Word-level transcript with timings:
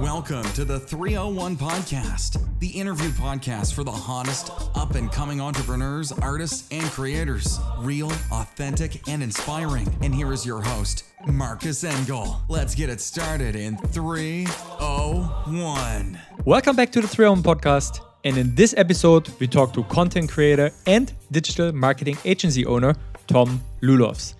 Welcome 0.00 0.44
to 0.54 0.64
the 0.64 0.80
301 0.80 1.58
Podcast, 1.58 2.42
the 2.58 2.68
interview 2.68 3.10
podcast 3.10 3.74
for 3.74 3.84
the 3.84 3.90
hottest 3.90 4.50
up 4.74 4.94
and 4.94 5.12
coming 5.12 5.42
entrepreneurs, 5.42 6.10
artists, 6.10 6.66
and 6.70 6.86
creators. 6.86 7.60
Real, 7.76 8.10
authentic, 8.32 9.06
and 9.06 9.22
inspiring. 9.22 9.94
And 10.00 10.14
here 10.14 10.32
is 10.32 10.46
your 10.46 10.62
host, 10.62 11.04
Marcus 11.26 11.84
Engel. 11.84 12.40
Let's 12.48 12.74
get 12.74 12.88
it 12.88 13.02
started 13.02 13.54
in 13.54 13.76
301. 13.76 16.18
Welcome 16.46 16.76
back 16.76 16.92
to 16.92 17.02
the 17.02 17.08
301 17.08 17.42
Podcast. 17.42 18.00
And 18.24 18.38
in 18.38 18.54
this 18.54 18.72
episode, 18.78 19.28
we 19.38 19.46
talk 19.46 19.74
to 19.74 19.84
content 19.84 20.30
creator 20.30 20.70
and 20.86 21.12
digital 21.30 21.72
marketing 21.72 22.16
agency 22.24 22.64
owner, 22.64 22.96
Tom 23.26 23.60
Lulovs. 23.82 24.32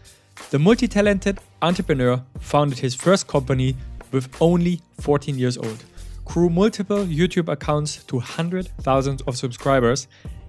The 0.48 0.58
multi 0.58 0.88
talented 0.88 1.38
entrepreneur 1.60 2.22
founded 2.38 2.78
his 2.78 2.94
first 2.94 3.26
company 3.26 3.76
with 4.12 4.28
only 4.40 4.80
14 5.00 5.38
years 5.38 5.56
old, 5.58 5.84
grew 6.24 6.48
multiple 6.48 7.04
YouTube 7.04 7.48
accounts 7.48 8.04
to 8.04 8.16
100,000 8.16 9.22
of 9.26 9.36
subscribers, 9.36 10.06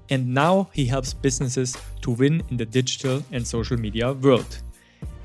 and 0.10 0.34
now 0.34 0.70
he 0.74 0.86
helps 0.86 1.14
businesses 1.14 1.76
to 2.02 2.12
win 2.12 2.44
in 2.50 2.58
the 2.58 2.66
digital 2.66 3.24
and 3.32 3.46
social 3.46 3.78
media 3.78 4.14
world. 4.14 4.62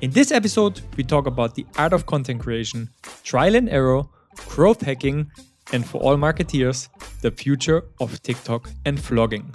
In 0.01 0.11
this 0.11 0.31
episode, 0.31 0.81
we 0.95 1.03
talk 1.03 1.27
about 1.27 1.55
the 1.55 1.65
art 1.77 1.93
of 1.93 2.05
content 2.05 2.41
creation, 2.41 2.89
trial 3.23 3.55
and 3.55 3.69
error, 3.69 4.03
growth 4.47 4.81
hacking, 4.81 5.29
and 5.73 5.85
for 5.85 5.99
all 6.01 6.15
marketeers, 6.15 6.89
the 7.21 7.31
future 7.31 7.83
of 7.99 8.21
TikTok 8.21 8.69
and 8.85 8.97
vlogging. 8.97 9.53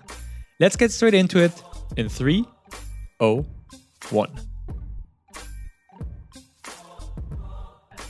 Let's 0.61 0.77
get 0.77 0.93
straight 0.93 1.15
into 1.15 1.39
it 1.43 1.53
in 1.97 2.09
3, 2.09 2.45
0, 3.21 3.47
1. 4.11 4.52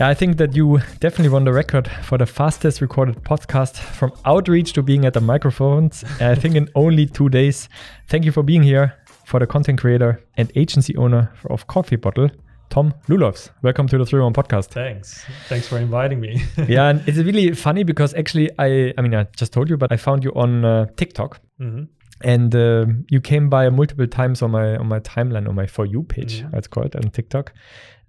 Yeah, 0.00 0.08
I 0.08 0.14
think 0.14 0.38
that 0.38 0.56
you 0.56 0.78
definitely 1.00 1.28
won 1.28 1.44
the 1.44 1.52
record 1.52 1.88
for 2.02 2.16
the 2.16 2.26
fastest 2.26 2.80
recorded 2.80 3.22
podcast 3.24 3.76
from 3.76 4.12
outreach 4.24 4.72
to 4.72 4.82
being 4.82 5.04
at 5.04 5.12
the 5.12 5.20
microphones. 5.20 6.02
I 6.18 6.34
think 6.34 6.56
in 6.56 6.68
only 6.74 7.06
two 7.06 7.28
days. 7.28 7.68
Thank 8.08 8.24
you 8.24 8.32
for 8.32 8.42
being 8.42 8.62
here 8.62 8.94
for 9.26 9.38
the 9.38 9.46
content 9.46 9.80
creator 9.80 10.24
and 10.36 10.50
agency 10.56 10.96
owner 10.96 11.32
of 11.50 11.66
Coffee 11.66 11.96
Bottle, 11.96 12.30
Tom 12.70 12.94
Lulovs. 13.06 13.50
Welcome 13.62 13.86
to 13.88 13.98
the 13.98 14.06
301 14.06 14.32
podcast. 14.32 14.70
Thanks. 14.70 15.26
Thanks 15.48 15.68
for 15.68 15.76
inviting 15.78 16.20
me. 16.20 16.42
yeah, 16.68 16.88
and 16.88 17.06
it's 17.06 17.18
really 17.18 17.52
funny 17.52 17.84
because 17.84 18.14
actually 18.14 18.50
I 18.58 18.94
I 18.96 19.02
mean 19.02 19.14
I 19.14 19.24
just 19.36 19.52
told 19.52 19.68
you 19.68 19.76
but 19.76 19.92
I 19.92 19.98
found 19.98 20.24
you 20.24 20.32
on 20.34 20.64
uh, 20.64 20.86
TikTok. 20.96 21.38
Mm-hmm. 21.60 21.84
And 22.24 22.54
uh, 22.54 22.86
you 23.10 23.20
came 23.20 23.50
by 23.50 23.68
multiple 23.68 24.06
times 24.06 24.42
on 24.42 24.52
my 24.52 24.76
on 24.76 24.88
my 24.88 25.00
timeline 25.00 25.48
on 25.48 25.54
my 25.54 25.66
for 25.66 25.84
you 25.84 26.02
page, 26.04 26.42
mm-hmm. 26.42 26.56
it's 26.56 26.68
called 26.68 26.94
on 26.96 27.10
TikTok. 27.10 27.52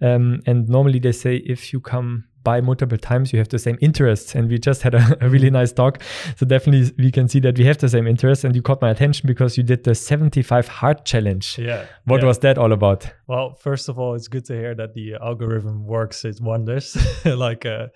Um, 0.01 0.41
and 0.45 0.67
normally 0.67 0.99
they 0.99 1.11
say 1.11 1.37
if 1.37 1.71
you 1.73 1.79
come 1.79 2.25
by 2.43 2.59
multiple 2.61 2.97
times, 2.97 3.31
you 3.31 3.39
have 3.39 3.49
the 3.49 3.59
same 3.59 3.77
interests. 3.81 4.35
And 4.35 4.49
we 4.49 4.59
just 4.59 4.81
had 4.81 4.95
a, 4.95 5.17
a, 5.25 5.29
really 5.29 5.49
nice 5.49 5.71
talk. 5.71 6.01
So 6.35 6.45
definitely 6.45 6.93
we 6.97 7.11
can 7.11 7.27
see 7.27 7.39
that 7.41 7.57
we 7.57 7.65
have 7.65 7.77
the 7.77 7.89
same 7.89 8.07
interests. 8.07 8.43
And 8.43 8.55
you 8.55 8.61
caught 8.61 8.81
my 8.81 8.89
attention 8.89 9.27
because 9.27 9.57
you 9.57 9.63
did 9.63 9.83
the 9.83 9.95
75 9.95 10.67
hard 10.67 11.05
challenge. 11.05 11.57
Yeah. 11.57 11.85
What 12.05 12.21
yeah. 12.21 12.27
was 12.27 12.39
that 12.39 12.57
all 12.57 12.73
about? 12.73 13.09
Well, 13.27 13.55
first 13.55 13.89
of 13.89 13.97
all, 13.97 14.15
it's 14.15 14.27
good 14.27 14.45
to 14.45 14.53
hear 14.53 14.75
that 14.75 14.93
the 14.93 15.15
algorithm 15.15 15.85
works 15.85 16.25
its 16.25 16.41
wonders. 16.41 16.97
like 17.25 17.65
uh, 17.65 17.87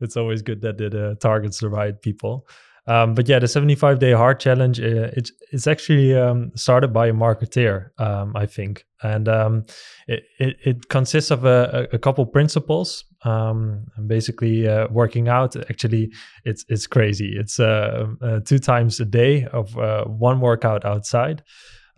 it's 0.00 0.16
always 0.16 0.42
good 0.42 0.60
that 0.62 0.80
it 0.80 0.94
uh, 0.94 1.14
targets 1.16 1.60
the 1.60 1.68
right 1.68 2.00
people. 2.00 2.46
Um, 2.88 3.14
but 3.14 3.28
yeah, 3.28 3.38
the 3.40 3.48
75 3.48 3.98
day 3.98 4.12
hard 4.12 4.38
challenge, 4.38 4.80
uh, 4.80 5.10
it's, 5.16 5.32
it's 5.50 5.66
actually 5.66 6.16
um, 6.16 6.52
started 6.54 6.92
by 6.92 7.08
a 7.08 7.12
marketeer, 7.12 7.90
um, 7.98 8.36
I 8.36 8.46
think. 8.46 8.84
And 9.02 9.28
um, 9.28 9.66
it, 10.06 10.22
it, 10.38 10.56
it, 10.64 10.88
consists 10.88 11.30
of 11.30 11.44
a, 11.44 11.88
a 11.92 11.98
couple 11.98 12.24
principles. 12.26 13.04
Um, 13.24 13.86
basically, 14.06 14.68
uh, 14.68 14.86
working 14.90 15.28
out. 15.28 15.56
Actually, 15.68 16.12
it's 16.44 16.64
it's 16.68 16.86
crazy. 16.86 17.34
It's 17.36 17.58
uh, 17.58 18.06
uh 18.22 18.40
two 18.40 18.58
times 18.58 19.00
a 19.00 19.04
day 19.04 19.46
of 19.46 19.76
uh, 19.76 20.04
one 20.04 20.40
workout 20.40 20.84
outside. 20.84 21.42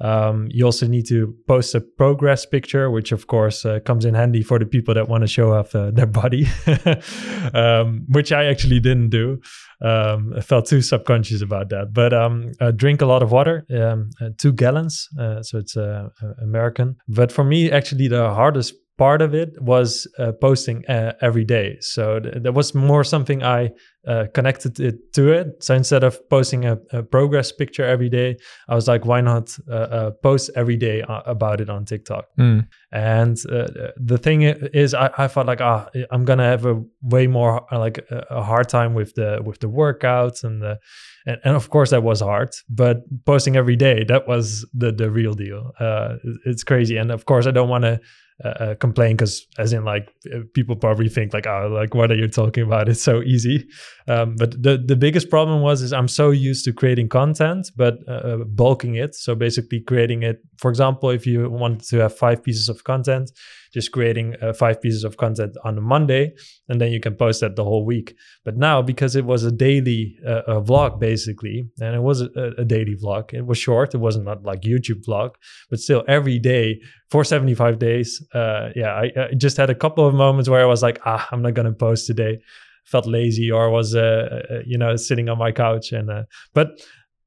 Um, 0.01 0.49
you 0.51 0.65
also 0.65 0.87
need 0.87 1.07
to 1.09 1.35
post 1.47 1.75
a 1.75 1.81
progress 1.81 2.47
picture, 2.47 2.91
which 2.91 3.13
of 3.13 3.27
course 3.27 3.65
uh, 3.65 3.81
comes 3.81 4.05
in 4.05 4.15
handy 4.15 4.43
for 4.43 4.59
the 4.59 4.67
people 4.67 4.95
that 4.95 5.09
want 5.09 5.23
to 5.23 5.27
show 5.27 5.53
off 5.53 5.75
uh, 5.75 5.91
their 5.91 6.07
body, 6.07 6.47
um, 7.55 8.07
which 8.09 8.31
I 8.33 8.45
actually 8.45 8.81
didn't 8.81 9.11
do. 9.11 9.41
Um, 9.81 10.35
I 10.37 10.41
felt 10.41 10.67
too 10.67 10.83
subconscious 10.83 11.43
about 11.43 11.69
that. 11.71 11.93
But 11.93 12.13
uh, 12.13 12.71
drink 12.73 13.03
a 13.03 13.07
lot 13.07 13.23
of 13.23 13.33
water, 13.33 13.67
um, 13.71 14.11
uh, 14.21 14.31
two 14.37 14.53
gallons. 14.53 15.09
Uh, 15.19 15.43
so 15.43 15.59
it's 15.59 15.77
uh, 15.77 16.09
American. 16.43 16.97
But 17.09 17.33
for 17.33 17.45
me, 17.45 17.71
actually, 17.71 18.09
the 18.09 18.31
hardest 18.31 18.75
part 18.99 19.23
of 19.23 19.33
it 19.33 19.51
was 19.63 20.07
uh, 20.19 20.33
posting 20.33 20.85
uh, 20.87 21.13
every 21.23 21.45
day. 21.45 21.79
So 21.81 22.19
th- 22.19 22.43
that 22.43 22.53
was 22.53 22.75
more 22.75 23.05
something 23.05 23.45
I 23.45 23.71
uh, 24.07 24.27
connected 24.35 24.81
it 24.81 25.13
to 25.13 25.33
it. 25.33 25.63
So 25.63 25.75
instead 25.75 26.03
of 26.03 26.29
posting 26.29 26.65
a, 26.65 26.79
a, 26.93 27.03
progress 27.03 27.53
picture 27.53 27.85
every 27.85 28.09
day, 28.09 28.37
I 28.69 28.75
was 28.75 28.89
like, 28.89 29.05
why 29.05 29.21
not 29.21 29.57
uh, 29.71 29.75
uh, 29.75 30.11
post 30.11 30.51
every 30.57 30.77
day 30.77 31.03
uh, 31.03 31.23
about 31.27 31.61
it 31.61 31.71
on 31.71 31.85
TikTok? 31.85 32.27
Mm. 32.39 32.67
And 32.91 33.37
the 33.37 34.19
thing 34.21 34.43
is, 34.43 34.95
I, 34.95 35.11
I 35.17 35.29
felt 35.29 35.47
like, 35.47 35.61
ah, 35.61 35.89
I'm 36.11 36.25
gonna 36.25 36.45
have 36.45 36.67
a 36.67 36.83
way 37.03 37.27
more 37.27 37.67
like 37.71 37.99
a, 38.11 38.27
a 38.31 38.43
hard 38.43 38.69
time 38.69 38.95
with 38.95 39.15
the 39.15 39.41
with 39.45 39.61
the 39.61 39.69
workouts 39.69 40.43
and 40.43 40.61
the 40.61 40.79
and, 41.27 41.39
and 41.45 41.57
of 41.57 41.71
course 41.71 41.91
that 41.91 42.03
was 42.03 42.21
hard 42.21 42.55
but 42.69 43.03
posting 43.27 43.57
every 43.57 43.77
day 43.77 44.05
that 44.05 44.27
was 44.27 44.67
the 44.75 44.91
the 44.91 45.11
real 45.11 45.35
deal 45.35 45.73
uh, 45.79 46.17
it's 46.47 46.65
crazy 46.65 46.97
and 46.97 47.13
of 47.13 47.27
course 47.27 47.47
i 47.47 47.51
don't 47.51 47.69
want 47.69 47.85
to 47.85 48.01
uh, 48.45 48.49
uh, 48.49 48.75
complain 48.77 49.17
because 49.17 49.47
as 49.59 49.73
in 49.73 49.85
like 49.85 50.15
uh, 50.33 50.39
people 50.55 50.77
probably 50.77 51.09
think 51.09 51.35
like 51.35 51.47
oh 51.47 51.69
like 51.73 51.95
what 51.95 52.13
are 52.13 52.17
you 52.17 52.29
talking 52.29 52.63
about? 52.63 52.89
It's 52.89 53.03
so 53.03 53.21
easy. 53.23 53.67
Um, 54.07 54.37
but 54.37 54.63
the 54.63 54.79
the 54.79 54.95
biggest 54.95 55.29
problem 55.29 55.61
was 55.61 55.83
is 55.83 55.93
i'm 55.93 56.09
so 56.09 56.31
used 56.31 56.65
to 56.65 56.73
creating 56.73 57.09
content 57.09 57.71
but 57.77 57.99
uh, 58.07 58.13
uh, 58.13 58.37
bulking 58.45 58.95
it. 58.95 59.15
So 59.17 59.35
basically 59.35 59.81
creating 59.81 60.23
it 60.23 60.39
for 60.59 60.71
example 60.71 61.11
if 61.11 61.27
you 61.27 61.51
want 61.51 61.85
to 61.89 61.99
have 61.99 62.17
five 62.17 62.43
pieces 62.43 62.69
of 62.69 62.85
content 62.85 63.31
just 63.73 63.93
creating 63.93 64.35
uh, 64.43 64.53
five 64.53 64.81
pieces 64.81 65.05
of 65.05 65.17
content 65.17 65.57
on 65.65 65.79
a 65.79 65.81
monday 65.81 66.33
and 66.69 66.81
then 66.81 66.91
you 66.91 67.01
can 67.01 67.15
post 67.15 67.41
that 67.41 67.57
the 67.57 67.65
whole 67.65 67.85
week 67.85 68.15
but 68.45 68.57
now 68.57 68.83
because 68.83 69.17
it 69.17 69.25
was 69.25 69.45
a 69.45 69.53
daily 69.53 70.17
a 70.25 70.61
vlog 70.61 70.99
basically 70.99 71.69
and 71.81 71.95
it 71.95 72.03
was 72.03 72.21
a, 72.21 72.53
a 72.59 72.65
daily 72.65 72.97
vlog 72.97 73.33
it 73.33 73.47
was 73.47 73.59
short 73.59 73.95
it 73.95 73.99
wasn't 73.99 74.25
not 74.25 74.43
like 74.43 74.63
youtube 74.63 75.05
vlog 75.07 75.31
but 75.71 75.79
still 75.79 76.05
every 76.09 76.39
day 76.39 76.81
for 77.11 77.25
75 77.25 77.79
days. 77.79 78.25
Uh, 78.35 78.69
yeah, 78.75 78.93
I, 78.93 79.11
I, 79.17 79.35
just 79.35 79.57
had 79.57 79.71
a 79.71 79.75
couple 79.75 80.07
of 80.07 80.15
moments 80.15 80.49
where 80.49 80.61
I 80.61 80.67
was 80.67 80.83
like, 80.83 81.01
ah, 81.07 81.27
I'm 81.33 81.43
not 81.43 81.55
to 81.55 81.73
post 81.73 82.07
today. 82.07 82.39
Felt 82.85 83.07
lazy 83.07 83.51
or 83.51 83.71
was, 83.71 83.95
uh, 83.95 84.43
uh, 84.51 84.55
you 84.67 84.79
know, 84.79 84.97
sitting 84.97 85.29
on 85.29 85.39
my 85.39 85.53
couch. 85.53 85.93
And, 85.93 86.11
uh, 86.11 86.23
but 86.55 86.81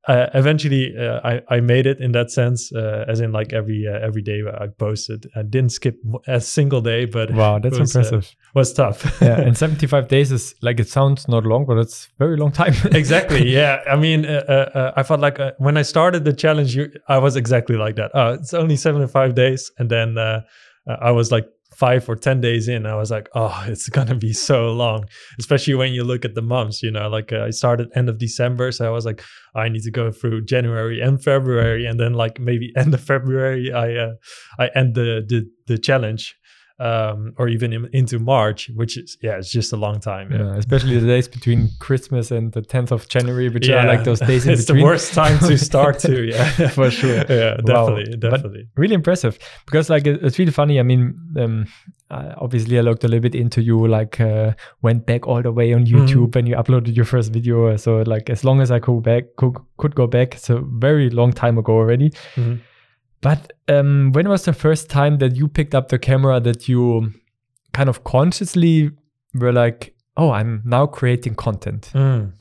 uh, 0.08 0.28
eventually 0.34 0.96
uh, 0.98 1.20
I, 1.24 1.42
I 1.50 1.60
made 1.60 1.86
it 1.86 2.00
in 2.00 2.12
that 2.14 2.32
sense 2.32 2.74
uh, 2.74 3.06
as 3.08 3.20
in 3.20 3.32
like 3.32 3.54
every 3.54 3.88
uh, 3.88 4.00
every 4.00 4.22
day 4.24 4.42
I 4.60 4.68
posted. 4.68 5.30
I 5.36 5.44
didn't 5.44 5.72
skip 5.72 5.96
a 6.28 6.42
single 6.42 6.82
day 6.82 7.06
but 7.06 7.32
wow 7.32 7.60
that's 7.60 7.78
was, 7.80 7.96
uh, 7.96 8.00
impressive. 8.00 8.36
was 8.56 8.74
tough. 8.74 9.22
Yeah 9.22 9.40
and 9.40 9.56
75 9.66 10.08
days 10.08 10.32
is 10.32 10.56
like 10.62 10.80
it 10.80 10.90
sounds 10.90 11.28
not 11.28 11.46
long 11.46 11.66
but 11.66 11.78
it's 11.78 12.10
very 12.18 12.38
long 12.38 12.52
time. 12.52 12.74
Exactly 12.92 13.48
yeah. 13.54 13.82
I 13.88 13.96
mean 13.96 14.26
uh, 14.26 14.94
I 14.96 15.04
felt 15.04 15.20
like 15.20 15.38
when 15.60 15.78
I 15.78 15.84
started 15.84 16.26
the 16.26 16.34
challenge 16.34 16.76
you, 16.76 16.92
I 17.08 17.20
was 17.20 17.36
exactly 17.36 17.78
like 17.78 17.96
that. 17.98 18.12
Oh 18.14 18.34
it's 18.34 18.54
only 18.54 18.78
75 18.78 19.36
days 19.36 19.72
and 19.78 19.90
then 19.90 20.18
I 20.18 21.12
was 21.12 21.32
like 21.32 21.46
five 21.82 22.08
or 22.08 22.16
10 22.16 22.42
days 22.42 22.68
in, 22.68 22.86
I 22.86 22.94
was 22.94 23.10
like, 23.10 23.28
oh, 23.34 23.66
it's 23.68 23.90
going 23.90 24.08
to 24.08 24.14
be 24.14 24.34
so 24.34 24.72
long, 24.72 25.06
especially 25.40 25.74
when 25.74 25.94
you 25.94 26.04
look 26.04 26.24
at 26.24 26.36
the 26.36 26.42
months, 26.44 26.84
you 26.84 26.92
know, 26.92 27.10
like 27.10 27.34
uh, 27.34 27.46
I 27.46 27.50
started 27.50 27.90
end 27.96 28.08
of 28.08 28.20
December. 28.20 28.72
So 28.72 28.86
I 28.86 28.92
was 28.92 29.04
like, 29.04 29.24
I 29.56 29.68
need 29.68 29.82
to 29.90 29.92
go 29.92 30.12
through 30.12 30.46
January 30.46 31.02
and 31.02 31.22
February. 31.24 31.88
And 31.88 32.00
then 32.00 32.14
like 32.14 32.40
maybe 32.40 32.72
end 32.78 32.94
of 32.94 33.02
February, 33.02 33.74
I, 33.74 33.96
uh, 33.96 34.14
I 34.60 34.70
end 34.76 34.94
the, 34.94 35.26
the, 35.28 35.50
the 35.66 35.80
challenge 35.80 36.36
um, 36.82 37.36
or 37.38 37.48
even 37.48 37.72
in, 37.74 37.88
into 37.94 38.18
March, 38.18 38.72
which 38.76 38.98
is 38.98 39.16
yeah, 39.22 39.38
it's 39.38 39.52
just 39.52 39.72
a 39.72 39.78
long 39.78 40.00
time. 40.00 40.32
Yeah, 40.32 40.40
yeah 40.40 40.56
especially 40.56 40.98
the 40.98 41.06
days 41.06 41.28
between 41.28 41.70
Christmas 41.80 42.32
and 42.32 42.52
the 42.54 42.64
10th 42.64 42.92
of 42.92 43.08
January, 43.08 43.50
which 43.50 43.68
yeah. 43.68 43.84
are 43.84 43.88
like 43.88 44.04
those 44.04 44.20
days 44.20 44.46
in 44.48 44.54
it's 44.54 44.66
between. 44.66 44.80
the 44.80 44.86
worst 44.86 45.14
time 45.14 45.38
to 45.48 45.58
start 45.60 46.00
to, 46.00 46.24
yeah, 46.34 46.70
for 46.70 46.90
sure. 46.90 47.24
Yeah, 47.32 47.58
definitely, 47.58 48.14
wow. 48.14 48.30
definitely. 48.30 48.68
But 48.74 48.82
really 48.82 48.96
impressive 48.96 49.38
because 49.66 49.90
like 49.90 50.08
it's 50.08 50.40
really 50.40 50.52
funny. 50.52 50.80
I 50.80 50.84
mean, 50.84 51.20
um, 51.38 51.68
obviously 52.10 52.80
I 52.80 52.82
looked 52.82 53.04
a 53.04 53.08
little 53.08 53.22
bit 53.22 53.36
into 53.36 53.62
you, 53.62 53.88
like 53.88 54.20
uh, 54.20 54.54
went 54.82 55.06
back 55.06 55.28
all 55.28 55.42
the 55.42 55.52
way 55.52 55.74
on 55.74 55.86
mm-hmm. 55.86 55.98
YouTube 55.98 56.36
and 56.36 56.48
you 56.48 56.56
uploaded 56.56 56.96
your 56.96 57.06
first 57.06 57.32
video. 57.32 57.76
So 57.78 58.02
like 58.08 58.30
as 58.30 58.44
long 58.44 58.60
as 58.60 58.72
I 58.72 58.80
could 58.80 59.04
back 59.04 59.26
could, 59.38 59.56
could 59.78 59.94
go 59.94 60.08
back, 60.08 60.36
it's 60.36 60.50
a 60.50 60.60
very 60.60 61.10
long 61.12 61.32
time 61.32 61.60
ago 61.60 61.74
already. 61.74 62.10
Mm-hmm 62.36 62.56
but 63.22 63.54
um, 63.68 64.12
when 64.14 64.28
was 64.28 64.46
the 64.46 64.54
first 64.54 64.90
time 64.90 65.20
that 65.20 65.36
you 65.36 65.48
picked 65.48 65.76
up 65.76 65.90
the 65.90 66.00
camera 66.00 66.40
that 66.40 66.68
you 66.68 67.14
kind 67.74 67.88
of 67.88 68.04
consciously 68.04 68.92
were 69.34 69.54
like, 69.54 69.96
oh, 70.18 70.32
I'm 70.32 70.62
now 70.66 70.88
creating 70.88 71.36
content? 71.36 71.92
Mm. 71.94 72.34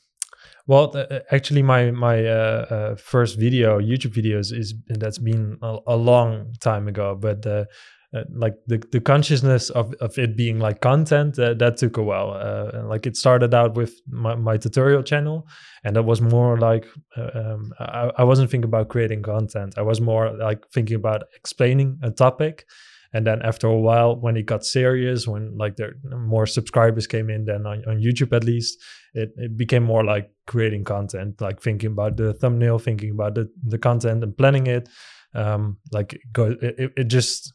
Well, 0.67 0.95
uh, 0.95 1.19
actually, 1.31 1.63
my 1.63 1.91
my 1.91 2.25
uh, 2.25 2.65
uh, 2.69 2.95
first 2.95 3.37
video, 3.37 3.79
YouTube 3.79 4.13
videos, 4.13 4.53
is 4.53 4.73
that's 4.87 5.17
been 5.17 5.57
a, 5.61 5.77
a, 5.87 5.95
long 5.95 6.53
time 6.61 6.87
ago. 6.87 7.17
But 7.19 7.45
uh, 7.45 7.65
uh, 8.13 8.23
like 8.33 8.55
the, 8.67 8.83
the 8.91 8.99
consciousness 8.99 9.69
of, 9.69 9.93
of 10.01 10.17
it 10.17 10.35
being 10.35 10.59
like 10.59 10.81
content 10.81 11.39
uh, 11.39 11.53
that 11.53 11.77
took 11.77 11.95
a 11.95 12.03
while. 12.03 12.31
Uh, 12.31 12.83
like 12.85 13.05
it 13.05 13.15
started 13.15 13.53
out 13.53 13.75
with 13.75 13.93
my, 14.09 14.35
my 14.35 14.57
tutorial 14.57 15.01
channel 15.01 15.47
and 15.83 15.95
that 15.95 16.03
was 16.03 16.19
more 16.21 16.59
like 16.59 16.85
uh, 17.17 17.29
um, 17.33 17.71
I, 17.79 18.11
I 18.17 18.23
wasn't 18.25 18.51
thinking 18.51 18.67
about 18.67 18.89
creating 18.89 19.23
content. 19.23 19.75
I 19.77 19.81
was 19.81 20.01
more 20.01 20.33
like 20.33 20.67
thinking 20.73 20.95
about 20.95 21.23
explaining 21.35 21.99
a 22.03 22.11
topic. 22.11 22.65
And 23.13 23.25
then 23.27 23.41
after 23.43 23.67
a 23.67 23.79
while 23.79 24.15
when 24.15 24.35
it 24.37 24.45
got 24.45 24.65
serious 24.65 25.27
when 25.27 25.57
like 25.57 25.75
there 25.77 25.93
more 26.03 26.45
subscribers 26.45 27.07
came 27.07 27.29
in 27.29 27.43
then 27.43 27.65
on, 27.65 27.83
on 27.85 27.97
youtube 27.97 28.33
at 28.33 28.45
least 28.45 28.81
it, 29.13 29.33
it 29.35 29.57
became 29.57 29.83
more 29.83 30.01
like 30.01 30.31
creating 30.47 30.85
content 30.85 31.41
like 31.41 31.61
thinking 31.61 31.91
about 31.91 32.15
the 32.15 32.33
thumbnail 32.33 32.79
thinking 32.79 33.11
about 33.11 33.35
the, 33.35 33.49
the 33.67 33.77
content 33.77 34.23
and 34.23 34.37
planning 34.37 34.67
it. 34.67 34.87
Um 35.33 35.77
like 35.91 36.19
go 36.31 36.55
it, 36.61 36.93
it 36.95 37.03
just 37.05 37.53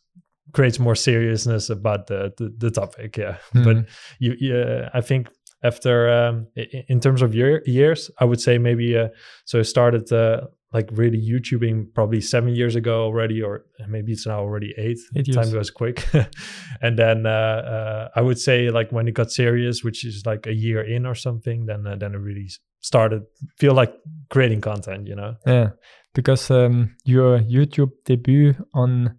creates 0.56 0.78
more 0.78 0.94
seriousness 0.94 1.68
about 1.70 2.06
the 2.06 2.32
the, 2.38 2.46
the 2.56 2.70
topic 2.70 3.16
yeah. 3.18 3.36
Mhm. 3.54 3.64
but 3.66 3.76
you 4.18 4.34
yeah 4.40 4.88
i 4.94 5.02
think 5.02 5.28
after 5.62 5.94
um 6.10 6.46
in 6.88 6.98
terms 7.00 7.22
of 7.22 7.34
year, 7.34 7.62
years 7.66 8.10
i 8.18 8.24
would 8.24 8.40
say 8.40 8.58
maybe 8.58 8.96
uh 8.96 9.08
so 9.44 9.58
i 9.58 9.62
started 9.62 10.10
uh 10.12 10.40
like 10.72 10.88
really 10.92 11.20
youtubing 11.32 11.86
probably 11.94 12.20
seven 12.20 12.54
years 12.54 12.74
ago 12.74 13.04
already 13.04 13.42
or 13.42 13.64
maybe 13.88 14.12
it's 14.12 14.26
now 14.26 14.40
already 14.40 14.74
eight, 14.76 14.98
Eight 15.14 15.32
time 15.32 15.50
goes 15.52 15.70
quick. 15.70 16.04
And 16.82 16.98
then 16.98 17.26
uh, 17.26 17.60
uh 17.74 18.08
i 18.18 18.20
would 18.26 18.38
say 18.38 18.70
like 18.70 18.92
when 18.92 19.08
it 19.08 19.14
got 19.14 19.30
serious 19.30 19.84
which 19.84 20.04
is 20.04 20.26
like 20.26 20.46
a 20.46 20.54
year 20.54 20.82
in 20.82 21.06
or 21.06 21.14
something 21.14 21.66
then 21.66 21.86
uh, 21.86 21.96
then 22.00 22.14
it 22.14 22.18
really 22.18 22.48
started 22.80 23.22
feel 23.60 23.74
like 23.74 23.92
creating 24.28 24.60
content 24.60 25.06
you 25.06 25.16
know? 25.16 25.34
Yeah, 25.46 25.70
because 26.14 26.50
um, 26.50 26.96
your 27.04 27.40
YouTube 27.40 27.92
debut 28.04 28.54
on 28.72 29.18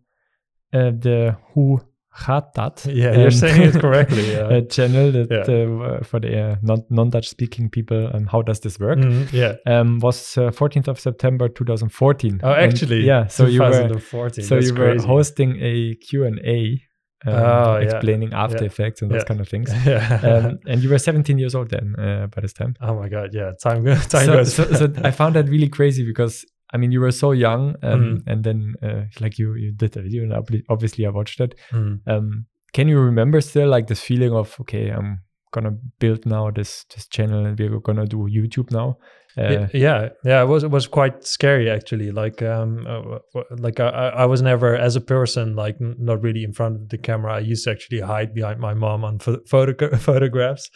the 0.71 1.35
Hoe 1.53 1.79
Gaat 2.25 2.53
Dat? 2.55 2.85
Yeah, 2.89 3.13
you're 3.15 3.31
saying 3.31 3.61
it 3.61 3.79
correctly, 3.79 4.31
yeah. 4.33 4.47
uh, 4.57 4.61
channel 4.67 5.11
that 5.11 5.29
Yeah. 5.29 5.97
uh, 5.97 6.03
for 6.03 6.19
the 6.19 6.51
uh, 6.51 6.55
non 6.61 6.83
non 6.89 7.09
Dutch 7.09 7.27
speaking 7.27 7.69
people. 7.69 8.09
Um, 8.13 8.25
how 8.25 8.41
does 8.41 8.59
this 8.59 8.79
work? 8.79 8.97
Mhm, 8.99 9.27
yeah 9.31 9.55
Um, 9.67 9.99
was 10.01 10.37
uh, 10.37 10.49
14th 10.51 10.87
of 10.87 10.99
September 10.99 11.47
2014. 11.47 12.39
oh 12.43 12.51
And, 12.53 12.71
actually 12.73 13.05
yeah. 13.05 13.27
So 13.27 13.45
you 13.45 13.61
were 13.61 13.71
2014 13.71 14.43
so 14.43 14.55
that's 14.55 14.67
you 14.67 14.73
were 14.73 14.91
crazy. 14.93 15.07
hosting 15.07 15.57
a 15.61 15.95
Q 15.95 16.25
and 16.25 16.39
A. 16.39 16.81
Um, 17.25 17.33
Oh, 17.33 17.77
yeah. 17.79 17.83
explaining 17.83 18.33
After 18.33 18.63
Yeah. 18.63 18.67
Effects 18.71 19.01
and 19.01 19.09
those 19.11 19.21
Yeah. 19.21 19.27
kind 19.27 19.41
of 19.41 19.47
things. 19.49 19.69
yeah 19.85 20.19
Um, 20.23 20.59
and 20.67 20.83
you 20.83 20.89
were 20.89 20.99
17 20.99 21.37
years 21.39 21.55
old 21.55 21.69
then 21.69 21.95
uh, 21.99 22.27
by 22.35 22.41
this 22.41 22.53
time. 22.53 22.73
oh 22.81 22.95
my 22.95 23.09
god 23.09 23.29
yeah 23.33 23.51
time 23.61 23.83
goes 23.83 24.05
time 24.13 24.25
so, 24.25 24.33
goes 24.33 24.53
so, 24.53 24.63
so 24.73 24.85
I 25.03 25.11
found 25.11 25.35
that 25.35 25.49
really 25.49 25.69
crazy 25.69 26.03
because 26.05 26.45
I 26.73 26.77
mean 26.77 26.91
you 26.91 27.01
were 27.01 27.11
so 27.11 27.31
young, 27.31 27.75
um, 27.83 28.01
Mhm. 28.01 28.23
and 28.27 28.43
then 28.43 28.75
uh, 28.83 29.03
like 29.21 29.37
you 29.39 29.55
you 29.55 29.71
did 29.71 29.91
the 29.93 30.01
video, 30.01 30.23
and 30.23 30.33
obviously 30.69 31.05
I 31.05 31.09
watched 31.09 31.39
it. 31.39 31.55
Mm. 31.71 31.99
Um, 32.07 32.45
can 32.73 32.87
you 32.87 32.99
remember 32.99 33.41
still 33.41 33.69
like 33.69 33.87
this 33.87 34.01
feeling 34.01 34.33
of 34.33 34.57
okay, 34.61 34.89
I'm 34.89 35.19
gonna 35.51 35.77
build 35.99 36.25
now 36.25 36.51
this 36.51 36.85
this 36.95 37.07
channel, 37.07 37.45
and 37.45 37.59
we're 37.59 37.79
gonna 37.79 38.05
do 38.05 38.27
YouTube 38.29 38.71
now? 38.71 38.97
Uh, 39.39 39.67
yeah 39.71 40.09
yeah 40.23 40.41
it 40.41 40.47
was 40.47 40.63
it 40.63 40.71
was 40.71 40.87
quite 40.87 41.23
scary 41.23 41.69
actually 41.69 42.11
like 42.11 42.41
um 42.41 42.87
uh, 42.87 43.19
like 43.59 43.79
I, 43.79 44.09
I 44.23 44.25
was 44.25 44.41
never 44.41 44.75
as 44.75 44.95
a 44.95 45.01
person 45.01 45.55
like 45.55 45.75
not 45.79 46.23
really 46.23 46.43
in 46.43 46.53
front 46.53 46.75
of 46.81 46.89
the 46.89 46.97
camera 46.97 47.35
i 47.35 47.39
used 47.51 47.63
to 47.65 47.69
actually 47.71 48.01
hide 48.01 48.33
behind 48.33 48.59
my 48.59 48.73
mom 48.73 49.03
on 49.03 49.19
pho- 49.19 49.41
photo- 49.47 49.95
photographs 50.09 50.71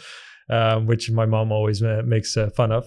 um, 0.52 0.86
which 0.86 1.10
my 1.10 1.26
mom 1.26 1.52
always 1.52 1.82
uh, 1.82 2.04
makes 2.06 2.38
uh, 2.38 2.52
fun 2.56 2.72
of 2.72 2.86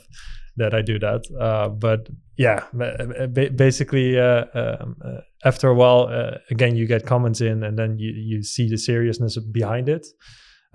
that 0.56 0.74
i 0.74 0.80
do 0.82 0.96
that 1.00 1.22
uh, 1.40 1.68
but 1.68 2.08
yeah 2.36 2.64
ba- 2.72 3.28
ba- 3.30 3.50
basically 3.50 4.18
uh, 4.18 4.44
um, 4.54 4.96
uh, 5.04 5.20
after 5.44 5.68
a 5.68 5.74
while 5.74 6.08
uh, 6.10 6.38
again 6.50 6.74
you 6.76 6.86
get 6.86 7.06
comments 7.06 7.40
in 7.40 7.62
and 7.62 7.78
then 7.78 7.98
you 7.98 8.12
you 8.12 8.42
see 8.42 8.68
the 8.68 8.78
seriousness 8.78 9.38
behind 9.38 9.88
it 9.88 10.06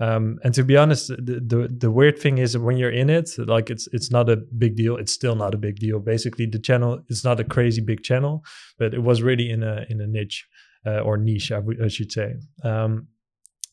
um, 0.00 0.38
and 0.42 0.54
to 0.54 0.64
be 0.64 0.78
honest, 0.78 1.08
the, 1.08 1.40
the 1.46 1.68
the 1.78 1.90
weird 1.90 2.18
thing 2.18 2.38
is 2.38 2.56
when 2.56 2.78
you're 2.78 2.90
in 2.90 3.10
it, 3.10 3.30
like 3.36 3.68
it's 3.68 3.86
it's 3.92 4.10
not 4.10 4.30
a 4.30 4.36
big 4.36 4.74
deal. 4.74 4.96
It's 4.96 5.12
still 5.12 5.36
not 5.36 5.54
a 5.54 5.58
big 5.58 5.76
deal. 5.76 5.98
Basically, 6.00 6.46
the 6.46 6.58
channel 6.58 7.00
is 7.08 7.22
not 7.22 7.38
a 7.38 7.44
crazy 7.44 7.82
big 7.82 8.02
channel, 8.02 8.42
but 8.78 8.94
it 8.94 9.02
was 9.02 9.20
really 9.20 9.50
in 9.50 9.62
a 9.62 9.84
in 9.90 10.00
a 10.00 10.06
niche 10.06 10.48
uh, 10.86 11.00
or 11.00 11.18
niche, 11.18 11.52
I, 11.52 11.60
I 11.84 11.88
should 11.88 12.10
say. 12.10 12.36
Um, 12.64 13.08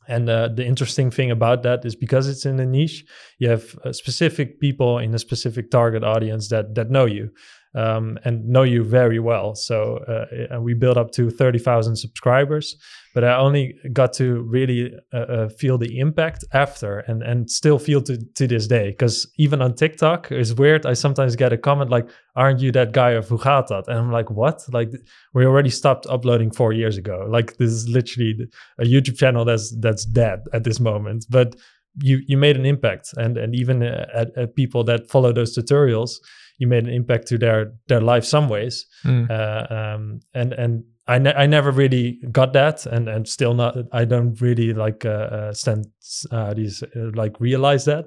and 0.09 0.29
uh, 0.29 0.49
the 0.49 0.65
interesting 0.65 1.11
thing 1.11 1.31
about 1.31 1.63
that 1.63 1.85
is 1.85 1.95
because 1.95 2.27
it's 2.27 2.45
in 2.45 2.59
a 2.59 2.65
niche, 2.65 3.05
you 3.39 3.49
have 3.49 3.77
uh, 3.85 3.93
specific 3.93 4.59
people 4.59 4.99
in 4.99 5.13
a 5.13 5.19
specific 5.19 5.71
target 5.71 6.03
audience 6.03 6.49
that 6.49 6.75
that 6.75 6.89
know 6.89 7.05
you 7.05 7.31
um, 7.77 8.17
and 8.25 8.47
know 8.47 8.63
you 8.63 8.83
very 8.83 9.19
well. 9.19 9.53
So 9.55 9.97
uh, 9.97 10.59
we 10.59 10.73
built 10.73 10.97
up 10.97 11.11
to 11.11 11.29
thirty 11.29 11.59
thousand 11.59 11.95
subscribers, 11.97 12.75
but 13.13 13.23
I 13.23 13.35
only 13.37 13.75
got 13.93 14.13
to 14.13 14.41
really 14.41 14.93
uh, 15.13 15.17
uh, 15.17 15.49
feel 15.49 15.77
the 15.77 15.99
impact 15.99 16.43
after, 16.53 16.99
and 17.07 17.21
and 17.21 17.49
still 17.49 17.77
feel 17.77 18.01
to 18.03 18.17
to 18.17 18.47
this 18.47 18.67
day. 18.67 18.89
Because 18.89 19.31
even 19.37 19.61
on 19.61 19.75
TikTok, 19.75 20.31
it's 20.31 20.53
weird. 20.53 20.85
I 20.87 20.93
sometimes 20.93 21.35
get 21.35 21.53
a 21.53 21.57
comment 21.57 21.91
like, 21.91 22.09
"Aren't 22.35 22.61
you 22.61 22.71
that 22.71 22.93
guy 22.93 23.11
of 23.11 23.29
dat?" 23.29 23.87
And 23.87 23.99
I'm 23.99 24.11
like, 24.11 24.31
"What? 24.31 24.65
Like 24.73 24.91
we 25.35 25.45
already 25.45 25.69
stopped 25.69 26.07
uploading 26.07 26.51
four 26.51 26.73
years 26.73 26.97
ago. 26.97 27.27
Like 27.29 27.57
this 27.57 27.69
is 27.69 27.87
literally 27.87 28.49
a 28.79 28.85
YouTube 28.85 29.17
channel 29.19 29.45
that's 29.45 29.75
that's 29.79 30.03
dead 30.05 30.39
at 30.51 30.63
this 30.63 30.79
moment." 30.79 31.25
But 31.29 31.55
you 32.01 32.21
you 32.27 32.37
made 32.37 32.57
an 32.57 32.65
impact, 32.65 33.13
and 33.17 33.37
and 33.37 33.55
even 33.55 33.83
uh, 33.83 34.05
at, 34.13 34.37
at 34.37 34.55
people 34.55 34.83
that 34.85 35.09
follow 35.09 35.33
those 35.33 35.57
tutorials, 35.57 36.19
you 36.57 36.67
made 36.67 36.83
an 36.87 36.93
impact 36.93 37.27
to 37.27 37.37
their 37.37 37.73
their 37.87 38.01
life 38.01 38.25
some 38.25 38.49
ways 38.49 38.85
mm, 39.05 39.29
uh, 39.29 39.73
um, 39.73 40.19
and 40.33 40.53
and 40.53 40.83
I, 41.09 41.19
ne- 41.19 41.33
I 41.33 41.45
never 41.45 41.71
really 41.71 42.19
got 42.31 42.51
that, 42.53 42.85
and 42.85 43.07
and 43.07 43.27
still 43.27 43.53
not. 43.53 43.77
I 43.93 44.05
don't 44.05 44.39
really 44.41 44.73
like 44.73 45.05
uh, 45.05 45.09
uh, 45.09 45.53
stand 45.53 45.85
uh, 46.31 46.53
these 46.53 46.83
uh, 46.83 47.11
like 47.15 47.39
realize 47.39 47.85
that, 47.85 48.05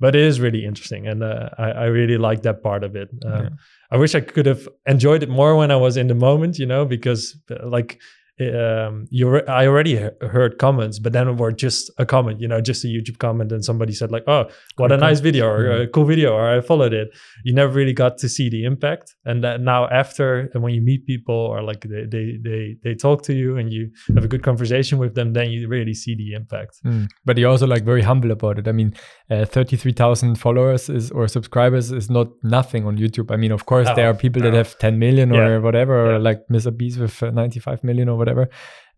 but 0.00 0.14
it 0.14 0.22
is 0.22 0.40
really 0.40 0.64
interesting, 0.64 1.06
and 1.06 1.22
uh, 1.22 1.50
I 1.58 1.70
I 1.70 1.84
really 1.84 2.16
like 2.16 2.42
that 2.42 2.62
part 2.62 2.84
of 2.84 2.96
it. 2.96 3.10
Um, 3.24 3.32
Yeah. 3.32 3.48
I 3.90 3.96
wish 3.96 4.14
I 4.14 4.20
could 4.20 4.46
have 4.46 4.68
enjoyed 4.86 5.22
it 5.22 5.28
more 5.28 5.56
when 5.56 5.70
I 5.70 5.76
was 5.76 5.96
in 5.96 6.08
the 6.08 6.14
moment, 6.14 6.58
you 6.58 6.66
know, 6.66 6.84
because 6.86 7.36
uh, 7.50 7.68
like. 7.68 8.00
Um, 8.40 9.06
you 9.10 9.28
re- 9.28 9.46
I 9.48 9.66
already 9.66 9.96
he- 9.96 10.26
heard 10.28 10.58
comments, 10.58 10.98
but 10.98 11.12
then 11.12 11.26
it 11.28 11.36
were 11.36 11.50
just 11.52 11.90
a 11.98 12.06
comment, 12.06 12.40
you 12.40 12.48
know, 12.48 12.60
just 12.60 12.84
a 12.84 12.88
YouTube 12.88 13.18
comment, 13.18 13.50
and 13.52 13.64
somebody 13.64 13.92
said 13.92 14.12
like, 14.12 14.24
"Oh, 14.26 14.44
what 14.76 14.92
a 14.92 14.96
Cool, 14.96 15.06
nice 15.08 15.20
video 15.20 15.46
or 15.48 15.58
Mhm. 15.64 15.82
a 15.82 15.86
cool 15.88 16.04
video," 16.04 16.32
or 16.32 16.48
"I 16.56 16.60
followed 16.60 16.92
it." 16.92 17.08
you 17.44 17.54
never 17.54 17.72
really 17.72 17.92
got 17.92 18.18
to 18.18 18.28
see 18.28 18.48
the 18.50 18.64
impact 18.64 19.14
and 19.24 19.42
that 19.44 19.60
now 19.60 19.88
after 19.88 20.50
and 20.52 20.62
when 20.62 20.74
you 20.74 20.82
meet 20.82 21.06
people 21.06 21.34
or 21.52 21.62
like 21.62 21.82
they, 21.92 22.04
they 22.14 22.26
they 22.48 22.76
they 22.84 22.94
talk 22.94 23.22
to 23.22 23.32
you 23.32 23.56
and 23.56 23.72
you 23.72 23.82
have 24.14 24.24
a 24.24 24.28
good 24.28 24.42
conversation 24.42 24.98
with 24.98 25.14
them 25.14 25.32
then 25.32 25.50
you 25.52 25.68
really 25.68 25.94
see 25.94 26.14
the 26.22 26.28
impact 26.40 26.74
mm. 26.84 27.06
But 27.24 27.38
you're 27.38 27.50
also 27.50 27.66
like 27.66 27.84
very 27.84 28.02
humble 28.02 28.30
about 28.38 28.58
it. 28.60 28.66
I 28.68 28.72
mean, 28.72 28.90
uh, 29.30 29.44
thirty-three 29.44 29.92
thousand 30.02 30.30
followers 30.44 30.88
is 30.98 31.10
or 31.10 31.28
subscribers 31.28 31.86
is 31.92 32.08
not 32.18 32.28
nothing 32.42 32.82
on 32.86 32.94
YouTube. 32.98 33.28
I 33.34 33.36
mean, 33.36 33.52
of 33.52 33.62
course, 33.66 33.88
there 33.96 34.08
are 34.10 34.14
people 34.24 34.42
that 34.42 34.54
have 34.54 34.70
ten 34.78 34.98
million 34.98 35.30
or 35.32 35.36
Yeah. 35.52 35.58
whatever, 35.66 35.94
or 36.14 36.18
like 36.28 36.40
Mr. 36.52 36.70
Beast 36.80 36.98
with 36.98 37.22
uh, 37.22 37.30
ninety-five 37.30 37.80
million 37.88 38.08
or 38.08 38.16
whatever. 38.18 38.27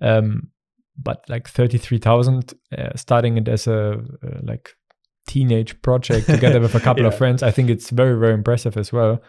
Um, 0.01 0.51
but 1.03 1.25
like 1.29 1.49
thirty-three 1.49 1.99
thousand, 1.99 2.55
uh, 2.77 2.97
starting 2.97 3.39
it 3.39 3.49
as 3.49 3.67
a 3.67 3.93
uh, 3.93 4.41
like 4.43 4.71
teenage 5.27 5.81
project 5.83 6.27
together 6.27 6.61
with 6.61 6.75
a 6.75 6.81
couple 6.89 7.07
of 7.07 7.17
friends, 7.17 7.43
I 7.43 7.51
think 7.51 7.71
it's 7.71 7.91
very 7.91 8.19
very 8.19 8.35
impressive 8.35 8.77
as 8.77 8.93
well. 8.93 9.23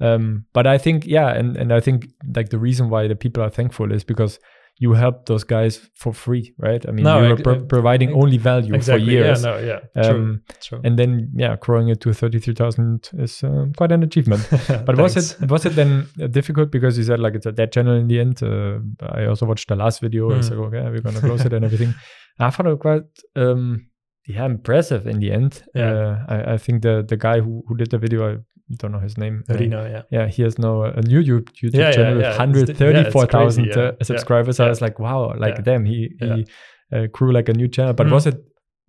Um, 0.00 0.44
but 0.52 0.66
I 0.66 0.78
think 0.78 1.06
yeah, 1.06 1.32
and 1.32 1.56
and 1.56 1.72
I 1.72 1.80
think 1.80 2.08
like 2.34 2.50
the 2.50 2.58
reason 2.58 2.90
why 2.90 3.08
the 3.08 3.16
people 3.16 3.42
are 3.42 3.50
thankful 3.50 3.92
is 3.92 4.04
because 4.04 4.38
you 4.78 4.92
helped 4.94 5.24
those 5.26 5.42
guys 5.44 5.80
for 5.94 6.12
free, 6.12 6.54
right? 6.58 6.84
I 6.88 6.92
mean, 6.92 7.04
No, 7.04 7.22
you 7.22 7.30
were 7.30 7.42
pro- 7.42 7.64
providing 7.64 8.12
only 8.12 8.36
value 8.38 8.74
exactly 8.74 9.06
for 9.06 9.10
years. 9.12 9.42
yeah 9.42 9.50
no 9.50 9.58
yeah 9.58 9.80
true, 10.04 10.14
Um, 10.16 10.42
true. 10.60 10.80
and 10.84 10.98
then 10.98 11.30
yeah, 11.34 11.56
growing 11.60 11.88
it 11.88 12.00
to 12.02 12.12
thirty 12.12 12.38
three 12.40 12.54
thousand 12.54 13.08
is 13.18 13.42
um, 13.42 13.72
quite 13.78 13.92
an 13.92 14.02
achievement. 14.02 14.42
But 14.86 14.96
was 14.98 15.16
it 15.16 15.50
was 15.50 15.64
it 15.66 15.74
then 15.76 16.06
uh, 16.22 16.26
difficult 16.26 16.70
because 16.70 16.98
you 16.98 17.04
said 17.04 17.20
like 17.20 17.34
it's 17.34 17.46
a 17.46 17.52
dead 17.52 17.72
channel 17.72 17.94
in 17.96 18.08
the 18.08 18.20
end? 18.20 18.42
Uh, 18.42 18.78
I 19.00 19.24
also 19.26 19.46
watched 19.46 19.68
the 19.68 19.76
last 19.76 20.00
video. 20.02 20.30
I 20.30 20.38
Mm. 20.38 20.44
said 20.44 20.58
okay, 20.58 20.82
we're 20.90 21.00
gonna 21.00 21.20
close 21.20 21.44
it 21.46 21.52
and 21.52 21.64
everything. 21.64 21.94
I 22.38 22.50
found 22.50 22.68
it 22.68 22.78
quite 22.78 23.04
um, 23.34 23.86
yeah 24.28 24.44
impressive 24.44 25.06
in 25.06 25.20
the 25.20 25.32
end. 25.32 25.62
Yeah. 25.74 25.90
Uh, 25.92 26.24
I, 26.34 26.52
I 26.54 26.56
think 26.58 26.82
the 26.82 27.02
the 27.08 27.16
guy 27.16 27.40
who, 27.40 27.62
who 27.66 27.76
did 27.76 27.90
the 27.90 27.98
video, 27.98 28.20
I 28.30 28.36
don't 28.74 28.90
know 28.92 28.98
his 28.98 29.16
name. 29.16 29.44
uh, 29.48 29.54
Reno, 29.54 29.88
yeah 29.88 30.02
yeah, 30.10 30.26
he 30.26 30.42
has 30.42 30.58
now 30.58 30.82
a 30.82 31.00
new 31.02 31.22
YouTube, 31.22 31.50
YouTube 31.62 31.74
Yeah, 31.74 31.92
channel 31.92 32.10
yeah. 32.12 32.16
with 32.16 32.22
yeah, 32.22 32.30
it's 32.30 32.38
134,000 32.38 33.64
crazy, 33.64 33.80
yeah. 33.80 33.92
uh, 34.00 34.04
subscribers. 34.04 34.58
I 34.60 34.68
was 34.68 34.80
like, 34.80 34.98
wow, 34.98 35.34
like 35.38 35.62
damn, 35.62 35.84
he, 35.84 36.10
he 36.20 36.46
uh, 36.92 37.06
grew 37.12 37.32
like 37.32 37.48
a 37.48 37.52
new 37.54 37.68
channel. 37.68 37.92
But 37.92 38.06
Mhm. 38.08 38.12
was 38.12 38.26
it 38.26 38.42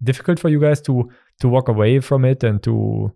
difficult 0.03 0.39
for 0.39 0.49
you 0.49 0.59
guys 0.59 0.81
to 0.81 1.09
to 1.41 1.47
walk 1.49 1.67
away 1.69 1.99
from 1.99 2.25
it 2.25 2.43
and 2.43 2.61
to 2.63 3.11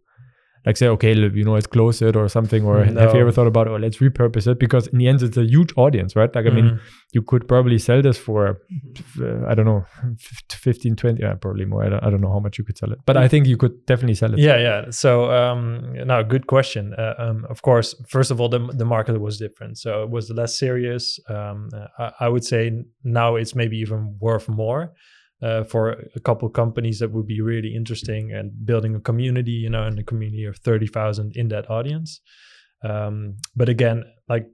like 0.65 0.77
say, 0.77 0.87
okay, 0.87 1.13
you 1.15 1.43
know, 1.43 1.53
let's 1.53 1.65
close 1.67 2.01
it 2.01 2.15
or 2.15 2.27
something, 2.29 2.63
or 2.63 2.85
No. 2.85 3.01
have 3.01 3.15
you 3.15 3.21
ever 3.21 3.31
thought 3.31 3.47
about, 3.47 3.67
oh, 3.67 3.77
let's 3.77 3.97
repurpose 3.97 4.45
it? 4.51 4.59
Because 4.59 4.85
in 4.87 4.99
the 4.99 5.07
end, 5.07 5.21
it's 5.23 5.37
a 5.37 5.43
huge 5.43 5.73
audience, 5.75 6.15
right? 6.15 6.33
Like, 6.35 6.45
I 6.45 6.49
mean, 6.51 6.65
Mhm. 6.65 6.79
you 7.13 7.21
could 7.23 7.47
probably 7.47 7.79
sell 7.79 8.01
this 8.01 8.17
for, 8.17 8.59
uh, 9.19 9.45
I 9.47 9.55
don't 9.55 9.65
know, 9.65 9.85
fif- 10.19 10.59
15, 10.59 10.95
20, 10.95 11.21
yeah, 11.21 11.33
probably 11.33 11.65
more. 11.65 11.83
I 11.83 11.89
don't, 11.89 12.03
I 12.03 12.09
don't 12.11 12.21
know 12.21 12.31
how 12.31 12.39
much 12.39 12.57
you 12.59 12.63
could 12.63 12.77
sell 12.77 12.91
it, 12.91 12.99
but 13.07 13.17
I 13.17 13.27
think 13.27 13.47
you 13.47 13.57
could 13.57 13.85
definitely 13.87 14.15
sell 14.15 14.33
it. 14.33 14.39
Yeah, 14.39 14.57
yeah. 14.57 14.85
So, 14.91 15.31
um, 15.31 15.93
now 16.05 16.21
good 16.21 16.45
question. 16.47 16.93
Uh, 16.93 17.15
um, 17.17 17.45
of 17.49 17.61
course, 17.63 17.95
first 18.07 18.29
of 18.31 18.39
all, 18.39 18.49
the 18.49 18.59
the 18.81 18.85
market 18.85 19.19
was 19.19 19.37
different, 19.39 19.77
so 19.77 20.03
it 20.03 20.09
was 20.11 20.29
less 20.29 20.53
serious. 20.65 21.19
Um, 21.27 21.69
I, 21.97 22.11
I 22.25 22.27
would 22.29 22.43
say 22.45 22.61
now 23.03 23.35
it's 23.35 23.55
maybe 23.55 23.77
even 23.77 24.15
worth 24.19 24.47
more. 24.47 24.93
Uh, 25.41 25.63
for 25.63 26.05
a 26.15 26.19
couple 26.19 26.47
companies 26.49 26.99
that 26.99 27.11
would 27.11 27.25
be 27.25 27.41
really 27.41 27.73
interesting 27.75 28.31
and 28.31 28.51
building 28.63 28.93
a 28.93 28.99
community, 28.99 29.51
you 29.51 29.69
know, 29.71 29.83
and 29.83 29.97
a 29.97 30.03
community 30.03 30.45
of 30.45 30.55
30,000 30.57 31.35
in 31.35 31.47
that 31.47 31.67
audience. 31.67 32.21
Um, 32.83 33.37
but 33.55 33.67
again, 33.67 34.03
like 34.29 34.45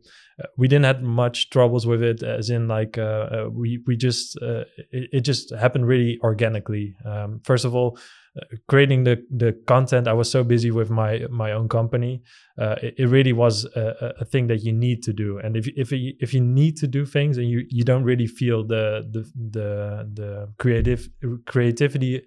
we 0.57 0.67
didn't 0.67 0.85
have 0.85 1.01
much 1.01 1.49
troubles 1.49 1.87
with 1.87 2.03
it 2.03 2.21
as 2.23 2.49
in 2.49 2.67
like 2.67 2.97
uh, 2.97 3.01
uh, 3.01 3.49
we 3.51 3.79
we 3.87 3.95
just 3.97 4.37
uh, 4.41 4.63
it, 4.91 5.09
it 5.13 5.21
just 5.21 5.53
happened 5.55 5.87
really 5.87 6.19
organically. 6.23 6.95
Um, 7.05 7.41
first 7.43 7.65
of 7.65 7.73
all 7.75 7.97
uh, 8.39 8.41
creating 8.67 9.03
the 9.03 9.17
the 9.35 9.51
content 9.65 10.07
i 10.07 10.13
was 10.13 10.29
so 10.29 10.43
busy 10.43 10.69
with 10.69 10.91
my 10.91 11.25
my 11.31 11.51
own 11.51 11.67
company 11.67 12.21
uh, 12.61 12.75
it, 12.83 12.93
it 12.99 13.07
really 13.07 13.33
was 13.33 13.65
a, 13.75 14.13
a- 14.19 14.25
thing 14.25 14.47
that 14.47 14.63
you 14.63 14.71
need 14.73 15.01
to 15.03 15.13
do. 15.13 15.39
And 15.39 15.55
if 15.57 15.67
if 15.75 15.91
you, 15.91 16.13
if 16.19 16.33
you 16.33 16.41
need 16.41 16.77
to 16.77 16.87
do 16.87 17.05
things 17.05 17.37
and 17.37 17.49
you 17.49 17.65
you 17.69 17.83
don't 17.83 18.03
really 18.03 18.27
feel 18.27 18.65
the 18.65 19.07
the 19.11 19.21
the, 19.57 20.09
the 20.13 20.53
creative 20.59 21.07
creativity 21.45 22.21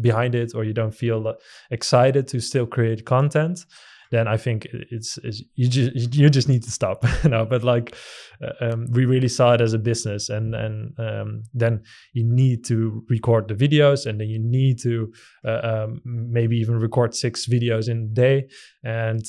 behind 0.00 0.34
it 0.34 0.52
or 0.54 0.64
you 0.64 0.72
don't 0.72 0.94
feel 0.94 1.34
excited 1.70 2.26
to 2.28 2.40
still 2.40 2.66
create 2.66 3.04
content 3.04 3.64
then 4.10 4.28
I 4.28 4.36
think 4.36 4.66
it's, 4.72 5.18
it's 5.22 5.42
you 5.54 5.68
just 5.68 6.14
you 6.14 6.28
just 6.30 6.48
need 6.48 6.62
to 6.64 6.70
stop. 6.70 7.04
no, 7.24 7.44
but 7.44 7.62
like 7.64 7.94
uh, 8.42 8.52
um, 8.72 8.86
we 8.92 9.04
really 9.04 9.28
saw 9.28 9.52
it 9.54 9.60
as 9.60 9.72
a 9.72 9.78
business, 9.78 10.28
and 10.28 10.54
and 10.54 10.98
um, 10.98 11.42
then 11.54 11.82
you 12.12 12.24
need 12.24 12.64
to 12.66 13.04
record 13.08 13.48
the 13.48 13.54
videos, 13.54 14.06
and 14.06 14.20
then 14.20 14.28
you 14.28 14.38
need 14.38 14.78
to 14.82 15.12
uh, 15.44 15.60
um, 15.62 16.00
maybe 16.04 16.56
even 16.56 16.76
record 16.78 17.14
six 17.14 17.46
videos 17.46 17.88
in 17.88 17.98
a 18.10 18.14
day, 18.14 18.48
and 18.84 19.22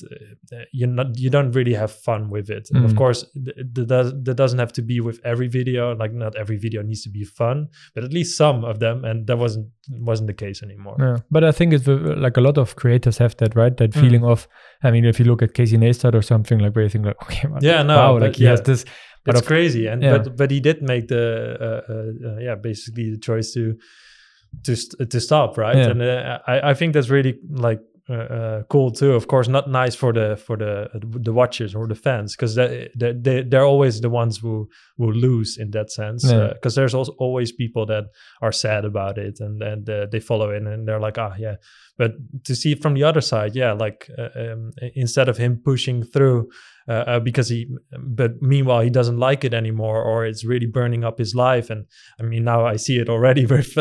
uh, 0.53 0.63
you're 0.73 0.87
not 0.89 1.17
you 1.17 1.29
don't 1.29 1.51
really 1.51 1.73
have 1.73 1.91
fun 1.91 2.29
with 2.29 2.49
it. 2.49 2.67
And 2.71 2.85
of 2.85 2.91
Mm. 2.91 2.97
course, 2.97 3.25
th- 3.33 3.55
th- 3.75 3.87
does 3.87 4.11
that 4.23 4.35
doesn't 4.35 4.59
have 4.59 4.73
to 4.73 4.81
be 4.81 4.99
with 4.99 5.19
every 5.23 5.47
video. 5.47 5.95
Like 5.95 6.13
not 6.13 6.35
every 6.35 6.57
video 6.57 6.81
needs 6.81 7.03
to 7.03 7.09
be 7.09 7.23
fun, 7.23 7.67
but 7.95 8.03
at 8.03 8.13
least 8.13 8.37
some 8.37 8.63
of 8.63 8.79
them, 8.79 9.03
and 9.05 9.27
that 9.27 9.37
wasn't 9.37 9.67
wasn't 9.89 10.27
the 10.27 10.33
case 10.45 10.61
anymore. 10.63 10.95
Yeah, 10.99 11.17
but 11.31 11.43
I 11.43 11.51
think 11.51 11.73
it's 11.73 11.87
uh, 11.87 12.13
like 12.17 12.37
a 12.37 12.41
lot 12.41 12.57
of 12.57 12.75
creators 12.75 13.17
have 13.19 13.35
that, 13.37 13.55
right? 13.55 13.75
That 13.77 13.91
Mm. 13.91 14.01
feeling 14.01 14.23
of, 14.25 14.47
I 14.83 14.91
mean, 14.91 15.05
if 15.05 15.19
you 15.19 15.25
look 15.25 15.41
at 15.41 15.53
Casey 15.53 15.77
Neistat 15.77 16.13
or 16.13 16.21
something, 16.21 16.59
like 16.59 16.75
where 16.75 16.83
you 16.83 16.89
think 16.89 17.05
like, 17.05 17.21
okay, 17.23 17.47
well, 17.47 17.59
Yeah, 17.63 17.83
no, 17.83 17.95
wow, 17.97 18.19
like 18.19 18.35
he 18.35 18.43
yeah. 18.43 18.51
has 18.51 18.61
this, 18.61 18.85
but 19.25 19.35
it's 19.35 19.41
of- 19.41 19.47
crazy 19.47 19.87
and 19.87 20.01
yeah. 20.03 20.17
but 20.17 20.37
but 20.37 20.51
he 20.51 20.59
did 20.59 20.81
make 20.81 21.07
the 21.07 21.57
uh, 21.59 21.91
uh, 21.93 22.29
uh, 22.29 22.39
yeah 22.39 22.55
basically 22.55 23.11
the 23.11 23.17
choice 23.17 23.51
to 23.53 23.75
to 24.63 24.75
st- 24.75 25.09
to 25.09 25.19
stop 25.19 25.57
right 25.57 25.75
Yeah. 25.75 25.89
and 25.89 26.01
uh, 26.01 26.39
I, 26.47 26.69
I 26.71 26.73
think 26.73 26.93
that's 26.93 27.09
really 27.09 27.37
like 27.49 27.81
uh, 28.09 28.13
uh, 28.13 28.63
cool 28.69 28.89
too 28.91 29.13
of 29.13 29.27
course 29.27 29.47
not 29.49 29.69
nice 29.69 29.93
for 29.95 30.13
the 30.13 30.37
for 30.37 30.55
the 30.57 30.87
the 31.23 31.33
watchers 31.33 31.75
or 31.75 31.87
the 31.87 31.95
fans 31.95 32.35
because 32.35 32.55
they, 32.55 32.89
they 32.95 33.43
they're 33.43 33.65
always 33.65 33.99
the 34.01 34.09
ones 34.09 34.37
who 34.37 34.69
who 34.97 35.11
lose 35.11 35.57
in 35.57 35.71
that 35.71 35.91
sense 35.91 36.23
Yeah. 36.23 36.53
because 36.53 36.75
there's 36.75 36.93
also 36.93 37.13
always 37.19 37.51
people 37.51 37.85
that 37.87 38.05
are 38.41 38.51
sad 38.53 38.85
about 38.85 39.17
it 39.17 39.39
and 39.41 39.61
and 39.61 39.89
uh, 39.89 40.05
they 40.11 40.19
follow 40.21 40.51
it 40.51 40.63
and 40.63 40.87
they're 40.87 41.01
like 41.07 41.17
ah 41.17 41.33
yeah 41.37 41.55
but 41.97 42.11
to 42.45 42.55
see 42.55 42.71
it 42.71 42.81
from 42.81 42.93
the 42.93 43.03
other 43.03 43.21
side 43.21 43.55
yeah 43.55 43.73
like 43.73 44.09
uh, 44.17 44.29
um, 44.39 44.71
instead 44.95 45.27
of 45.29 45.37
him 45.37 45.61
pushing 45.63 46.03
through 46.03 46.49
uh, 46.87 46.91
uh, 47.11 47.19
because 47.19 47.49
he 47.49 47.67
but 47.99 48.31
meanwhile 48.41 48.81
he 48.81 48.89
doesn't 48.89 49.17
like 49.17 49.43
it 49.43 49.53
anymore 49.53 50.01
or 50.01 50.25
it's 50.25 50.45
really 50.45 50.65
burning 50.67 51.03
up 51.03 51.17
his 51.17 51.35
life 51.35 51.69
and 51.69 51.85
i 52.19 52.23
mean 52.23 52.43
now 52.43 52.65
i 52.65 52.75
see 52.77 52.97
it 52.97 53.09
already 53.09 53.45
with 53.53 53.75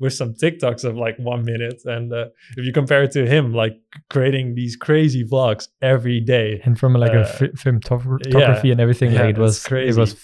with 0.00 0.12
some 0.14 0.32
tiktoks 0.34 0.84
of 0.84 0.96
like 0.96 1.16
one 1.18 1.44
minute 1.44 1.80
and 1.84 2.12
uh, 2.12 2.24
if 2.56 2.64
you 2.64 2.72
compare 2.72 3.02
it 3.02 3.10
to 3.10 3.26
him 3.26 3.52
like 3.52 3.74
creating 4.10 4.54
these 4.54 4.76
crazy 4.76 5.24
vlogs 5.24 5.68
every 5.82 6.20
day 6.20 6.60
and 6.64 6.78
from 6.78 6.94
like 6.94 7.12
uh, 7.12 7.18
a 7.20 7.24
fi- 7.26 7.48
filmography 7.48 8.70
and 8.72 8.80
everything, 8.80 9.12
yeah, 9.12 9.22
like 9.22 9.36
it 9.36 9.38
was, 9.38 9.62
crazy. 9.64 9.90
it 9.90 10.00
was, 10.00 10.16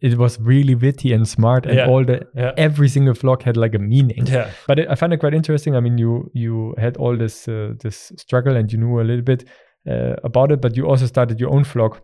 it 0.00 0.16
was 0.18 0.40
really 0.40 0.74
witty 0.74 1.12
and 1.12 1.28
smart, 1.28 1.66
and 1.66 1.76
Yeah. 1.76 1.86
all 1.88 2.04
the 2.04 2.26
yeah 2.34 2.52
every 2.56 2.88
single 2.88 3.14
vlog 3.14 3.42
had 3.42 3.56
like 3.56 3.74
a 3.74 3.78
meaning. 3.78 4.26
yeah 4.26 4.50
But 4.66 4.78
it, 4.78 4.88
I 4.88 4.94
find 4.94 5.12
it 5.12 5.18
quite 5.20 5.34
interesting. 5.34 5.76
I 5.76 5.80
mean, 5.80 5.98
you 5.98 6.30
you 6.32 6.74
had 6.78 6.96
all 6.96 7.16
this 7.16 7.48
uh, 7.48 7.74
this 7.82 8.12
struggle, 8.16 8.56
and 8.56 8.72
you 8.72 8.78
knew 8.78 9.00
a 9.00 9.06
little 9.10 9.24
bit 9.24 9.44
about 9.86 10.52
it, 10.52 10.60
but 10.60 10.76
you 10.76 10.86
also 10.86 11.06
started 11.06 11.40
your 11.40 11.50
own 11.50 11.64
vlog. 11.64 12.00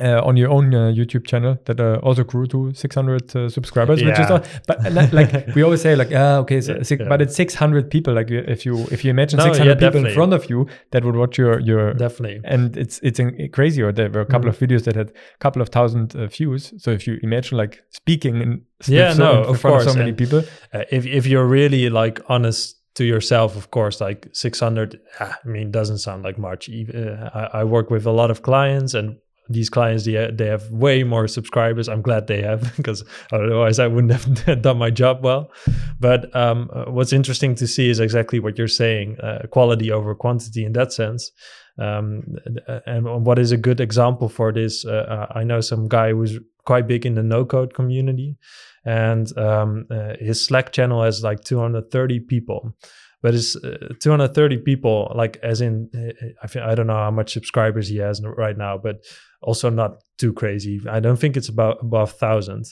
Uh, 0.00 0.18
on 0.24 0.34
your 0.36 0.48
own 0.48 0.72
uh, 0.72 0.78
YouTube 0.96 1.26
channel 1.26 1.58
that 1.66 1.78
uh, 1.78 1.98
also 2.02 2.24
grew 2.24 2.46
to 2.46 2.72
600 2.72 3.36
uh, 3.36 3.48
subscribers, 3.50 4.02
which 4.02 4.12
is 4.18 4.18
Yeah. 4.20 4.28
not, 4.28 4.46
but 4.66 4.86
uh, 4.86 5.06
like, 5.12 5.48
we 5.54 5.62
always 5.62 5.82
say, 5.82 5.94
like 5.94 6.10
ah, 6.14 6.38
okay, 6.38 6.60
so 6.62 6.76
Yeah, 6.76 6.82
six, 6.84 7.00
yeah. 7.02 7.08
but 7.08 7.20
it's 7.20 7.34
600 7.36 7.90
people. 7.90 8.14
Like 8.14 8.30
if 8.30 8.64
you 8.64 8.86
if 8.92 9.04
you 9.04 9.10
imagine 9.10 9.38
No, 9.38 9.44
600 9.52 9.68
yeah, 9.68 9.74
people 9.90 10.06
in 10.06 10.14
front 10.14 10.32
of 10.32 10.48
you 10.48 10.66
that 10.92 11.04
would 11.04 11.16
watch 11.16 11.36
your 11.36 11.60
your 11.60 11.92
definitely 11.94 12.40
and 12.44 12.76
it's 12.78 12.98
it's 13.02 13.18
in, 13.18 13.50
crazy. 13.52 13.82
Or 13.82 13.92
there 13.92 14.08
were 14.08 14.22
a 14.22 14.26
couple 14.26 14.48
Mhm. 14.48 14.54
of 14.54 14.58
videos 14.58 14.84
that 14.84 14.94
had 14.96 15.10
a 15.10 15.38
couple 15.38 15.60
of 15.60 15.68
thousand 15.68 16.14
uh, 16.16 16.28
views. 16.28 16.72
So 16.78 16.92
if 16.92 17.06
you 17.06 17.18
imagine 17.22 17.58
like 17.58 17.82
speaking 17.90 18.40
in 18.40 18.62
Yeah, 18.86 19.12
so, 19.12 19.24
no, 19.24 19.42
in 19.42 19.48
of 19.50 19.60
front 19.60 19.76
of 19.76 19.82
so 19.92 19.94
many 19.98 20.10
and- 20.10 20.18
people, 20.18 20.38
uh, 20.72 20.84
if 20.90 21.04
if 21.04 21.26
you're 21.26 21.46
really 21.46 21.90
like 21.90 22.22
honest 22.28 22.79
to 22.94 23.04
yourself, 23.04 23.56
of 23.56 23.70
course, 23.70 24.00
like 24.00 24.28
600, 24.32 25.00
ah, 25.20 25.38
I 25.44 25.48
mean, 25.48 25.70
doesn't 25.70 25.98
sound 25.98 26.24
like 26.24 26.38
much. 26.38 26.68
Uh, 26.68 27.48
I, 27.52 27.64
work 27.64 27.90
with 27.90 28.06
a 28.06 28.10
lot 28.10 28.30
of 28.30 28.42
clients, 28.42 28.94
and 28.94 29.16
these 29.48 29.68
clients 29.68 30.04
they 30.04 30.30
they 30.32 30.46
have 30.46 30.70
way 30.70 31.02
more 31.02 31.28
subscribers. 31.28 31.88
I'm 31.88 32.02
glad 32.02 32.26
they 32.26 32.42
have 32.42 32.76
because 32.76 33.04
otherwise 33.32 33.78
I 33.78 33.86
wouldn't 33.86 34.12
have 34.12 34.62
done 34.62 34.78
my 34.78 34.90
job 34.90 35.22
well. 35.22 35.50
But 35.98 36.34
um, 36.34 36.70
uh, 36.72 36.86
what's 36.86 37.12
interesting 37.12 37.54
to 37.56 37.66
see 37.66 37.90
is 37.90 38.00
exactly 38.00 38.40
what 38.40 38.58
you're 38.58 38.68
saying: 38.68 39.18
uh, 39.20 39.46
quality 39.50 39.90
over 39.92 40.14
quantity 40.14 40.64
in 40.64 40.72
that 40.72 40.92
sense. 40.92 41.30
Um, 41.78 42.22
uh, 42.68 42.80
and 42.86 43.24
what 43.24 43.38
is 43.38 43.52
a 43.52 43.56
good 43.56 43.80
example 43.80 44.28
for 44.28 44.52
this? 44.52 44.84
Uh, 44.84 45.26
I 45.30 45.44
know 45.44 45.60
some 45.60 45.88
guy 45.88 46.10
who's 46.10 46.38
quite 46.66 46.86
big 46.86 47.06
in 47.06 47.14
the 47.14 47.22
no 47.22 47.44
code 47.44 47.72
community 47.72 48.36
and 48.84 49.36
um, 49.36 49.86
uh, 49.90 50.14
his 50.18 50.44
Slack 50.44 50.72
channel 50.72 51.02
has 51.02 51.22
like 51.22 51.44
230 51.44 52.20
people. 52.20 52.74
But 53.22 53.34
it's 53.34 53.54
uh, 53.54 53.94
230 54.00 54.58
people, 54.58 55.12
like 55.14 55.38
as 55.42 55.60
in, 55.60 55.90
uh, 55.94 56.26
I 56.42 56.46
think 56.46 56.64
I 56.64 56.74
don't 56.74 56.86
know 56.86 56.94
how 56.94 57.10
much 57.10 57.34
subscribers 57.34 57.88
he 57.88 57.98
has 57.98 58.22
right 58.24 58.56
now, 58.56 58.78
but 58.78 59.04
also 59.42 59.68
not 59.68 60.02
too 60.16 60.32
crazy. 60.32 60.80
I 60.88 61.00
don't 61.00 61.18
think 61.18 61.36
it's 61.36 61.50
about 61.50 61.82
above 61.82 62.12
thousand. 62.12 62.64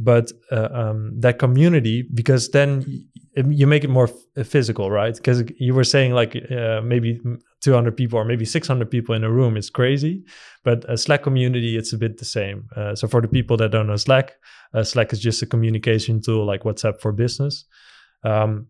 But 0.00 0.30
uh, 0.52 0.68
um, 0.72 1.20
that 1.20 1.38
community, 1.38 2.08
because 2.14 2.50
then 2.50 3.08
you 3.34 3.66
make 3.66 3.84
it 3.84 3.90
more 3.90 4.08
physical, 4.44 4.90
right? 4.90 5.14
Because 5.14 5.42
you 5.58 5.74
were 5.74 5.84
saying 5.84 6.12
like 6.12 6.36
uh, 6.50 6.80
maybe 6.82 7.20
200 7.62 7.96
people 7.96 8.18
or 8.18 8.24
maybe 8.24 8.44
600 8.44 8.90
people 8.90 9.14
in 9.14 9.24
a 9.24 9.30
room 9.30 9.56
is 9.56 9.70
crazy, 9.70 10.24
but 10.64 10.84
a 10.88 10.96
Slack 10.96 11.22
community, 11.22 11.76
it's 11.76 11.92
a 11.92 11.98
bit 11.98 12.18
the 12.18 12.24
same. 12.24 12.68
Uh, 12.76 12.94
so 12.94 13.08
for 13.08 13.20
the 13.20 13.28
people 13.28 13.56
that 13.56 13.70
don't 13.70 13.86
know 13.86 13.96
Slack, 13.96 14.34
uh, 14.74 14.84
Slack 14.84 15.12
is 15.12 15.20
just 15.20 15.42
a 15.42 15.46
communication 15.46 16.20
tool 16.20 16.44
like 16.44 16.62
WhatsApp 16.62 17.00
for 17.00 17.12
business. 17.12 17.64
Um, 18.24 18.66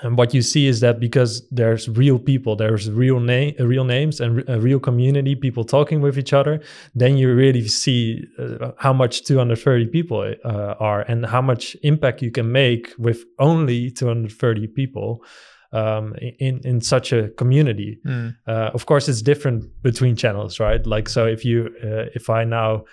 and 0.00 0.18
what 0.18 0.34
you 0.34 0.42
see 0.42 0.66
is 0.66 0.80
that 0.80 0.98
because 0.98 1.48
there's 1.50 1.88
real 1.88 2.18
people, 2.18 2.56
there's 2.56 2.90
real 2.90 3.20
name, 3.20 3.54
real 3.60 3.84
names, 3.84 4.20
and 4.20 4.42
a 4.48 4.60
real 4.60 4.80
community, 4.80 5.36
people 5.36 5.64
talking 5.64 6.00
with 6.00 6.18
each 6.18 6.32
other, 6.32 6.60
then 6.94 7.16
you 7.16 7.32
really 7.32 7.68
see 7.68 8.24
uh, 8.38 8.72
how 8.78 8.92
much 8.92 9.24
230 9.24 9.86
people 9.86 10.34
uh, 10.44 10.74
are 10.80 11.02
and 11.02 11.26
how 11.26 11.40
much 11.40 11.76
impact 11.82 12.22
you 12.22 12.32
can 12.32 12.50
make 12.50 12.92
with 12.98 13.24
only 13.38 13.90
230 13.90 14.66
people 14.68 15.24
um, 15.72 16.14
in 16.38 16.60
in 16.64 16.80
such 16.80 17.12
a 17.12 17.28
community. 17.30 17.98
Uh, 18.46 18.70
of 18.74 18.86
course, 18.86 19.08
it's 19.08 19.22
different 19.22 19.64
between 19.82 20.16
channels, 20.16 20.60
right? 20.60 20.86
Like, 20.86 21.08
so 21.08 21.26
if 21.26 21.44
you 21.44 21.68
uh, 21.82 22.10
if 22.14 22.30
I 22.30 22.44
now 22.44 22.84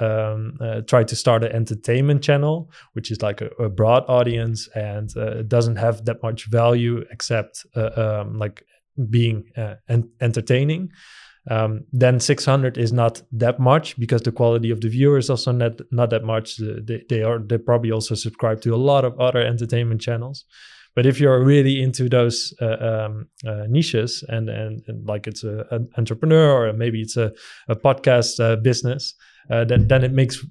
um, 0.00 0.58
uh, 0.60 0.80
try 0.82 1.04
to 1.04 1.16
start 1.16 1.44
an 1.44 1.52
entertainment 1.52 2.22
channel, 2.22 2.70
which 2.92 3.10
is 3.10 3.22
like 3.22 3.40
a, 3.40 3.48
a 3.62 3.68
broad 3.68 4.04
audience 4.08 4.68
and 4.74 5.16
uh, 5.16 5.42
doesn't 5.42 5.76
have 5.76 6.04
that 6.04 6.22
much 6.22 6.46
value 6.46 7.04
except 7.10 7.66
uh, 7.76 7.90
um, 7.96 8.38
like 8.38 8.64
being 9.10 9.44
uh, 9.56 9.74
en- 9.88 10.10
entertaining. 10.20 10.90
Um, 11.50 11.84
then 11.92 12.20
600 12.20 12.78
is 12.78 12.92
not 12.92 13.20
that 13.32 13.60
much 13.60 13.98
because 13.98 14.22
the 14.22 14.32
quality 14.32 14.70
of 14.70 14.80
the 14.80 14.88
viewers 14.88 15.28
also 15.28 15.52
not 15.52 15.80
not 15.90 16.08
that 16.10 16.24
much. 16.24 16.60
Uh, 16.60 16.80
they, 16.82 17.02
they 17.08 17.22
are 17.22 17.38
they 17.38 17.58
probably 17.58 17.90
also 17.90 18.14
subscribe 18.14 18.62
to 18.62 18.74
a 18.74 18.76
lot 18.76 19.04
of 19.04 19.18
other 19.20 19.40
entertainment 19.40 20.00
channels. 20.00 20.46
But 20.94 21.06
if 21.06 21.20
you're 21.20 21.42
really 21.42 21.82
into 21.82 22.08
those 22.08 22.54
uh, 22.62 22.76
um, 23.06 23.28
uh, 23.46 23.64
niches 23.68 24.24
and, 24.28 24.48
and, 24.48 24.82
and 24.86 25.04
like 25.06 25.26
it's 25.26 25.42
a, 25.42 25.66
an 25.70 25.88
entrepreneur 25.98 26.68
or 26.68 26.72
maybe 26.72 27.00
it's 27.00 27.16
a, 27.16 27.32
a 27.68 27.74
podcast 27.74 28.38
uh, 28.38 28.56
business, 28.56 29.14
uh, 29.50 29.64
then 29.64 29.88
then 29.88 30.04
it 30.04 30.12
makes 30.12 30.44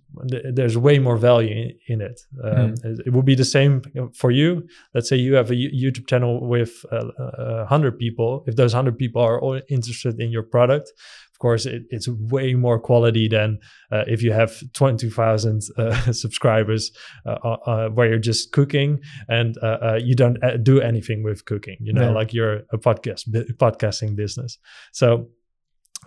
there's 0.56 0.78
way 0.78 1.00
more 1.00 1.18
value 1.18 1.56
in, 1.56 1.72
in 1.88 2.02
it. 2.02 2.22
Um, 2.44 2.74
Mm. 2.74 3.00
It 3.08 3.14
would 3.14 3.26
be 3.26 3.36
the 3.36 3.46
same 3.46 3.82
for 4.14 4.32
you. 4.32 4.68
Let's 4.94 5.10
say 5.10 5.16
you 5.18 5.36
have 5.36 5.52
a 5.52 5.56
YouTube 5.56 6.08
channel 6.08 6.48
with 6.48 6.86
uh, 6.92 7.10
a 7.20 7.66
hundred 7.66 7.98
people. 7.98 8.44
If 8.48 8.56
those 8.56 8.74
hundred 8.74 8.98
people 8.98 9.22
are 9.22 9.40
all 9.42 9.60
interested 9.70 10.20
in 10.20 10.32
your 10.32 10.44
product, 10.44 10.92
of 11.34 11.40
course, 11.40 11.66
it, 11.66 11.84
it's 11.90 12.08
way 12.08 12.54
more 12.56 12.80
quality 12.80 13.28
than 13.28 13.60
uh, 13.92 14.04
if 14.08 14.22
you 14.24 14.32
have 14.34 14.52
twenty 14.74 15.10
thousand 15.10 15.62
uh, 15.78 16.12
subscribers 16.24 16.92
uh, 17.26 17.38
uh, 17.44 17.58
uh, 17.66 17.90
where 17.90 18.08
you're 18.10 18.20
just 18.32 18.52
cooking 18.52 19.00
and 19.28 19.58
uh, 19.64 19.78
uh, 19.82 20.00
you 20.02 20.16
don't 20.16 20.38
uh, 20.44 20.58
do 20.58 20.80
anything 20.82 21.24
with 21.24 21.46
cooking. 21.46 21.78
You 21.82 21.94
know, 21.94 22.04
Yeah. 22.10 22.20
like 22.20 22.34
you're 22.34 22.62
a 22.72 22.78
podcast 22.78 23.28
podcasting 23.58 24.16
business. 24.16 24.58
So 24.92 25.28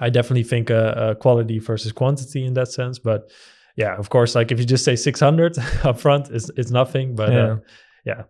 I 0.00 0.10
definitely 0.10 0.44
think 0.44 0.70
uh, 0.70 0.74
uh, 0.74 1.14
quality 1.14 1.58
versus 1.58 1.92
quantity 1.92 2.44
in 2.44 2.54
that 2.54 2.68
sense. 2.68 2.98
But 2.98 3.30
yeah, 3.76 3.96
of 3.96 4.08
course, 4.08 4.34
like 4.34 4.52
if 4.52 4.58
you 4.58 4.64
just 4.64 4.84
say 4.84 4.96
600 4.96 5.58
up 5.84 6.00
front, 6.00 6.30
it's, 6.30 6.50
it's 6.56 6.70
nothing. 6.70 7.14
But 7.14 7.32
yeah, 7.32 7.56
Yeah. 8.04 8.22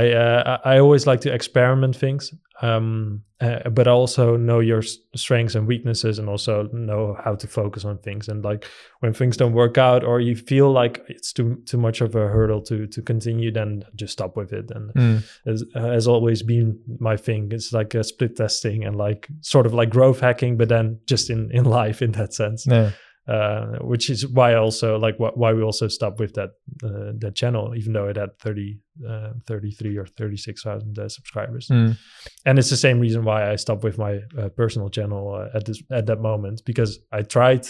I, 0.00 0.10
uh, 0.12 0.58
I 0.64 0.78
always 0.78 1.06
like 1.06 1.20
to 1.22 1.32
experiment 1.32 1.96
things, 1.96 2.32
um, 2.62 3.22
uh, 3.40 3.68
but 3.70 3.86
I 3.86 3.90
also 3.90 4.36
know 4.36 4.60
your 4.60 4.82
strengths 5.14 5.54
and 5.56 5.66
weaknesses, 5.66 6.18
and 6.18 6.28
also 6.28 6.68
know 6.72 7.16
how 7.24 7.34
to 7.36 7.46
focus 7.46 7.84
on 7.84 7.98
things. 7.98 8.28
And 8.28 8.44
like 8.44 8.64
when 9.00 9.12
things 9.14 9.36
don't 9.36 9.52
work 9.54 9.78
out, 9.78 10.04
or 10.04 10.20
you 10.20 10.36
feel 10.36 10.70
like 10.72 11.02
it's 11.08 11.32
too 11.32 11.56
too 11.66 11.78
much 11.78 12.00
of 12.00 12.14
a 12.14 12.28
hurdle 12.28 12.62
to 12.62 12.86
to 12.86 13.02
continue, 13.02 13.50
then 13.52 13.84
just 13.94 14.12
stop 14.12 14.36
with 14.36 14.52
it. 14.52 14.70
And 14.70 14.92
Mm. 14.94 15.22
has, 15.46 15.64
has 15.74 16.06
always 16.08 16.42
been 16.42 16.78
my 16.98 17.16
thing. 17.16 17.52
It's 17.52 17.72
like 17.72 17.94
a 17.98 18.02
split 18.04 18.36
testing 18.36 18.84
and 18.86 18.96
like 18.96 19.28
sort 19.40 19.66
of 19.66 19.74
like 19.74 19.90
growth 19.90 20.20
hacking, 20.20 20.56
but 20.58 20.68
then 20.68 20.98
just 21.06 21.30
in 21.30 21.50
in 21.52 21.64
life 21.82 22.04
in 22.04 22.12
that 22.12 22.32
sense. 22.34 22.66
Yeah. 22.66 22.90
Uh, 23.28 23.78
which 23.80 24.08
is 24.08 24.24
why 24.24 24.52
I 24.52 24.54
also 24.54 25.00
like 25.00 25.16
wh- 25.16 25.36
why 25.36 25.52
we 25.52 25.60
also 25.60 25.88
stopped 25.88 26.20
with 26.20 26.34
that 26.34 26.50
uh, 26.84 27.10
that 27.18 27.32
channel, 27.34 27.74
even 27.74 27.92
though 27.92 28.06
it 28.06 28.16
had 28.16 28.38
30, 28.38 28.78
uh, 29.08 29.32
33 29.48 29.96
or 29.96 30.06
thirty 30.06 30.36
six 30.36 30.62
thousand 30.62 30.96
uh, 30.96 31.08
subscribers. 31.08 31.66
Mm. 31.66 31.98
And 32.44 32.56
it's 32.56 32.70
the 32.70 32.76
same 32.76 33.00
reason 33.00 33.24
why 33.24 33.50
I 33.50 33.56
stopped 33.56 33.82
with 33.82 33.98
my 33.98 34.20
uh, 34.38 34.50
personal 34.50 34.90
channel 34.90 35.34
uh, 35.34 35.56
at 35.56 35.64
this 35.64 35.82
at 35.90 36.06
that 36.06 36.20
moment 36.20 36.62
because 36.64 37.00
I 37.10 37.22
tried 37.22 37.66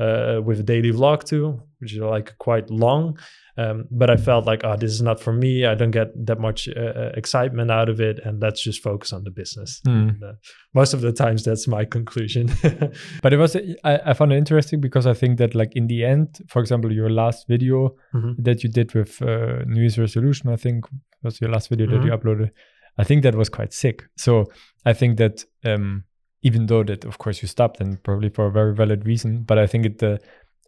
uh, 0.00 0.40
with 0.42 0.60
a 0.60 0.62
daily 0.62 0.92
vlog 0.92 1.24
too, 1.24 1.60
which 1.80 1.92
is 1.92 1.98
like 1.98 2.36
quite 2.38 2.70
long. 2.70 3.18
Um, 3.58 3.84
but 3.90 4.08
I 4.08 4.16
felt 4.16 4.46
like, 4.46 4.62
oh, 4.64 4.76
this 4.76 4.90
is 4.92 5.02
not 5.02 5.20
for 5.20 5.32
me. 5.32 5.66
I 5.66 5.74
don't 5.74 5.90
get 5.90 6.08
that 6.26 6.38
much 6.40 6.68
uh, 6.68 6.80
uh, 6.80 7.12
excitement 7.14 7.70
out 7.70 7.88
of 7.90 8.00
it, 8.00 8.18
and 8.24 8.40
let's 8.40 8.62
just 8.62 8.82
focus 8.82 9.12
on 9.12 9.24
the 9.24 9.30
business. 9.30 9.80
Mm. 9.86 10.08
And, 10.08 10.24
uh, 10.24 10.32
most 10.72 10.94
of 10.94 11.00
the 11.02 11.12
times, 11.12 11.42
that's 11.44 11.68
my 11.68 11.84
conclusion. 11.84 12.48
But 13.22 13.32
it 13.32 13.36
was 13.36 13.56
I, 13.84 14.00
I 14.06 14.12
found 14.14 14.32
it 14.32 14.38
interesting 14.38 14.80
because 14.80 15.06
I 15.06 15.14
think 15.14 15.38
that 15.38 15.54
like 15.54 15.72
in 15.76 15.88
the 15.88 16.04
end, 16.04 16.38
for 16.48 16.60
example, 16.62 16.90
your 16.92 17.10
last 17.10 17.46
video 17.48 17.94
Mhm. 18.14 18.36
that 18.44 18.62
you 18.62 18.70
did 18.70 18.94
with 18.94 19.20
uh, 19.22 19.64
New 19.66 19.80
Year's 19.80 19.98
resolution, 19.98 20.48
I 20.50 20.56
think 20.56 20.86
was 21.22 21.40
your 21.40 21.50
last 21.50 21.68
video 21.70 21.86
that 21.90 22.04
you 22.04 22.12
uploaded. 22.12 22.50
I 22.98 23.04
think 23.04 23.22
that 23.22 23.34
was 23.34 23.48
quite 23.48 23.72
sick. 23.72 24.04
So 24.16 24.44
I 24.86 24.92
think 24.94 25.18
that 25.18 25.44
um, 25.64 26.04
even 26.42 26.66
though 26.66 26.82
that 26.84 27.04
of 27.04 27.18
course 27.18 27.42
you 27.42 27.48
stopped 27.48 27.80
and 27.80 28.02
probably 28.02 28.28
for 28.30 28.46
a 28.46 28.50
very 28.50 28.74
valid 28.74 29.06
reason, 29.06 29.42
but 29.42 29.58
I 29.58 29.66
think 29.66 29.86
it 29.86 29.98
the 29.98 30.18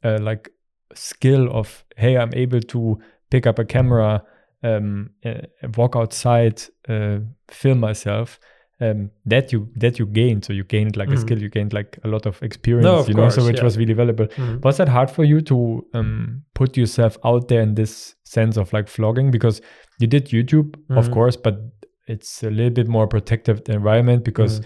uh, 0.04 0.18
like 0.20 0.50
skill 0.94 1.48
of 1.50 1.84
hey, 1.96 2.16
I'm 2.16 2.32
able 2.34 2.60
to 2.60 2.98
pick 3.30 3.46
up 3.46 3.58
a 3.58 3.64
camera, 3.64 4.22
um, 4.62 5.10
uh, 5.24 5.32
walk 5.76 5.96
outside, 5.96 6.62
uh, 6.88 7.18
film 7.48 7.80
myself. 7.80 8.38
Um, 8.80 9.10
that 9.26 9.52
you 9.52 9.68
that 9.76 10.00
you 10.00 10.06
gained, 10.06 10.44
so 10.44 10.52
you 10.52 10.64
gained 10.64 10.96
like 10.96 11.08
a 11.10 11.12
Mhm. 11.14 11.20
skill, 11.20 11.38
you 11.38 11.48
gained 11.48 11.72
like 11.72 11.98
a 12.02 12.08
lot 12.08 12.26
of 12.26 12.42
experience, 12.42 12.84
No, 12.84 12.98
of 12.98 13.08
you 13.08 13.14
know, 13.14 13.28
so 13.28 13.44
which 13.44 13.58
yeah. 13.58 13.64
was 13.64 13.78
really 13.78 13.92
valuable. 13.94 14.26
Mhm. 14.26 14.60
Was 14.64 14.76
that 14.78 14.88
hard 14.88 15.08
for 15.08 15.22
you 15.24 15.40
to 15.42 15.86
um, 15.94 16.42
put 16.54 16.76
yourself 16.76 17.16
out 17.24 17.46
there 17.46 17.60
in 17.62 17.74
this 17.76 18.16
sense 18.24 18.56
of 18.56 18.72
like 18.72 18.86
vlogging? 18.86 19.30
Because 19.30 19.60
you 20.00 20.08
did 20.08 20.26
YouTube, 20.30 20.74
of 20.96 21.06
Mhm. 21.08 21.12
course, 21.12 21.36
but 21.36 21.60
it's 22.08 22.42
a 22.42 22.50
little 22.50 22.70
bit 22.74 22.88
more 22.88 23.06
protective 23.06 23.62
environment 23.68 24.24
because 24.24 24.60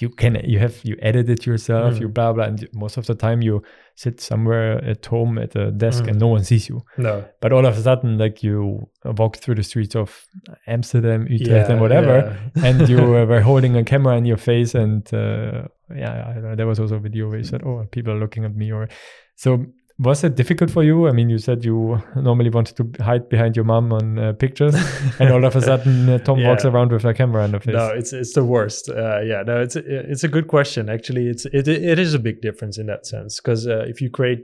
you 0.00 0.08
can 0.10 0.34
you 0.44 0.58
have 0.58 0.74
you 0.84 0.96
edit 1.00 1.28
it 1.28 1.46
yourself, 1.46 1.94
Mhm. 1.94 2.00
you 2.00 2.08
blah 2.08 2.32
blah, 2.32 2.44
and 2.44 2.68
most 2.72 2.96
of 2.98 3.06
the 3.06 3.14
time 3.14 3.42
you 3.42 3.62
sit 3.96 4.20
somewhere 4.20 4.82
at 4.84 5.06
home 5.06 5.38
at 5.38 5.54
a 5.56 5.70
desk 5.70 6.04
Mhm. 6.04 6.08
and 6.10 6.20
no 6.20 6.28
one 6.28 6.42
sees 6.44 6.68
you. 6.68 6.82
no, 6.98 7.24
But 7.40 7.52
all 7.52 7.64
of 7.66 7.74
a 7.76 7.80
sudden, 7.80 8.18
like 8.18 8.42
you 8.42 8.88
walk 9.04 9.36
through 9.36 9.54
the 9.56 9.62
streets 9.62 9.94
of 9.96 10.26
Amsterdam, 10.66 11.26
Utrecht, 11.28 11.68
Yeah, 11.68 11.72
and 11.72 11.80
whatever, 11.80 12.36
yeah. 12.56 12.66
and 12.68 12.88
you 12.88 12.96
were 13.28 13.40
holding 13.40 13.76
a 13.76 13.84
camera 13.84 14.16
in 14.16 14.24
your 14.24 14.36
face, 14.38 14.74
and 14.74 15.02
uh, 15.14 15.62
yeah, 15.94 16.26
I 16.28 16.32
don't 16.34 16.42
know, 16.44 16.54
there 16.56 16.66
was 16.66 16.80
also 16.80 16.96
a 16.96 17.00
video 17.00 17.28
where 17.28 17.38
you 17.38 17.44
said, 17.44 17.62
"Oh, 17.64 17.84
people 17.90 18.12
are 18.12 18.18
looking 18.18 18.44
at 18.44 18.54
me," 18.56 18.72
or 18.72 18.88
so. 19.36 19.64
Was 19.98 20.24
it 20.24 20.34
difficult 20.34 20.72
for 20.72 20.82
you? 20.82 21.06
I 21.06 21.12
mean, 21.12 21.30
you 21.30 21.38
said 21.38 21.64
you 21.64 22.02
normally 22.16 22.50
wanted 22.50 22.76
to 22.78 23.02
hide 23.02 23.28
behind 23.28 23.54
your 23.54 23.64
mom 23.64 23.92
on 23.92 24.18
uh, 24.18 24.32
pictures, 24.32 24.74
and 25.20 25.30
all 25.30 25.44
of 25.44 25.54
a 25.54 25.60
sudden, 25.60 26.08
uh, 26.08 26.18
Tom 26.18 26.42
walks 26.42 26.64
around 26.64 26.90
with 26.90 27.04
a 27.04 27.14
camera 27.14 27.44
in 27.44 27.52
the 27.52 27.60
face. 27.60 27.74
No, 27.74 27.90
it's 27.90 28.12
it's 28.12 28.32
the 28.32 28.44
worst. 28.44 28.88
Uh, 28.88 29.20
yeah, 29.20 29.44
no, 29.46 29.60
it's 29.60 29.76
it's 29.76 30.24
a 30.24 30.28
good 30.28 30.48
question. 30.48 30.88
Actually, 30.88 31.28
it's 31.28 31.46
it 31.46 31.68
it 31.68 32.00
is 32.00 32.12
a 32.12 32.18
big 32.18 32.40
difference 32.40 32.76
in 32.76 32.86
that 32.86 33.06
sense 33.06 33.38
because 33.40 33.68
uh, 33.68 33.84
if 33.86 34.00
you 34.00 34.10
create 34.10 34.40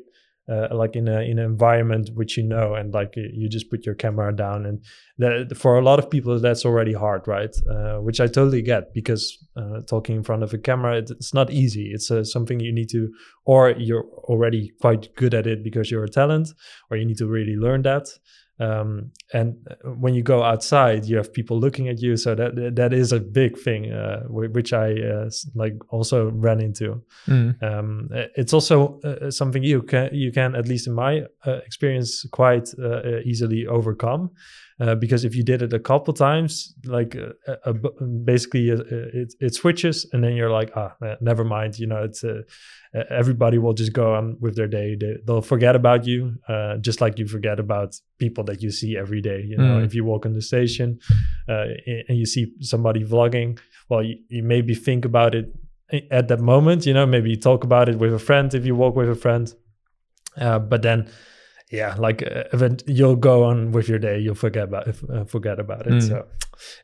uh, 0.50 0.68
like 0.72 0.96
in 0.96 1.06
a 1.08 1.20
in 1.20 1.38
an 1.38 1.44
environment 1.44 2.10
which 2.14 2.36
you 2.36 2.42
know 2.42 2.74
and 2.74 2.92
like 2.92 3.14
you 3.16 3.30
you 3.32 3.48
just 3.48 3.70
put 3.70 3.86
your 3.86 3.94
camera 3.94 4.34
down 4.34 4.66
and 4.66 4.84
that, 5.18 5.56
for 5.56 5.78
a 5.78 5.82
lot 5.82 5.98
of 5.98 6.10
people 6.10 6.38
that's 6.40 6.64
already 6.64 6.94
hard, 6.94 7.28
right? 7.28 7.54
Uh, 7.70 7.98
which 7.98 8.20
I 8.20 8.26
totally 8.26 8.62
get 8.62 8.92
because 8.94 9.38
uh, 9.56 9.80
talking 9.86 10.16
in 10.16 10.22
front 10.22 10.42
of 10.42 10.52
a 10.52 10.58
camera 10.58 10.96
it, 10.98 11.10
it's 11.10 11.34
not 11.34 11.50
easy. 11.50 11.90
It's 11.92 12.10
uh, 12.10 12.24
something 12.24 12.58
you 12.58 12.72
need 12.72 12.88
to, 12.90 13.12
or 13.44 13.70
you're 13.78 14.06
already 14.30 14.72
quite 14.80 15.14
good 15.14 15.34
at 15.34 15.46
it 15.46 15.62
because 15.62 15.90
you're 15.90 16.04
a 16.04 16.08
talent, 16.08 16.48
or 16.90 16.96
you 16.96 17.04
need 17.04 17.18
to 17.18 17.26
really 17.26 17.56
learn 17.56 17.82
that 17.82 18.08
um, 18.60 19.10
and 19.32 19.56
uh, 19.70 19.90
when 19.90 20.14
you 20.14 20.22
go 20.22 20.42
outside 20.42 21.04
you 21.04 21.16
have 21.16 21.32
people 21.32 21.58
looking 21.58 21.88
at 21.88 22.00
you. 22.00 22.16
So 22.16 22.34
that 22.34 22.74
that 22.76 22.92
is 22.92 23.12
a 23.12 23.20
big 23.20 23.58
thing 23.58 23.92
uh, 23.92 24.20
which 24.28 24.72
i 24.72 24.92
uh, 24.92 25.30
like 25.54 25.76
also 25.88 26.30
ran 26.30 26.60
into. 26.60 27.02
Mm. 27.26 27.62
um, 27.62 28.08
uh, 28.14 28.24
it's 28.36 28.52
also 28.52 29.00
uh, 29.00 29.30
something 29.30 29.62
you 29.62 29.82
can 29.82 30.10
you 30.12 30.32
can 30.32 30.54
at 30.54 30.68
least 30.68 30.86
in 30.86 30.94
my 30.94 31.22
uh, 31.46 31.60
experience 31.66 32.26
quite 32.30 32.68
uh, 32.78 32.86
uh, 32.88 33.20
easily 33.24 33.66
overcome 33.66 34.30
uh, 34.80 34.94
because 34.94 35.24
if 35.24 35.34
you 35.34 35.42
did 35.42 35.60
it 35.62 35.72
a 35.72 35.78
couple 35.78 36.14
times 36.14 36.74
like 36.86 37.14
uh, 37.16 37.52
uh, 37.66 37.72
basically 38.24 38.70
it, 38.70 39.34
it 39.38 39.54
switches 39.54 40.06
and 40.12 40.24
then 40.24 40.32
you're 40.32 40.50
like 40.50 40.70
ah 40.74 40.94
never 41.20 41.44
mind 41.44 41.78
you 41.78 41.86
know 41.86 42.02
it's 42.02 42.24
uh, 42.24 42.42
everybody 43.10 43.58
will 43.58 43.74
just 43.74 43.92
go 43.92 44.14
on 44.14 44.36
with 44.40 44.56
their 44.56 44.66
day. 44.66 44.96
They, 44.98 45.16
they'll 45.24 45.42
forget 45.42 45.76
about 45.76 46.06
you 46.06 46.36
uh, 46.48 46.78
just 46.78 47.00
like 47.00 47.18
you 47.18 47.26
forget 47.26 47.60
about 47.60 47.94
people 48.18 48.42
that 48.44 48.62
you 48.62 48.70
see 48.70 48.96
every 48.96 49.20
day 49.20 49.44
you 49.46 49.56
know? 49.56 49.80
Mm. 49.80 49.84
if 49.84 49.94
you 49.94 50.04
walk 50.04 50.24
in 50.24 50.32
the 50.32 50.42
station 50.42 50.98
uh, 51.48 51.66
and 52.08 52.18
you 52.18 52.26
see 52.26 52.52
somebody 52.60 53.04
vlogging 53.04 53.58
well 53.88 54.02
you, 54.02 54.16
you 54.28 54.42
maybe 54.42 54.74
think 54.74 55.04
about 55.04 55.34
it 55.34 55.54
at 56.10 56.28
that 56.28 56.40
moment 56.40 56.86
you 56.86 56.94
know? 56.94 57.06
Maybe 57.06 57.30
you 57.30 57.36
talk 57.36 57.64
about 57.64 57.88
it 57.88 57.98
with 57.98 58.14
a 58.14 58.18
friend 58.18 58.52
if 58.54 58.64
you 58.64 58.74
walk 58.74 58.96
with 58.96 59.10
a 59.10 59.14
friend. 59.14 59.52
Uh, 60.36 60.60
but 60.60 60.80
then 60.82 61.10
yeah 61.70 61.94
like 61.98 62.22
uh, 62.22 62.44
event 62.52 62.82
you'll 62.86 63.16
go 63.16 63.44
on 63.44 63.70
with 63.72 63.88
your 63.88 63.98
day 63.98 64.18
you'll 64.18 64.34
forget 64.46 64.64
about 64.64 64.86
it 64.88 64.96
uh, 65.12 65.24
forget 65.24 65.58
about 65.60 65.86
it 65.86 65.92
Mm. 65.94 66.08
so 66.08 66.26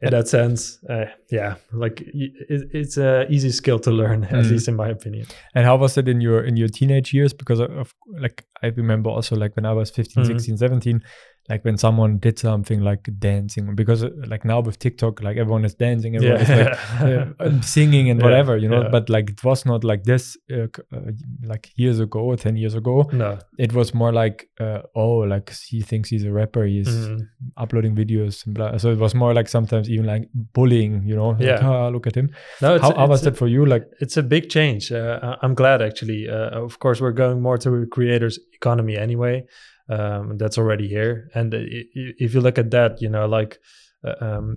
in 0.01 0.11
that 0.11 0.27
sense 0.29 0.79
uh, 0.89 1.05
yeah 1.31 1.55
like 1.73 2.01
it, 2.01 2.63
it's 2.73 2.97
a 2.97 3.27
easy 3.29 3.51
skill 3.51 3.79
to 3.79 3.91
learn 3.91 4.25
at 4.25 4.31
Mm. 4.45 4.51
least 4.51 4.69
in 4.69 4.77
my 4.77 4.89
opinion 4.89 5.27
And 5.55 5.65
how 5.67 5.77
was 5.77 5.97
it 5.99 6.09
in 6.09 6.21
your 6.21 6.41
in 6.49 6.57
your 6.57 6.69
teenage 6.69 7.13
years? 7.17 7.35
Because 7.35 7.61
of, 7.61 7.71
of 7.71 7.95
like 8.21 8.45
I 8.63 8.69
remember 8.77 9.11
also 9.11 9.37
like 9.37 9.53
when 9.57 9.67
I 9.67 9.73
was 9.75 9.91
15, 9.91 10.23
Mhm. 10.25 10.27
16, 10.27 10.57
17, 10.57 11.01
like 11.49 11.65
when 11.65 11.77
someone 11.77 12.19
did 12.19 12.39
something 12.39 12.81
like 12.81 13.09
dancing 13.19 13.75
because 13.75 14.03
uh, 14.05 14.11
like 14.27 14.45
now 14.45 14.61
with 14.61 14.79
TikTok 14.79 15.23
like 15.23 15.37
everyone 15.37 15.65
is 15.65 15.75
dancing, 15.75 16.17
everyone 16.17 16.41
is 16.41 16.49
like 16.49 17.01
uh, 17.01 17.27
and 17.47 17.65
singing 17.77 18.11
and 18.11 18.19
Yeah, 18.21 18.27
whatever, 18.27 18.57
you 18.57 18.69
know. 18.69 18.83
yeah. 18.83 18.89
But 18.91 19.09
like 19.09 19.31
it 19.31 19.45
was 19.45 19.65
not 19.65 19.85
like 19.85 20.03
this 20.05 20.37
uh, 20.53 20.67
uh, 20.93 21.13
like 21.45 21.71
years 21.77 22.01
ago 22.01 22.21
or 22.21 22.37
10 22.37 22.57
years 22.57 22.75
ago. 22.75 23.09
no 23.13 23.39
It 23.59 23.73
was 23.73 23.95
more 23.95 24.13
like 24.13 24.49
uh, 24.61 24.83
oh 24.95 25.19
like 25.19 25.53
he 25.69 25.83
thinks 25.83 26.11
he's 26.11 26.25
a 26.25 26.33
rapper, 26.33 26.65
he's 26.65 26.89
Mhm. 26.89 27.29
uploading 27.57 27.95
videos 27.95 28.45
and 28.47 28.55
blah. 28.55 28.77
So 28.79 28.91
it 28.91 28.99
was 28.99 29.15
more 29.15 29.33
like 29.35 29.49
sometimes 29.49 29.89
even 29.89 30.07
like 30.07 30.29
bullying, 30.53 31.03
you 31.07 31.15
know. 31.17 31.29
Like, 31.31 31.41
Yeah. 31.43 31.69
ah, 31.69 31.89
look 31.89 32.07
at 32.07 32.15
him. 32.17 32.31
no 32.63 32.75
it's, 32.75 32.83
how, 32.83 32.95
how 32.95 33.07
was 33.07 33.23
that 33.23 33.37
for 33.37 33.47
you? 33.49 33.65
Like 33.67 33.85
it's 34.01 34.17
a 34.17 34.23
big 34.23 34.49
change. 34.51 34.91
Uh, 34.93 35.37
I'm 35.43 35.55
glad 35.55 35.81
actually. 35.83 36.29
Uh, 36.29 36.65
of 36.65 36.79
course, 36.79 37.01
we're 37.01 37.13
going 37.25 37.41
more 37.43 37.59
to 37.59 37.71
a 37.83 37.87
creators 37.87 38.39
economy 38.53 38.97
anyway. 38.97 39.45
Um, 39.89 40.37
that's 40.37 40.59
already 40.59 40.89
here. 40.89 41.31
And 41.35 41.55
if 41.55 42.35
you 42.35 42.41
look 42.41 42.59
at 42.59 42.71
that, 42.73 43.01
you 43.01 43.09
know, 43.09 43.27
like 43.27 43.59
uh, 44.05 44.15
um, 44.21 44.57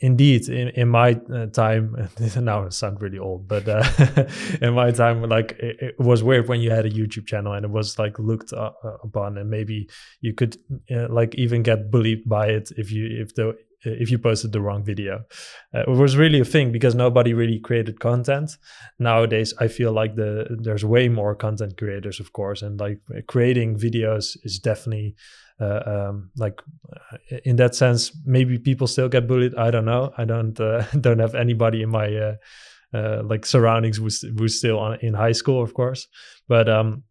indeed, 0.00 0.48
in, 0.48 0.68
in 0.68 0.88
my 0.88 1.18
uh, 1.34 1.46
time, 1.46 2.08
now 2.36 2.66
I 2.66 2.68
sound 2.68 3.00
really 3.00 3.18
old, 3.18 3.48
but 3.48 3.68
uh, 3.68 3.82
in 4.60 4.74
my 4.74 4.90
time, 4.90 5.22
like 5.22 5.52
it, 5.52 5.76
it 5.80 5.94
was 5.98 6.22
weird 6.22 6.48
when 6.48 6.60
you 6.60 6.70
had 6.70 6.86
a 6.86 6.90
YouTube 6.90 7.26
channel 7.26 7.52
and 7.52 7.64
it 7.64 7.70
was 7.70 7.98
like 7.98 8.18
looked 8.18 8.52
uh, 8.52 8.72
upon, 9.02 9.38
and 9.38 9.50
maybe 9.50 9.88
you 10.20 10.34
could 10.34 10.56
like 11.08 11.34
even 11.36 11.62
get 11.62 11.90
bullied 11.90 12.28
by 12.28 12.48
it 12.48 12.70
if 12.76 12.92
you 12.92 13.22
if 13.22 13.34
the 13.34 13.56
if 13.84 14.10
you 14.10 14.18
posted 14.18 14.52
the 14.52 14.60
wrong 14.60 14.84
video. 14.84 15.24
Uh, 15.74 15.80
it 15.80 15.88
was 15.88 16.16
really 16.16 16.40
a 16.40 16.44
thing 16.44 16.72
because 16.72 16.94
nobody 16.94 17.34
really 17.34 17.58
created 17.58 18.00
content. 18.00 18.56
Nowadays, 18.98 19.54
I 19.58 19.68
feel 19.68 19.92
like 19.92 20.16
the 20.16 20.46
there's 20.60 20.84
way 20.84 21.08
more 21.08 21.34
content 21.34 21.76
creators, 21.76 22.20
of 22.20 22.32
course, 22.32 22.62
and 22.62 22.78
like 22.78 23.00
creating 23.26 23.78
videos 23.78 24.36
is 24.44 24.58
definitely 24.58 25.14
uh, 25.60 25.80
um, 25.86 26.30
like 26.36 26.60
uh, 26.92 27.16
in 27.44 27.56
that 27.56 27.74
sense. 27.74 28.12
Maybe 28.24 28.58
people 28.58 28.86
still 28.86 29.08
get 29.08 29.26
bullied. 29.26 29.54
I 29.56 29.70
don't 29.70 29.84
know. 29.84 30.12
I 30.16 30.24
don't 30.24 30.58
uh, 30.60 30.82
don't 31.00 31.18
have 31.18 31.34
anybody 31.34 31.82
in 31.82 31.90
my 31.90 32.14
uh, 32.14 32.34
uh, 32.92 33.22
like 33.24 33.46
surroundings 33.46 33.98
who's 33.98 34.22
who's 34.38 34.58
still 34.58 34.78
on, 34.78 34.98
in 35.00 35.14
high 35.14 35.32
school, 35.32 35.62
of 35.62 35.74
course, 35.74 36.08
but 36.48 36.68
um 36.68 37.04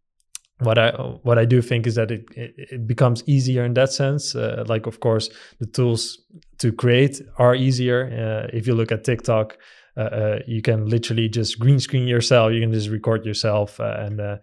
what 0.60 0.78
I 0.78 0.90
what 1.22 1.38
I 1.38 1.44
do 1.44 1.62
think 1.62 1.86
is 1.86 1.94
that 1.94 2.10
it 2.10 2.24
it, 2.36 2.86
becomes 2.86 3.22
easier 3.26 3.64
in 3.64 3.74
that 3.74 3.92
sense. 3.92 4.34
Uh, 4.34 4.64
like 4.66 4.86
of 4.86 5.00
course 5.00 5.30
the 5.58 5.66
tools 5.66 6.18
to 6.58 6.72
create 6.72 7.20
are 7.38 7.54
easier. 7.54 8.00
Uh, 8.06 8.56
if 8.56 8.66
you 8.66 8.74
look 8.74 8.92
at 8.92 9.04
TikTok, 9.04 9.56
uh, 9.96 10.00
uh 10.00 10.38
you 10.46 10.62
can 10.62 10.86
literally 10.86 11.28
just 11.28 11.58
green 11.58 11.80
screen 11.80 12.06
yourself. 12.06 12.52
You 12.52 12.60
can 12.60 12.72
just 12.72 12.88
record 12.88 13.24
yourself, 13.24 13.80
uh, 13.80 13.96
and 13.98 14.20
uh, 14.20 14.36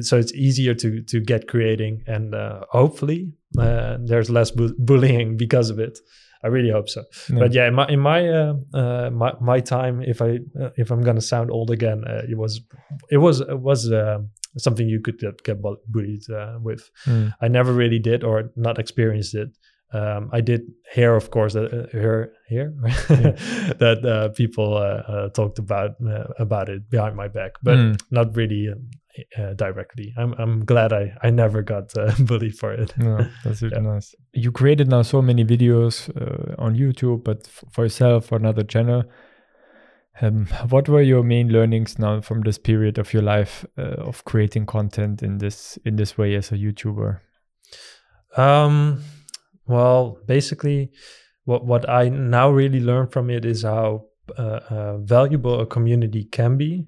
so 0.00 0.18
it's 0.18 0.32
easier 0.34 0.74
to 0.74 1.02
to 1.02 1.20
get 1.20 1.46
creating. 1.46 2.02
And 2.06 2.34
hopefully 2.70 3.32
there's 3.54 4.30
less 4.30 4.50
bu- 4.50 4.74
bullying 4.78 5.36
because 5.44 5.70
of 5.70 5.78
it. 5.78 5.98
I 6.44 6.48
really 6.48 6.70
hope 6.70 6.88
so. 6.88 7.04
Yeah. 7.30 7.38
But 7.38 7.52
yeah, 7.52 7.68
in 7.68 7.74
my 7.74 7.86
in 7.86 8.00
my 8.00 8.28
uh, 8.28 9.10
my 9.12 9.32
my 9.40 9.60
time, 9.60 10.02
if 10.02 10.20
I 10.20 10.40
uh, 10.60 10.70
if 10.76 10.90
I'm 10.90 11.02
gonna 11.02 11.20
sound 11.20 11.52
old 11.52 11.70
again, 11.70 12.02
uh, 12.04 12.22
it 12.28 12.36
was 12.36 12.60
it 13.10 13.18
was 13.18 13.40
it 13.40 13.60
was 13.60 13.88
something 14.58 14.88
you 14.88 15.00
could 15.00 15.18
get, 15.18 15.42
get 15.42 15.62
bullied 15.62 16.30
uh, 16.30 16.58
with. 16.60 16.90
Mm. 17.06 17.32
I 17.40 17.48
never 17.48 17.72
really 17.72 17.98
did 17.98 18.24
or 18.24 18.50
not 18.56 18.78
experienced 18.78 19.34
it. 19.34 19.50
Um, 19.92 20.30
I 20.32 20.40
did 20.40 20.62
hear, 20.94 21.14
of 21.14 21.30
course, 21.30 21.52
that 21.52 21.72
uh, 21.72 21.86
hear 21.92 22.32
hear 22.48 22.72
that 23.78 24.04
uh, 24.04 24.28
people 24.30 24.74
uh, 24.76 25.02
uh, 25.12 25.28
talked 25.30 25.58
about 25.58 25.96
uh, 26.06 26.24
about 26.38 26.70
it 26.70 26.88
behind 26.88 27.14
my 27.14 27.28
back, 27.28 27.52
but 27.62 27.76
mm. 27.76 28.00
not 28.10 28.34
really 28.34 28.70
uh, 29.38 29.52
directly. 29.52 30.14
I'm 30.16 30.32
I'm 30.38 30.64
glad 30.64 30.94
I 30.94 31.12
I 31.22 31.28
never 31.28 31.62
got 31.62 31.92
bullied 32.20 32.56
for 32.56 32.72
it. 32.72 32.96
No, 32.96 33.18
that's 33.44 33.60
really 33.60 33.76
yeah. 33.76 33.82
nice. 33.82 34.14
You 34.32 34.50
created 34.50 34.88
now 34.88 35.02
so 35.02 35.20
many 35.20 35.44
videos 35.44 36.08
on 36.58 36.74
YouTube, 36.74 37.22
but 37.22 37.46
for 37.70 37.84
yourself 37.84 38.26
for 38.26 38.36
another 38.36 38.62
channel. 38.62 39.04
Um, 40.20 40.46
what 40.68 40.88
were 40.88 41.02
your 41.02 41.22
main 41.22 41.48
learnings 41.48 41.98
now 41.98 42.20
from 42.20 42.42
this 42.42 42.58
period 42.58 42.98
of 42.98 43.12
your 43.12 43.22
life 43.22 43.64
uh, 43.78 43.96
of 43.98 44.24
creating 44.24 44.66
content 44.66 45.22
in 45.22 45.38
this 45.38 45.78
in 45.84 45.96
this 45.96 46.18
way 46.18 46.34
as 46.34 46.52
a 46.52 46.56
YouTuber? 46.56 47.20
Um, 48.36 49.02
well, 49.66 50.18
basically, 50.26 50.92
what 51.44 51.64
what 51.64 51.88
I 51.88 52.08
now 52.08 52.50
really 52.50 52.80
learn 52.80 53.08
from 53.08 53.30
it 53.30 53.44
is 53.44 53.62
how 53.62 54.06
uh, 54.38 54.60
uh, 54.68 54.96
valuable 54.98 55.60
a 55.60 55.66
community 55.66 56.24
can 56.24 56.56
be, 56.56 56.86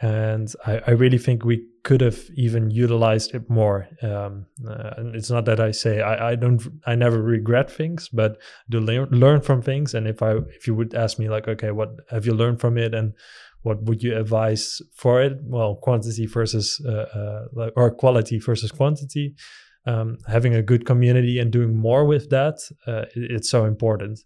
and 0.00 0.52
I, 0.66 0.80
I 0.86 0.90
really 0.92 1.18
think 1.18 1.44
we 1.44 1.66
could 1.84 2.00
have 2.00 2.18
even 2.34 2.70
utilized 2.70 3.34
it 3.34 3.48
more. 3.48 3.86
Um, 4.02 4.46
uh, 4.66 4.94
and 4.96 5.14
it's 5.14 5.30
not 5.30 5.44
that 5.44 5.60
I 5.60 5.70
say 5.70 6.00
I, 6.00 6.30
I 6.30 6.34
don't 6.34 6.60
I 6.86 6.94
never 6.94 7.22
regret 7.22 7.70
things, 7.70 8.08
but 8.08 8.38
to 8.70 8.80
learn 8.80 9.08
learn 9.10 9.42
from 9.42 9.62
things. 9.62 9.94
And 9.94 10.08
if 10.08 10.22
I 10.22 10.32
if 10.56 10.66
you 10.66 10.74
would 10.74 10.94
ask 10.94 11.18
me 11.18 11.28
like, 11.28 11.46
okay, 11.46 11.70
what 11.70 11.90
have 12.10 12.26
you 12.26 12.34
learned 12.34 12.60
from 12.60 12.78
it, 12.78 12.94
and 12.94 13.12
what 13.62 13.82
would 13.84 14.02
you 14.02 14.16
advise 14.16 14.80
for 14.94 15.22
it? 15.22 15.34
Well, 15.42 15.76
quantity 15.76 16.26
versus 16.26 16.80
uh, 16.86 17.46
uh, 17.60 17.70
or 17.76 17.94
quality 17.94 18.38
versus 18.38 18.72
quantity. 18.72 19.34
Um, 19.86 20.16
having 20.26 20.54
a 20.54 20.62
good 20.62 20.86
community 20.86 21.38
and 21.38 21.52
doing 21.52 21.76
more 21.76 22.06
with 22.06 22.30
that, 22.30 22.56
uh, 22.86 23.04
it, 23.14 23.30
it's 23.30 23.50
so 23.50 23.66
important. 23.66 24.20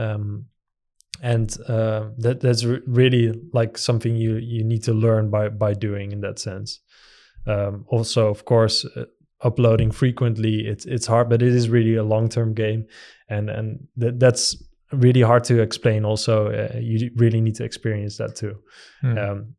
Um, 0.00 0.46
and 1.22 1.56
uh, 1.68 2.08
that 2.18 2.40
that's 2.40 2.64
re- 2.64 2.80
really 2.86 3.32
like 3.52 3.78
something 3.78 4.16
you 4.16 4.36
you 4.36 4.64
need 4.64 4.82
to 4.82 4.92
learn 4.92 5.30
by 5.30 5.48
by 5.48 5.72
doing 5.72 6.12
in 6.12 6.20
that 6.22 6.38
sense 6.38 6.80
um, 7.46 7.84
also, 7.88 8.28
of 8.28 8.44
course, 8.44 8.84
uh, 8.96 9.04
uploading 9.42 9.90
frequently 9.90 10.66
it's 10.66 10.86
it's 10.86 11.06
hard, 11.06 11.28
but 11.28 11.42
it 11.42 11.54
is 11.54 11.68
really 11.68 11.94
a 11.96 12.02
long 12.02 12.28
term 12.28 12.54
game, 12.54 12.86
and 13.28 13.50
and 13.50 13.86
th- 14.00 14.14
that's 14.16 14.56
really 14.92 15.20
hard 15.20 15.44
to 15.44 15.60
explain. 15.60 16.04
Also, 16.04 16.48
uh, 16.48 16.78
you 16.78 17.10
really 17.16 17.40
need 17.40 17.54
to 17.56 17.64
experience 17.64 18.16
that 18.18 18.36
too. 18.36 18.56
Mm. 19.02 19.30
Um, 19.30 19.54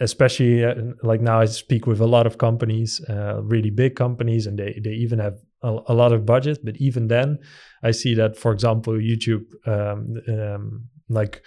especially 0.00 0.64
uh, 0.64 0.74
like 1.02 1.20
now, 1.20 1.40
I 1.40 1.46
speak 1.46 1.86
with 1.86 2.00
a 2.00 2.06
lot 2.06 2.26
of 2.26 2.38
companies, 2.38 3.00
uh, 3.08 3.42
really 3.42 3.70
big 3.70 3.96
companies, 3.96 4.46
and 4.46 4.58
they 4.58 4.80
they 4.82 4.92
even 4.92 5.18
have 5.18 5.38
a, 5.62 5.78
a, 5.88 5.94
lot 5.94 6.12
of 6.12 6.24
budget. 6.24 6.58
But 6.64 6.76
even 6.76 7.08
then, 7.08 7.38
I 7.82 7.90
see 7.90 8.14
that, 8.14 8.36
for 8.36 8.52
example, 8.52 8.94
YouTube, 8.94 9.44
um, 9.66 10.16
um, 10.28 10.88
like 11.08 11.42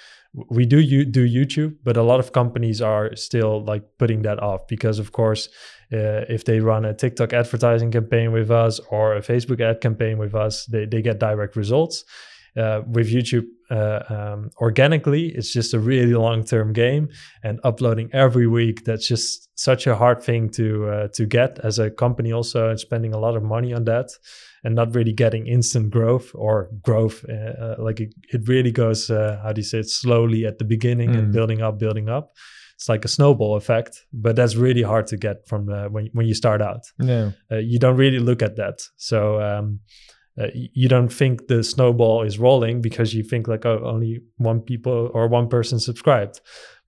we 0.50 0.66
do 0.66 0.80
you 0.80 1.06
do 1.06 1.28
YouTube, 1.28 1.78
but 1.84 1.98
a 1.98 2.04
lot 2.04 2.20
of 2.20 2.32
companies 2.32 2.82
are 2.82 3.16
still 3.16 3.64
like 3.64 3.84
putting 3.98 4.22
that 4.24 4.42
off 4.42 4.68
because, 4.68 5.00
of 5.00 5.12
course, 5.12 5.50
uh, 5.92 6.26
if 6.30 6.46
they 6.46 6.60
run 6.60 6.86
a 6.86 6.94
TikTok 6.94 7.34
advertising 7.34 7.92
campaign 7.92 8.32
with 8.32 8.52
us 8.52 8.80
or 8.92 9.16
a 9.16 9.22
Facebook 9.22 9.62
ad 9.62 9.82
campaign 9.82 10.18
with 10.18 10.36
us, 10.36 10.66
they, 10.66 10.86
they 10.86 11.02
get 11.02 11.20
direct 11.20 11.56
results. 11.56 12.04
Uh, 12.56 12.82
with 12.92 13.08
YouTube 13.08 13.46
uh, 13.70 14.02
um, 14.10 14.50
organically, 14.58 15.28
it's 15.28 15.54
just 15.54 15.76
a 15.76 15.80
really 15.80 16.16
long 16.16 16.44
term 16.44 16.74
game, 16.74 17.08
and 17.44 17.60
uploading 17.64 18.10
every 18.14 18.48
week 18.48 18.84
that's 18.84 19.08
just 19.08 19.48
such 19.60 19.86
a 19.86 19.96
hard 19.96 20.24
thing 20.24 20.50
to 20.50 20.88
uh, 20.88 21.08
to 21.10 21.28
get 21.28 21.60
as 21.64 21.78
a 21.78 21.92
company 21.92 22.32
also, 22.32 22.70
and 22.70 22.80
spending 22.80 23.14
a 23.14 23.20
lot 23.20 23.36
of 23.36 23.44
money 23.44 23.74
on 23.74 23.84
that 23.84 24.10
and 24.68 24.76
not 24.76 24.94
really 24.94 25.14
getting 25.14 25.48
instant 25.48 25.90
growth 25.92 26.30
or 26.36 26.70
growth. 26.82 27.24
Uh, 27.30 27.34
uh, 27.34 27.76
like 27.80 28.02
it, 28.02 28.14
it 28.34 28.46
really 28.50 28.70
goes, 28.70 29.10
uh, 29.10 29.40
how 29.42 29.54
do 29.54 29.62
you 29.62 29.64
say 29.64 29.80
it, 29.80 29.90
slowly 29.90 30.46
at 30.46 30.58
the 30.60 30.66
beginning 30.66 31.12
mm. 31.12 31.18
and 31.18 31.32
building 31.32 31.62
up, 31.62 31.80
building 31.80 32.10
up. 32.10 32.34
It's 32.76 32.90
like 32.90 33.06
a 33.06 33.08
snowball 33.08 33.56
effect, 33.56 34.06
but 34.12 34.36
that's 34.36 34.58
really 34.58 34.82
hard 34.82 35.08
to 35.08 35.18
get 35.18 35.48
from 35.48 35.70
uh, 35.70 35.88
when 35.88 36.10
when 36.12 36.28
you 36.28 36.36
start 36.36 36.62
out. 36.62 36.84
Yeah, 37.00 37.32
uh, 37.50 37.56
you 37.56 37.80
don't 37.80 37.96
really 37.96 38.20
look 38.20 38.42
at 38.44 38.58
that, 38.58 38.82
so 38.98 39.42
um, 39.42 39.80
uh, 40.40 40.48
you 40.54 40.88
don't 40.88 41.12
think 41.12 41.48
the 41.48 41.64
snowball 41.64 42.22
is 42.24 42.38
rolling 42.38 42.82
because 42.82 43.16
you 43.16 43.24
think 43.24 43.48
like 43.48 43.66
oh, 43.66 43.82
only 43.84 44.20
one 44.36 44.62
people 44.62 45.10
or 45.14 45.28
one 45.28 45.48
person 45.48 45.80
subscribed, 45.80 46.36
mm. 46.36 46.42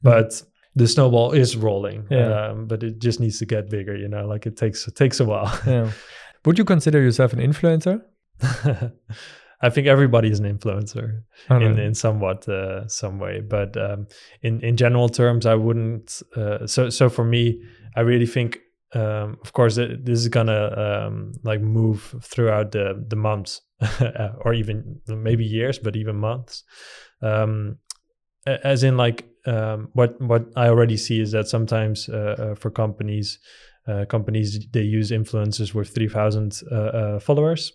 but 0.03 0.43
the 0.75 0.87
snowball 0.87 1.31
is 1.31 1.55
rolling. 1.55 2.05
Yeah. 2.11 2.49
Um, 2.49 2.67
but 2.67 2.83
it 2.83 2.99
just 2.99 3.19
needs 3.19 3.39
to 3.39 3.45
get 3.45 3.69
bigger. 3.69 3.95
You 3.95 4.09
know, 4.09 4.27
like 4.27 4.45
it 4.45 4.57
takes 4.57 4.87
it 4.87 4.95
takes 4.95 5.19
a 5.19 5.25
while. 5.25 5.51
Yeah. 5.65 5.91
Would 6.45 6.57
you 6.57 6.65
consider 6.65 7.01
yourself 7.01 7.33
an 7.33 7.39
influencer? 7.39 8.01
I 9.61 9.69
think 9.69 9.87
everybody 9.87 10.29
is 10.29 10.39
an 10.39 10.57
influencer 10.57 11.23
in, 11.49 11.77
in 11.77 11.93
somewhat 11.93 12.47
uh, 12.47 12.87
some 12.87 13.19
way, 13.19 13.41
but 13.41 13.75
um, 13.75 14.07
in 14.41 14.61
in 14.61 14.77
general 14.77 15.09
terms, 15.09 15.45
I 15.45 15.55
wouldn't. 15.55 16.21
Uh, 16.35 16.65
so 16.65 16.89
so 16.89 17.09
for 17.09 17.25
me, 17.25 17.61
I 17.95 18.01
really 18.01 18.25
think, 18.25 18.59
um, 18.93 19.37
of 19.41 19.51
course, 19.51 19.75
this 19.75 20.19
is 20.19 20.29
gonna 20.29 21.07
um, 21.07 21.33
like 21.43 21.59
move 21.59 22.15
throughout 22.23 22.71
the 22.71 23.03
the 23.05 23.17
months 23.17 23.61
or 24.45 24.53
even 24.53 25.01
maybe 25.07 25.43
years, 25.43 25.77
but 25.77 25.97
even 25.97 26.15
months. 26.15 26.63
Um, 27.21 27.79
as 28.45 28.83
in, 28.83 28.95
like 28.95 29.25
um, 29.45 29.89
what 29.91 30.21
what 30.21 30.45
I 30.55 30.69
already 30.69 30.95
see 30.95 31.19
is 31.19 31.33
that 31.33 31.49
sometimes 31.49 32.07
uh, 32.07 32.35
uh 32.39 32.55
for 32.55 32.71
companies 32.71 33.39
uh, 33.87 34.05
companies 34.05 34.67
they 34.71 34.81
use 34.81 35.11
influencers 35.11 35.73
with 35.73 35.89
3000 35.89 36.61
uh, 36.71 36.75
uh, 36.75 37.19
followers 37.19 37.73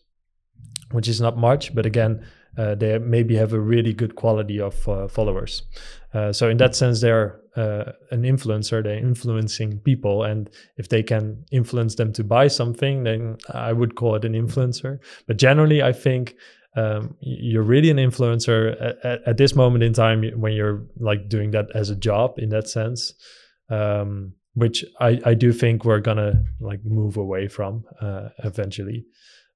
which 0.93 1.09
is 1.09 1.21
not 1.21 1.37
much 1.37 1.75
but 1.75 1.87
again 1.87 2.25
uh, 2.57 2.75
they 2.77 2.99
maybe 2.99 3.35
have 3.35 3.53
a 3.53 3.59
really 3.59 3.93
good 3.93 4.14
quality 4.14 4.61
of 4.61 4.88
uh, 4.88 5.09
followers. 5.09 5.64
So 6.31 6.49
in 6.49 6.59
that 6.59 6.77
sense 6.77 7.01
they're 7.01 7.40
an 7.57 8.23
influencer. 8.23 8.81
They're 8.81 8.97
influencing 8.97 9.81
people 9.81 10.23
and 10.23 10.49
if 10.77 10.88
they 10.88 11.03
can 11.03 11.45
influence 11.51 11.97
them 11.97 12.12
to 12.12 12.23
buy 12.23 12.47
something 12.47 13.03
then 13.03 13.38
i 13.53 13.73
would 13.73 13.97
call 13.97 14.14
it 14.14 14.25
an 14.25 14.35
influencer. 14.35 15.01
But 15.27 15.38
generally 15.38 15.83
i 15.83 15.93
think 15.93 16.37
um, 16.77 17.17
you're 17.21 17.62
really 17.62 17.90
an 17.90 17.99
influencer 17.99 18.97
at, 19.05 19.23
at, 19.27 19.37
this 19.37 19.55
moment 19.55 19.85
in 19.85 19.93
time 19.93 20.25
when 20.37 20.53
you're 20.53 20.83
like 20.99 21.29
doing 21.29 21.53
that 21.53 21.67
as 21.75 21.90
a 21.90 21.97
job 21.97 22.35
in 22.38 22.49
that 22.49 22.69
sense. 22.69 23.14
Um, 23.71 24.35
which 24.55 24.85
I, 25.01 25.21
I 25.25 25.35
do 25.35 25.53
think 25.53 25.85
we're 25.85 26.01
gonna 26.01 26.45
like 26.61 26.85
move 26.85 27.17
away 27.17 27.49
from 27.49 27.85
uh, 28.01 28.29
eventually. 28.38 29.05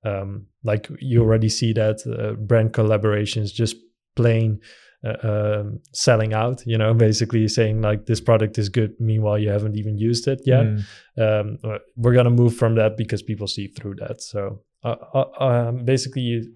Um, 0.04 0.46
like 0.62 0.88
you 1.00 1.22
already 1.22 1.48
see 1.48 1.72
that 1.72 2.00
uh, 2.06 2.34
brand 2.34 2.72
collaborations 2.72 3.52
just 3.52 3.76
plain 4.14 4.60
uh, 5.04 5.16
um, 5.22 5.80
selling 5.92 6.34
out. 6.34 6.66
You 6.66 6.78
know, 6.78 6.94
basically 6.94 7.46
saying 7.48 7.80
like 7.80 8.06
this 8.06 8.20
product 8.20 8.58
is 8.58 8.68
good. 8.68 8.94
Meanwhile, 8.98 9.38
you 9.38 9.50
haven't 9.50 9.76
even 9.76 9.98
used 9.98 10.28
it 10.28 10.40
yet. 10.44 10.66
Mm. 10.66 10.82
Um, 11.18 11.58
uh, 11.64 11.78
we're 11.96 12.14
gonna 12.14 12.30
move 12.30 12.56
from 12.56 12.74
that 12.76 12.96
because 12.96 13.22
people 13.22 13.46
see 13.46 13.68
through 13.68 13.96
that. 13.96 14.20
So 14.20 14.62
uh, 14.84 14.96
uh, 15.14 15.44
um, 15.44 15.84
basically, 15.84 16.22
you, 16.22 16.54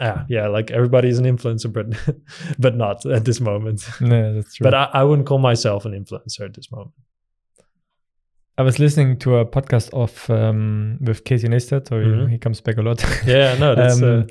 Ah, 0.00 0.24
yeah, 0.28 0.46
like 0.46 0.70
everybody's 0.70 1.18
an 1.18 1.24
influencer, 1.24 1.72
but 1.72 1.86
but 2.58 2.76
not 2.76 3.04
at 3.04 3.24
this 3.24 3.40
moment. 3.40 3.82
Yeah, 4.00 4.30
that's 4.30 4.54
true. 4.54 4.64
But 4.64 4.74
I, 4.74 4.90
I 4.92 5.02
wouldn't 5.02 5.26
call 5.26 5.38
myself 5.38 5.84
an 5.86 5.92
influencer 5.92 6.42
at 6.42 6.54
this 6.54 6.70
moment. 6.70 6.92
I 8.58 8.62
was 8.62 8.78
listening 8.78 9.18
to 9.20 9.36
a 9.36 9.46
podcast 9.46 9.90
of 9.92 10.28
um, 10.30 10.98
with 11.00 11.24
Casey 11.24 11.48
Neistat, 11.48 11.92
or 11.92 12.02
mm-hmm. 12.04 12.26
he 12.26 12.38
comes 12.38 12.60
back 12.60 12.76
a 12.78 12.82
lot. 12.82 13.02
Yeah, 13.26 13.56
no, 13.58 13.74
that's. 13.74 14.02
um, 14.02 14.26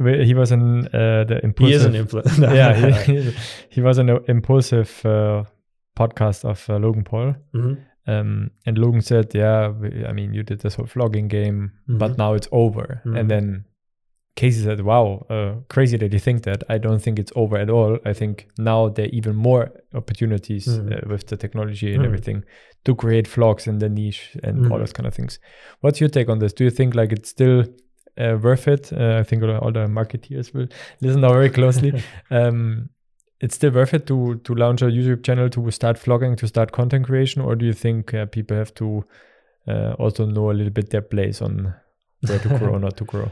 uh, 0.00 0.04
he 0.24 0.34
was 0.34 0.52
an 0.52 0.86
uh, 0.88 1.24
the 1.24 1.40
Impaulsive. 1.42 1.68
He 1.68 1.74
is 1.74 1.84
an 1.84 1.94
influencer. 1.94 2.54
yeah, 2.60 3.02
he, 3.02 3.32
he 3.70 3.80
was 3.80 3.98
an 3.98 4.08
Impaulsive 4.28 5.00
uh, 5.04 5.44
podcast 5.98 6.44
of 6.44 6.68
uh, 6.68 6.76
Logan 6.78 7.04
Paul. 7.04 7.34
hmm 7.52 7.74
Um, 8.06 8.50
and 8.66 8.76
Logan 8.78 9.02
said, 9.02 9.34
"Yeah, 9.34 9.68
we- 9.68 10.04
I 10.08 10.12
mean, 10.12 10.34
you 10.34 10.42
did 10.42 10.60
this 10.60 10.74
whole 10.76 10.86
vlogging 10.86 11.28
game, 11.28 11.70
but 11.86 12.12
Mhm. 12.12 12.18
now 12.18 12.34
it's 12.34 12.48
over." 12.50 13.00
And 13.04 13.30
then 13.30 13.64
Casey 14.40 14.62
said, 14.64 14.80
"Wow, 14.80 15.06
uh, 15.28 15.52
crazy 15.74 15.96
that 15.98 16.12
you 16.12 16.18
think 16.18 16.42
that. 16.44 16.60
I 16.74 16.78
don't 16.78 17.02
think 17.04 17.18
it's 17.18 17.32
over 17.42 17.56
at 17.64 17.68
all. 17.76 17.98
I 18.10 18.14
think 18.20 18.34
now 18.70 18.88
there 18.94 19.04
are 19.06 19.14
even 19.18 19.34
more 19.48 19.64
opportunities 20.00 20.66
Mhm. 20.66 20.92
uh, 20.92 21.00
with 21.12 21.24
the 21.30 21.36
technology 21.36 21.88
and 21.94 22.02
Mhm. 22.02 22.06
everything 22.08 22.38
to 22.86 22.94
create 22.94 23.28
vlogs 23.34 23.66
in 23.66 23.78
the 23.80 23.88
niche 23.88 24.22
and 24.46 24.56
all 24.58 24.78
Mhm. 24.78 24.82
those 24.82 24.94
kind 24.96 25.06
of 25.06 25.14
things." 25.14 25.38
What's 25.82 26.00
your 26.00 26.10
take 26.10 26.28
on 26.32 26.38
this? 26.38 26.52
Do 26.54 26.64
you 26.64 26.70
think 26.78 26.94
like 26.94 27.12
it's 27.16 27.28
still 27.28 27.64
uh, 28.24 28.36
worth 28.46 28.66
it? 28.68 28.92
Uh, 28.92 29.20
I 29.20 29.24
think 29.24 29.42
all 29.42 29.48
the, 29.52 29.58
all 29.64 29.72
the 29.72 29.86
marketeers 29.88 30.52
will 30.54 30.68
listen 31.02 31.20
now 31.20 31.32
very 31.32 31.50
closely. 31.50 31.92
um, 32.30 32.88
it's 33.40 33.54
still 33.54 33.72
worth 33.72 33.94
it 33.94 34.06
to 34.06 34.16
to 34.46 34.54
launch 34.54 34.82
a 34.82 34.86
YouTube 34.86 35.22
channel 35.22 35.48
to 35.50 35.70
start 35.70 35.96
vlogging 36.04 36.36
to 36.36 36.46
start 36.46 36.72
content 36.72 37.04
creation, 37.06 37.42
or 37.42 37.56
do 37.56 37.64
you 37.66 37.74
think 37.74 38.12
uh, 38.14 38.26
people 38.36 38.56
have 38.56 38.72
to 38.74 38.86
uh, 39.72 39.92
also 39.98 40.24
know 40.26 40.50
a 40.50 40.54
little 40.58 40.72
bit 40.72 40.88
their 40.90 41.02
place 41.14 41.44
on 41.46 41.74
where 42.28 42.40
to 42.44 42.48
grow 42.58 42.72
or 42.76 42.80
not 42.86 42.96
to 42.96 43.04
grow? 43.04 43.30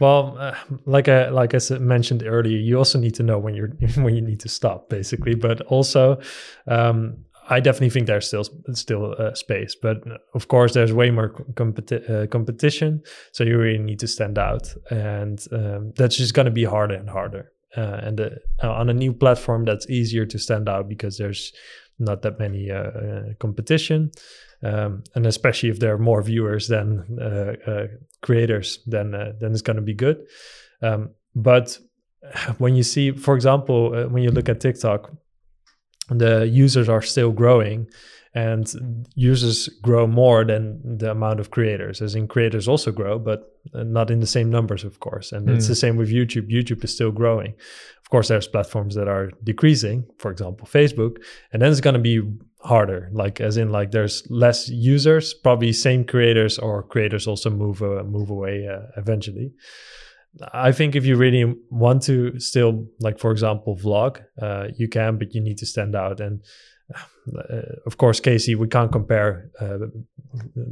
Well, 0.00 0.36
uh, 0.38 0.54
like 0.86 1.08
I 1.08 1.28
like 1.28 1.54
I 1.54 1.58
mentioned 1.78 2.22
earlier, 2.24 2.56
you 2.56 2.78
also 2.78 2.98
need 2.98 3.14
to 3.14 3.22
know 3.22 3.38
when 3.38 3.54
you're 3.54 3.68
when 3.96 4.14
you 4.14 4.20
need 4.22 4.40
to 4.40 4.48
stop, 4.48 4.88
basically. 4.88 5.34
But 5.34 5.60
also, 5.62 6.20
um, 6.66 7.24
I 7.50 7.60
definitely 7.60 7.90
think 7.90 8.06
there's 8.06 8.26
still 8.28 8.44
still 8.74 9.14
uh, 9.18 9.34
space. 9.34 9.74
But 9.74 9.98
of 10.34 10.48
course, 10.48 10.74
there's 10.74 10.92
way 10.92 11.10
more 11.10 11.30
competi- 11.54 12.08
uh, 12.08 12.26
competition, 12.28 13.02
so 13.32 13.42
you 13.44 13.58
really 13.58 13.78
need 13.78 13.98
to 14.00 14.06
stand 14.06 14.38
out, 14.38 14.72
and 14.90 15.44
um, 15.52 15.92
that's 15.96 16.16
just 16.16 16.34
going 16.34 16.46
to 16.46 16.52
be 16.52 16.64
harder 16.64 16.94
and 16.94 17.10
harder. 17.10 17.50
Uh, 17.76 18.00
and 18.02 18.20
uh, 18.20 18.30
on 18.62 18.88
a 18.88 18.94
new 18.94 19.12
platform, 19.12 19.64
that's 19.64 19.88
easier 19.90 20.24
to 20.24 20.38
stand 20.38 20.68
out 20.68 20.88
because 20.88 21.18
there's 21.18 21.52
not 21.98 22.22
that 22.22 22.38
many 22.38 22.70
uh, 22.70 22.90
uh, 22.90 23.22
competition, 23.38 24.10
um, 24.62 25.02
and 25.14 25.26
especially 25.26 25.68
if 25.68 25.78
there 25.78 25.94
are 25.94 25.98
more 25.98 26.22
viewers 26.22 26.68
than 26.68 27.18
uh, 27.20 27.70
uh, 27.70 27.86
creators, 28.22 28.80
then 28.86 29.14
uh, 29.14 29.32
then 29.40 29.52
it's 29.52 29.62
going 29.62 29.76
to 29.76 29.82
be 29.82 29.94
good. 29.94 30.24
Um, 30.82 31.10
but 31.34 31.78
when 32.58 32.74
you 32.74 32.82
see, 32.82 33.12
for 33.12 33.34
example, 33.34 33.92
uh, 33.94 34.08
when 34.08 34.22
you 34.22 34.30
look 34.30 34.48
at 34.48 34.60
TikTok, 34.60 35.12
the 36.10 36.48
users 36.48 36.88
are 36.88 37.02
still 37.02 37.32
growing, 37.32 37.88
and 38.34 39.06
users 39.14 39.68
grow 39.82 40.06
more 40.06 40.44
than 40.44 40.98
the 40.98 41.10
amount 41.10 41.40
of 41.40 41.50
creators. 41.50 42.02
As 42.02 42.14
in, 42.14 42.28
creators 42.28 42.68
also 42.68 42.92
grow, 42.92 43.18
but 43.18 43.40
uh, 43.74 43.82
not 43.82 44.10
in 44.10 44.20
the 44.20 44.26
same 44.26 44.50
numbers, 44.50 44.84
of 44.84 45.00
course. 45.00 45.32
And 45.32 45.48
it's 45.50 45.64
Mm. 45.66 45.68
the 45.68 45.74
same 45.74 45.96
with 45.96 46.10
YouTube. 46.10 46.48
YouTube 46.50 46.84
is 46.84 46.94
still 46.94 47.10
growing. 47.12 47.54
Of 48.02 48.10
course, 48.10 48.28
there's 48.28 48.48
platforms 48.48 48.94
that 48.94 49.08
are 49.08 49.30
decreasing, 49.44 50.04
for 50.18 50.30
example, 50.30 50.66
Facebook, 50.66 51.16
and 51.52 51.60
then 51.60 51.70
it's 51.70 51.80
going 51.80 51.94
to 51.94 52.00
be 52.00 52.22
harder. 52.60 53.08
Like 53.12 53.40
as 53.40 53.56
in, 53.56 53.70
like 53.70 53.90
there's 53.90 54.22
less 54.30 54.68
users, 54.68 55.34
probably 55.34 55.72
same 55.72 56.04
creators 56.04 56.58
or 56.58 56.82
creators 56.82 57.26
also 57.26 57.50
move 57.50 57.82
uh, 57.82 58.02
move 58.04 58.30
away 58.30 58.66
uh, 58.66 58.86
eventually. 58.96 59.52
I 60.52 60.72
think 60.72 60.94
if 60.94 61.04
you 61.06 61.16
really 61.16 61.54
want 61.70 62.02
to 62.04 62.38
still, 62.38 62.86
like 63.00 63.18
for 63.18 63.30
example, 63.32 63.76
vlog, 63.76 64.22
uh, 64.40 64.68
you 64.76 64.88
can, 64.88 65.18
but 65.18 65.34
you 65.34 65.40
need 65.40 65.58
to 65.58 65.66
stand 65.66 65.94
out. 65.96 66.20
And 66.20 66.42
of 67.86 67.96
course, 67.96 68.20
Casey, 68.20 68.54
we 68.54 68.68
can't 68.68 68.92
compare 68.92 69.50
uh, 69.60 69.78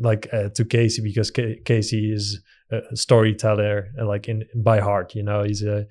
like 0.01 0.29
uh, 0.33 0.49
to 0.55 0.65
Casey 0.65 1.03
because 1.03 1.31
Ca- 1.31 1.61
Casey 1.65 2.13
is 2.13 2.41
a 2.71 2.97
storyteller, 2.97 3.89
uh, 4.01 4.07
like 4.07 4.29
in 4.29 4.45
by 4.55 4.81
heart. 4.81 5.15
You 5.15 5.23
know, 5.23 5.43
he's 5.45 5.63
a 5.63 5.87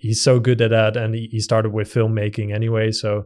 he's 0.00 0.22
so 0.22 0.40
good 0.40 0.60
at 0.60 0.70
that, 0.70 0.96
and 0.96 1.14
he, 1.14 1.28
he 1.30 1.40
started 1.40 1.72
with 1.72 1.92
filmmaking 1.92 2.54
anyway, 2.54 2.92
so. 2.92 3.18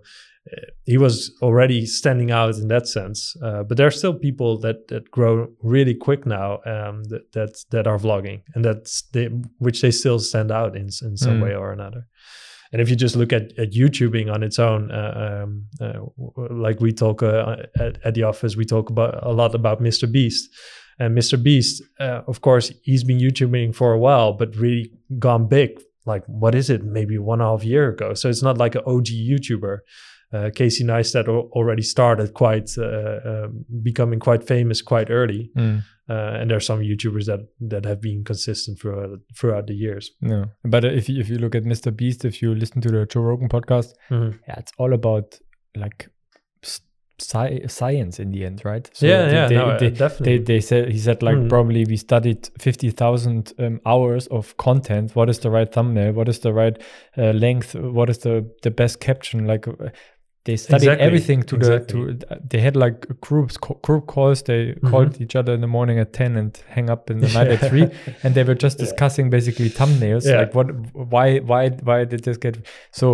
uh, 0.53 0.67
He 0.85 0.99
was 0.99 1.31
already 1.43 1.87
standing 1.87 2.31
out 2.31 2.55
in 2.63 2.69
that 2.69 2.87
sense, 2.87 3.35
uh, 3.43 3.63
but 3.69 3.77
there 3.77 3.87
are 3.89 3.99
still 3.99 4.15
people 4.15 4.61
that 4.61 4.77
that 4.89 5.11
grow 5.11 5.49
really 5.63 5.95
quick 5.95 6.25
now 6.27 6.61
um, 6.65 7.03
that 7.11 7.25
that 7.33 7.51
that 7.71 7.87
are 7.87 7.99
vlogging, 7.99 8.41
and 8.55 8.65
that's 8.65 9.03
they, 9.13 9.27
which 9.59 9.81
they 9.81 9.91
still 9.93 10.19
stand 10.21 10.51
out 10.51 10.77
in 10.77 10.89
in 11.03 11.17
some 11.17 11.39
Mm. 11.39 11.43
way 11.43 11.55
or 11.57 11.73
another. 11.73 12.03
And 12.73 12.83
if 12.83 12.91
you 12.91 12.97
just 12.97 13.17
look 13.17 13.33
at, 13.33 13.57
at 13.59 13.73
YouTubing 13.73 14.33
on 14.33 14.43
its 14.43 14.59
own, 14.59 14.91
uh, 14.91 15.45
um, 15.45 15.65
uh, 15.81 16.01
like 16.51 16.81
we 16.81 16.93
talk 16.93 17.23
uh, 17.23 17.57
at, 17.79 17.99
at 18.05 18.15
the 18.15 18.25
office, 18.25 18.57
we 18.57 18.65
talk 18.65 18.91
about 18.91 19.19
a 19.23 19.33
lot 19.33 19.55
about 19.55 19.81
Mr. 19.81 20.11
Beast. 20.11 20.49
And 20.99 21.17
Mr. 21.17 21.41
Beast, 21.41 21.83
uh, 22.01 22.23
of 22.27 22.41
course, 22.41 22.73
he's 22.83 23.05
been 23.05 23.19
YouTubing 23.19 23.75
for 23.75 23.93
a 23.93 23.99
while, 23.99 24.33
but 24.33 24.57
really 24.57 24.91
gone 25.19 25.47
big. 25.47 25.81
Like, 26.07 26.25
what 26.27 26.55
is 26.55 26.71
it? 26.71 26.85
Maybe 26.85 27.19
one 27.19 27.41
and 27.41 27.49
a 27.49 27.51
half 27.51 27.65
year 27.65 27.91
ago. 27.91 28.15
So 28.15 28.29
it's 28.29 28.43
not 28.43 28.59
like 28.59 28.75
an 28.75 28.83
OG 28.87 29.07
YouTuber. 29.07 29.79
Uh, 30.33 30.51
Casey 30.55 30.85
Neistat 30.85 31.29
already 31.29 31.83
started 31.83 32.35
quite 32.35 32.71
uh, 32.79 33.21
um, 33.45 33.65
becoming 33.83 34.19
quite 34.21 34.43
famous 34.47 34.83
quite 34.83 35.09
early, 35.11 35.51
Mm, 35.57 35.83
uh, 36.09 36.13
and 36.41 36.51
there 36.51 36.57
are 36.57 36.61
some 36.61 36.81
YouTubers 36.81 37.27
that 37.27 37.41
that 37.71 37.85
have 37.85 38.01
been 38.01 38.25
consistent 38.25 38.79
throughout 38.81 39.21
throughout 39.39 39.67
the 39.67 39.75
years. 39.75 40.11
no, 40.21 40.45
but 40.65 40.85
uh, 40.85 40.89
if 40.89 41.09
you, 41.09 41.21
if 41.21 41.29
you 41.29 41.39
look 41.39 41.55
at 41.55 41.65
Mr. 41.65 41.91
Beast, 41.97 42.25
if 42.25 42.43
you 42.43 42.55
listen 42.55 42.81
to 42.83 42.89
the 42.91 43.07
Joe 43.07 43.21
Rogan 43.23 43.49
podcast, 43.49 43.93
yeah, 44.11 44.59
it's 44.59 44.73
all 44.79 44.93
about 44.93 45.39
like 45.77 46.09
sci- 47.19 47.67
science 47.69 48.19
in 48.21 48.31
the 48.33 48.45
end, 48.45 48.63
right? 48.65 48.91
So 48.93 49.07
yeah, 49.07 49.27
they- 49.27 49.33
yeah, 49.33 49.49
they, 49.49 49.55
no, 49.55 49.67
uh, 49.71 49.79
they, 49.79 49.91
definitely. 49.91 50.39
they, 50.39 50.45
they 50.45 50.61
said 50.61 50.91
he 50.91 50.99
said 50.99 51.23
like 51.23 51.37
Mhm. 51.37 51.49
probably 51.49 51.85
we 51.85 51.97
studied 51.97 52.51
50,000 52.59 53.53
um, 53.59 53.81
hours 53.87 54.27
of 54.29 54.57
content 54.57 55.15
what 55.17 55.29
is 55.31 55.39
the 55.39 55.51
right 55.51 55.73
thumbnail 55.73 56.13
what 56.13 56.29
is 56.29 56.41
the 56.41 56.53
right 56.53 56.77
uh, 57.17 57.31
length 57.33 57.75
what 57.75 58.11
is 58.11 58.19
the 58.19 58.45
the 58.63 58.71
best 58.71 59.01
caption 59.01 59.47
like 59.47 59.67
uh, 59.69 59.89
they 60.47 60.57
studied 60.57 60.85
Exactly, 60.85 61.07
everything 61.07 61.43
to 61.51 61.57
exactly. 61.57 62.05
the 62.15 62.27
to 62.27 62.37
they 62.51 62.61
had 62.61 62.75
like 62.85 62.99
groups 63.21 63.57
group 63.87 64.05
calls 64.15 64.43
they 64.51 64.63
Mhm. 64.73 64.91
called 64.91 65.21
each 65.21 65.37
other 65.41 65.53
in 65.57 65.61
the 65.61 65.67
morning 65.79 65.99
at 66.05 66.13
10 66.13 66.37
and 66.37 66.51
hang 66.77 66.89
up 66.95 67.11
in 67.11 67.19
the 67.21 67.29
night 67.39 67.49
at 67.49 67.61
3 67.71 67.89
and 68.23 68.35
they 68.35 68.45
were 68.49 68.55
just 68.67 68.79
Yeah. 68.79 68.85
discussing 68.87 69.31
basically 69.31 69.69
thumbnails 69.79 70.25
Yeah. 70.25 70.41
like 70.41 70.55
what 70.59 70.69
why 71.13 71.39
why 71.51 71.63
why 71.89 71.99
did 72.13 72.21
this 72.25 72.39
get 72.39 72.57
so 72.91 73.07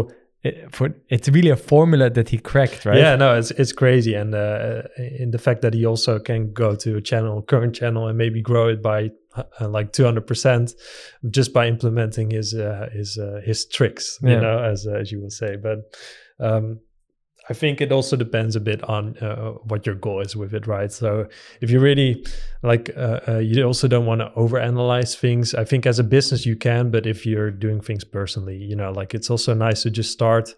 it, 0.45 0.55
for 0.77 0.87
it's 1.09 1.29
really 1.37 1.51
a 1.51 1.57
formula 1.57 2.11
that 2.11 2.29
he 2.31 2.39
cracked 2.39 2.85
right 2.85 2.99
Yeah, 2.99 3.15
no, 3.17 3.29
it's 3.39 3.51
it's 3.63 3.73
crazy, 3.83 4.15
and 4.23 4.35
uh, 4.35 4.83
in 5.21 5.31
the 5.31 5.39
fact 5.39 5.61
that 5.63 5.73
he 5.79 5.87
also 5.93 6.19
can 6.19 6.53
go 6.53 6.75
to 6.85 6.97
a 6.97 7.01
channel, 7.01 7.43
current 7.53 7.75
channel, 7.81 8.09
and 8.09 8.19
maybe 8.19 8.41
grow 8.43 8.67
it 8.75 8.81
by 8.83 9.01
uh, 9.37 9.69
like 9.79 9.89
two 9.93 10.05
hundred 10.09 10.27
percent, 10.27 10.75
just 11.31 11.53
by 11.53 11.69
implementing 11.69 12.29
his 12.33 12.55
uh, 12.55 12.89
his 12.99 13.17
uh, 13.19 13.41
his 13.49 13.67
tricks, 13.77 14.19
yeah. 14.21 14.31
you 14.35 14.41
know, 14.41 14.59
as 14.73 14.85
as 15.01 15.13
you 15.13 15.21
will 15.23 15.31
say. 15.43 15.55
But 15.69 15.79
um, 16.41 16.81
I 17.49 17.55
think 17.55 17.81
it 17.81 17.91
also 17.91 18.17
depends 18.17 18.55
a 18.55 18.61
bit 18.61 18.83
on 18.85 19.19
uh, 19.19 19.53
what 19.65 19.85
your 19.85 19.97
goal 19.97 20.21
is 20.21 20.37
with 20.37 20.55
it, 20.55 20.67
right? 20.67 20.93
So 20.93 21.27
if 21.61 21.71
you 21.71 21.81
really 21.81 22.25
like, 22.63 22.91
uh, 22.97 23.21
uh, 23.27 23.39
you 23.39 23.65
also 23.65 23.89
don't 23.89 24.07
want 24.07 24.21
to 24.21 24.31
overanalyze 24.37 25.17
things. 25.17 25.55
I 25.55 25.65
think 25.65 25.85
as 25.85 25.99
a 25.99 26.05
business 26.05 26.47
you 26.47 26.57
can, 26.57 26.91
but 26.91 27.07
if 27.07 27.27
you're 27.27 27.51
doing 27.51 27.81
things 27.81 28.05
personally, 28.05 28.57
you 28.57 28.77
know, 28.77 28.93
like 28.93 29.13
it's 29.13 29.29
also 29.29 29.55
nice 29.55 29.83
to 29.83 29.91
just 29.91 30.13
start 30.13 30.55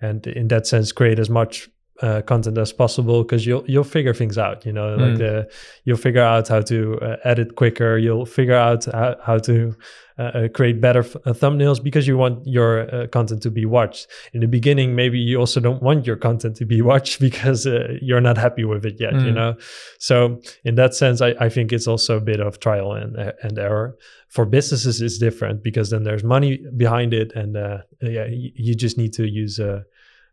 and 0.00 0.26
in 0.28 0.48
that 0.48 0.66
sense 0.66 0.92
create 0.92 1.18
as 1.18 1.28
much 1.28 1.68
uh, 2.02 2.22
content 2.22 2.56
as 2.58 2.72
possible 2.72 3.22
because 3.24 3.44
you'll 3.46 3.64
you'll 3.66 3.84
figure 3.84 4.14
things 4.14 4.38
out. 4.38 4.64
You 4.66 4.72
know, 4.72 4.94
like 4.96 5.14
Mm. 5.14 5.18
the 5.18 5.48
you'll 5.84 5.96
figure 5.98 6.22
out 6.22 6.48
how 6.48 6.60
to 6.62 6.98
uh, 7.02 7.16
edit 7.24 7.54
quicker. 7.56 7.98
You'll 7.98 8.26
figure 8.26 8.54
out 8.54 8.84
how, 8.86 9.16
how 9.24 9.38
to 9.38 9.74
uh, 10.18 10.22
uh, 10.22 10.48
create 10.48 10.80
better 10.80 11.00
f- 11.00 11.16
uh, 11.26 11.32
thumbnails 11.32 11.82
because 11.82 12.06
you 12.06 12.16
want 12.16 12.46
your 12.46 12.70
uh, 12.94 13.06
content 13.08 13.42
to 13.42 13.50
be 13.50 13.64
watched. 13.66 14.06
In 14.32 14.40
the 14.40 14.46
beginning, 14.48 14.94
maybe 14.94 15.18
you 15.18 15.38
also 15.38 15.60
don't 15.60 15.82
want 15.82 16.06
your 16.06 16.16
content 16.16 16.56
to 16.56 16.64
be 16.66 16.82
watched 16.90 17.20
because 17.20 17.66
uh, 17.66 17.96
you're 18.00 18.20
not 18.20 18.36
happy 18.38 18.64
with 18.64 18.84
it 18.86 19.00
yet. 19.00 19.14
You 19.14 19.32
Mm. 19.32 19.34
know, 19.34 19.56
so 19.98 20.40
in 20.64 20.74
that 20.76 20.94
sense, 20.94 21.20
I, 21.20 21.34
I 21.40 21.48
think 21.48 21.72
it's 21.72 21.88
also 21.88 22.16
a 22.16 22.20
bit 22.20 22.40
of 22.40 22.58
trial 22.60 22.92
and 22.92 23.16
and 23.42 23.58
error. 23.58 23.96
For 24.28 24.44
businesses, 24.44 25.00
it's 25.00 25.18
different 25.18 25.62
because 25.62 25.88
then 25.90 26.02
there's 26.04 26.22
money 26.22 26.58
behind 26.76 27.12
it, 27.14 27.32
and 27.34 27.56
uh, 27.56 27.78
yeah, 28.02 28.26
you, 28.26 28.50
you 28.54 28.74
just 28.74 28.98
need 28.98 29.12
to 29.14 29.24
use 29.24 29.58
uh, 29.58 29.82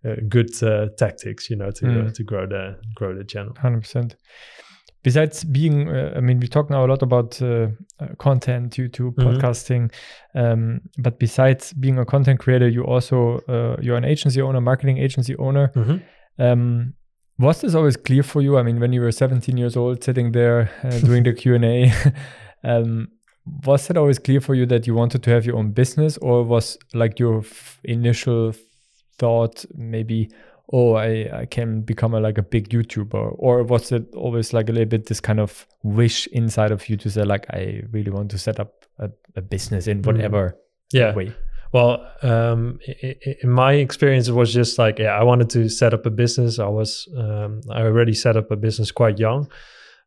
uh, 0.06 0.16
good 0.30 0.50
uh, 0.64 0.88
tactics, 0.98 1.50
you 1.50 1.56
know, 1.58 1.72
to 1.72 1.86
uh, 1.88 1.90
Mm. 2.06 2.14
to 2.14 2.24
grow 2.24 2.46
the 2.48 2.76
grow 2.96 3.16
the 3.18 3.24
channel. 3.24 3.54
hundred 3.62 3.82
percent. 3.82 4.16
Besides 5.04 5.44
being, 5.44 5.88
uh, 5.88 6.14
I 6.18 6.20
mean, 6.22 6.40
we 6.40 6.48
talk 6.48 6.70
now 6.72 6.84
a 6.84 6.88
lot 6.88 7.04
about 7.04 7.40
content, 8.18 8.76
YouTube, 8.78 9.16
Mhm. 9.16 9.24
podcasting, 9.26 9.92
um, 10.34 10.82
but 10.98 11.20
besides 11.20 11.74
being 11.74 12.00
a 12.00 12.06
content 12.06 12.40
creator, 12.40 12.68
you 12.68 12.84
also 12.84 13.40
uh, 13.48 13.76
you're 13.82 13.98
an 13.98 14.06
agency 14.06 14.42
owner, 14.42 14.62
marketing 14.62 14.98
agency 14.98 15.36
owner. 15.38 15.72
Mhm. 15.76 16.02
Um, 16.40 16.94
was 17.38 17.62
this 17.62 17.76
always 17.76 17.98
clear 17.98 18.24
for 18.24 18.42
you? 18.42 18.58
I 18.58 18.64
mean, 18.64 18.80
when 18.80 18.94
you 18.94 19.02
were 19.02 19.12
17 19.12 19.58
years 19.58 19.76
old, 19.78 20.04
sitting 20.04 20.32
there 20.32 20.70
uh, 20.84 21.00
doing 21.00 21.24
the 21.24 21.34
Q 21.42 21.56
and 21.56 21.66
A, 21.66 21.92
um, 22.64 23.08
was 23.66 23.90
it 23.90 23.98
always 23.98 24.18
clear 24.20 24.42
for 24.42 24.56
you 24.56 24.66
that 24.66 24.88
you 24.88 24.96
wanted 24.96 25.22
to 25.24 25.30
have 25.32 25.46
your 25.46 25.58
own 25.58 25.72
business, 25.72 26.18
or 26.18 26.44
was 26.44 26.78
like 26.94 27.20
your 27.20 27.40
f- 27.40 27.80
initial 27.84 28.54
thought 29.18 29.66
maybe? 29.76 30.30
oh 30.74 30.96
I, 30.96 31.42
I 31.42 31.46
can 31.46 31.82
become 31.82 32.16
a, 32.16 32.20
like 32.20 32.40
a 32.40 32.42
big 32.42 32.70
youtuber 32.70 33.36
or 33.38 33.62
was 33.64 33.92
it 33.92 34.04
always 34.16 34.52
like 34.52 34.68
a 34.68 34.72
little 34.72 34.90
bit 34.90 35.06
this 35.06 35.20
kind 35.22 35.40
of 35.40 35.68
wish 35.84 36.26
inside 36.32 36.72
of 36.72 36.90
you 36.90 36.98
to 36.98 37.10
say 37.12 37.22
like 37.24 37.46
i 37.52 37.84
really 37.92 38.10
want 38.10 38.32
to 38.32 38.40
set 38.40 38.60
up 38.60 38.72
a, 38.98 39.12
a 39.36 39.42
business 39.42 39.86
in 39.88 40.02
Mm. 40.02 40.06
whatever 40.08 40.58
Yeah. 40.92 41.14
way? 41.14 41.34
Well, 41.72 42.08
um, 42.24 42.80
in 43.44 43.50
my 43.50 43.74
experience, 43.74 44.28
it 44.28 44.34
was 44.34 44.52
just 44.54 44.80
like, 44.80 44.98
yeah, 44.98 45.14
I 45.20 45.24
wanted 45.24 45.50
to 45.52 45.68
set 45.70 45.94
up 45.94 46.06
a 46.06 46.10
business. 46.10 46.58
I 46.58 46.68
was, 46.68 47.08
um, 47.18 47.62
I 47.70 47.82
already 47.82 48.14
set 48.14 48.36
up 48.38 48.50
a 48.50 48.56
business 48.56 48.92
quite 48.92 49.20
young. 49.20 49.50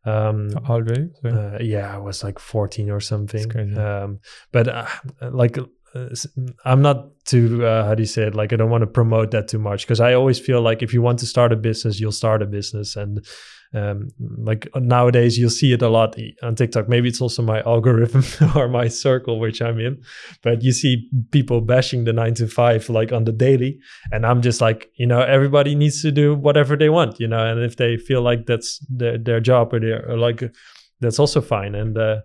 Um, 0.04 0.50
How 0.66 0.74
old 0.76 0.88
were 0.88 0.98
you? 0.98 1.10
Sorry. 1.20 1.34
uh, 1.34 1.58
yeah, 1.60 1.94
I 1.94 1.98
was 1.98 2.24
like 2.24 2.38
14 2.38 2.90
or 2.90 3.00
something. 3.00 3.76
Um, 3.78 4.20
but 4.50 4.66
uh, 4.68 4.86
like, 5.30 5.58
I'm 6.64 6.82
not 6.82 7.06
too, 7.24 7.64
uh, 7.64 7.86
how 7.86 7.94
do 7.94 8.02
you 8.02 8.06
say 8.06 8.24
it? 8.24 8.34
Like, 8.34 8.52
I 8.52 8.56
don't 8.56 8.70
want 8.70 8.82
to 8.82 8.86
promote 8.86 9.30
that 9.30 9.48
too 9.48 9.58
much 9.58 9.86
because 9.86 10.00
I 10.00 10.14
always 10.14 10.38
feel 10.38 10.60
like 10.60 10.82
if 10.82 10.92
you 10.92 11.02
want 11.02 11.18
to 11.20 11.26
start 11.26 11.52
a 11.52 11.56
business, 11.56 12.00
you'll 12.00 12.12
start 12.12 12.42
a 12.42 12.46
business. 12.46 12.96
And 12.96 13.24
um, 13.74 14.08
like 14.18 14.68
nowadays, 14.76 15.38
you'll 15.38 15.50
see 15.50 15.72
it 15.72 15.82
a 15.82 15.88
lot 15.88 16.16
on 16.42 16.54
TikTok. 16.54 16.88
Maybe 16.88 17.08
it's 17.08 17.20
also 17.20 17.42
my 17.42 17.60
algorithm 17.66 18.24
or 18.56 18.68
my 18.68 18.88
circle, 18.88 19.38
which 19.38 19.60
I'm 19.60 19.78
in. 19.78 20.02
But 20.42 20.62
you 20.62 20.72
see 20.72 21.08
people 21.30 21.60
bashing 21.60 22.04
the 22.04 22.12
nine 22.12 22.34
to 22.34 22.46
five 22.48 22.88
like 22.88 23.12
on 23.12 23.24
the 23.24 23.32
daily. 23.32 23.78
And 24.10 24.24
I'm 24.24 24.42
just 24.42 24.60
like, 24.60 24.90
you 24.96 25.06
know, 25.06 25.20
everybody 25.20 25.74
needs 25.74 26.02
to 26.02 26.10
do 26.10 26.34
whatever 26.34 26.76
they 26.76 26.88
want, 26.88 27.20
you 27.20 27.28
know, 27.28 27.44
and 27.44 27.60
if 27.62 27.76
they 27.76 27.96
feel 27.96 28.22
like 28.22 28.46
that's 28.46 28.78
their, 28.88 29.18
their 29.18 29.40
job 29.40 29.72
or 29.72 29.80
they're 29.80 30.10
or 30.10 30.16
like, 30.16 30.42
that's 31.00 31.18
also 31.18 31.40
fine. 31.40 31.74
And 31.74 31.96
uh, 31.96 32.20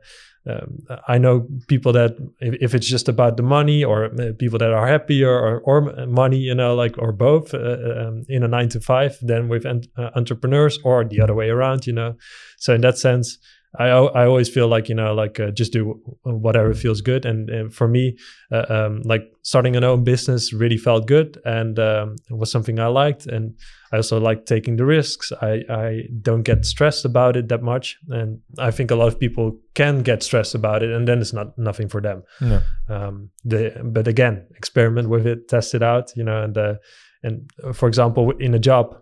um, 0.45 0.85
I 1.07 1.17
know 1.17 1.47
people 1.67 1.93
that 1.93 2.17
if, 2.39 2.55
if 2.59 2.75
it's 2.75 2.87
just 2.87 3.07
about 3.07 3.37
the 3.37 3.43
money 3.43 3.83
or 3.83 4.05
uh, 4.05 4.33
people 4.37 4.59
that 4.59 4.73
are 4.73 4.87
happy 4.87 5.23
or, 5.23 5.33
or, 5.33 5.61
or 5.61 6.05
money, 6.05 6.37
you 6.37 6.53
know, 6.53 6.75
like, 6.75 6.97
or 6.97 7.13
both 7.13 7.53
uh, 7.53 7.57
um, 7.97 8.25
in 8.27 8.43
a 8.43 8.47
nine 8.47 8.69
to 8.69 8.81
five, 8.81 9.17
then 9.21 9.47
with 9.47 9.65
en- 9.65 9.83
uh, 9.97 10.09
entrepreneurs 10.15 10.79
or 10.83 11.05
the 11.05 11.21
other 11.21 11.33
way 11.33 11.49
around, 11.49 11.87
you 11.87 11.93
know. 11.93 12.15
So 12.57 12.73
in 12.73 12.81
that 12.81 12.97
sense, 12.97 13.37
I, 13.79 13.87
I 13.87 14.25
always 14.25 14.49
feel 14.49 14.67
like, 14.67 14.87
you 14.87 14.93
know, 14.93 15.13
like 15.13 15.39
uh, 15.39 15.49
just 15.49 15.73
do 15.73 15.99
whatever 16.23 16.73
feels 16.75 17.01
good. 17.01 17.25
And, 17.25 17.49
and 17.49 17.73
for 17.73 17.87
me, 17.87 18.17
uh, 18.51 18.65
um, 18.69 19.01
like 19.03 19.23
starting 19.41 19.75
an 19.75 19.83
own 19.83 20.03
business 20.03 20.53
really 20.53 20.77
felt 20.77 21.07
good 21.07 21.39
and 21.43 21.79
um, 21.79 22.15
it 22.29 22.37
was 22.37 22.51
something 22.51 22.79
I 22.79 22.87
liked. 22.87 23.25
And 23.25 23.55
I 23.91 23.97
also 23.97 24.19
like 24.19 24.45
taking 24.45 24.75
the 24.75 24.85
risks. 24.85 25.31
I, 25.41 25.63
I 25.69 26.01
don't 26.21 26.43
get 26.43 26.65
stressed 26.65 27.03
about 27.03 27.35
it 27.35 27.47
that 27.49 27.63
much. 27.63 27.97
And 28.09 28.41
I 28.59 28.69
think 28.69 28.91
a 28.91 28.95
lot 28.95 29.07
of 29.07 29.19
people 29.19 29.57
can 29.73 30.03
get 30.03 30.21
stressed 30.21 30.53
about 30.53 30.83
it 30.83 30.91
and 30.91 31.07
then 31.07 31.19
it's 31.19 31.33
not 31.33 31.57
nothing 31.57 31.89
for 31.89 31.99
them. 31.99 32.23
No. 32.41 32.61
Um, 32.89 33.29
the, 33.43 33.81
but 33.83 34.07
again, 34.07 34.45
experiment 34.55 35.09
with 35.09 35.25
it, 35.25 35.47
test 35.47 35.73
it 35.73 35.81
out, 35.81 36.15
you 36.15 36.23
know, 36.23 36.43
and, 36.43 36.55
uh, 36.55 36.75
and 37.23 37.49
uh, 37.63 37.73
for 37.73 37.87
example, 37.87 38.31
in 38.37 38.53
a 38.53 38.59
job, 38.59 38.97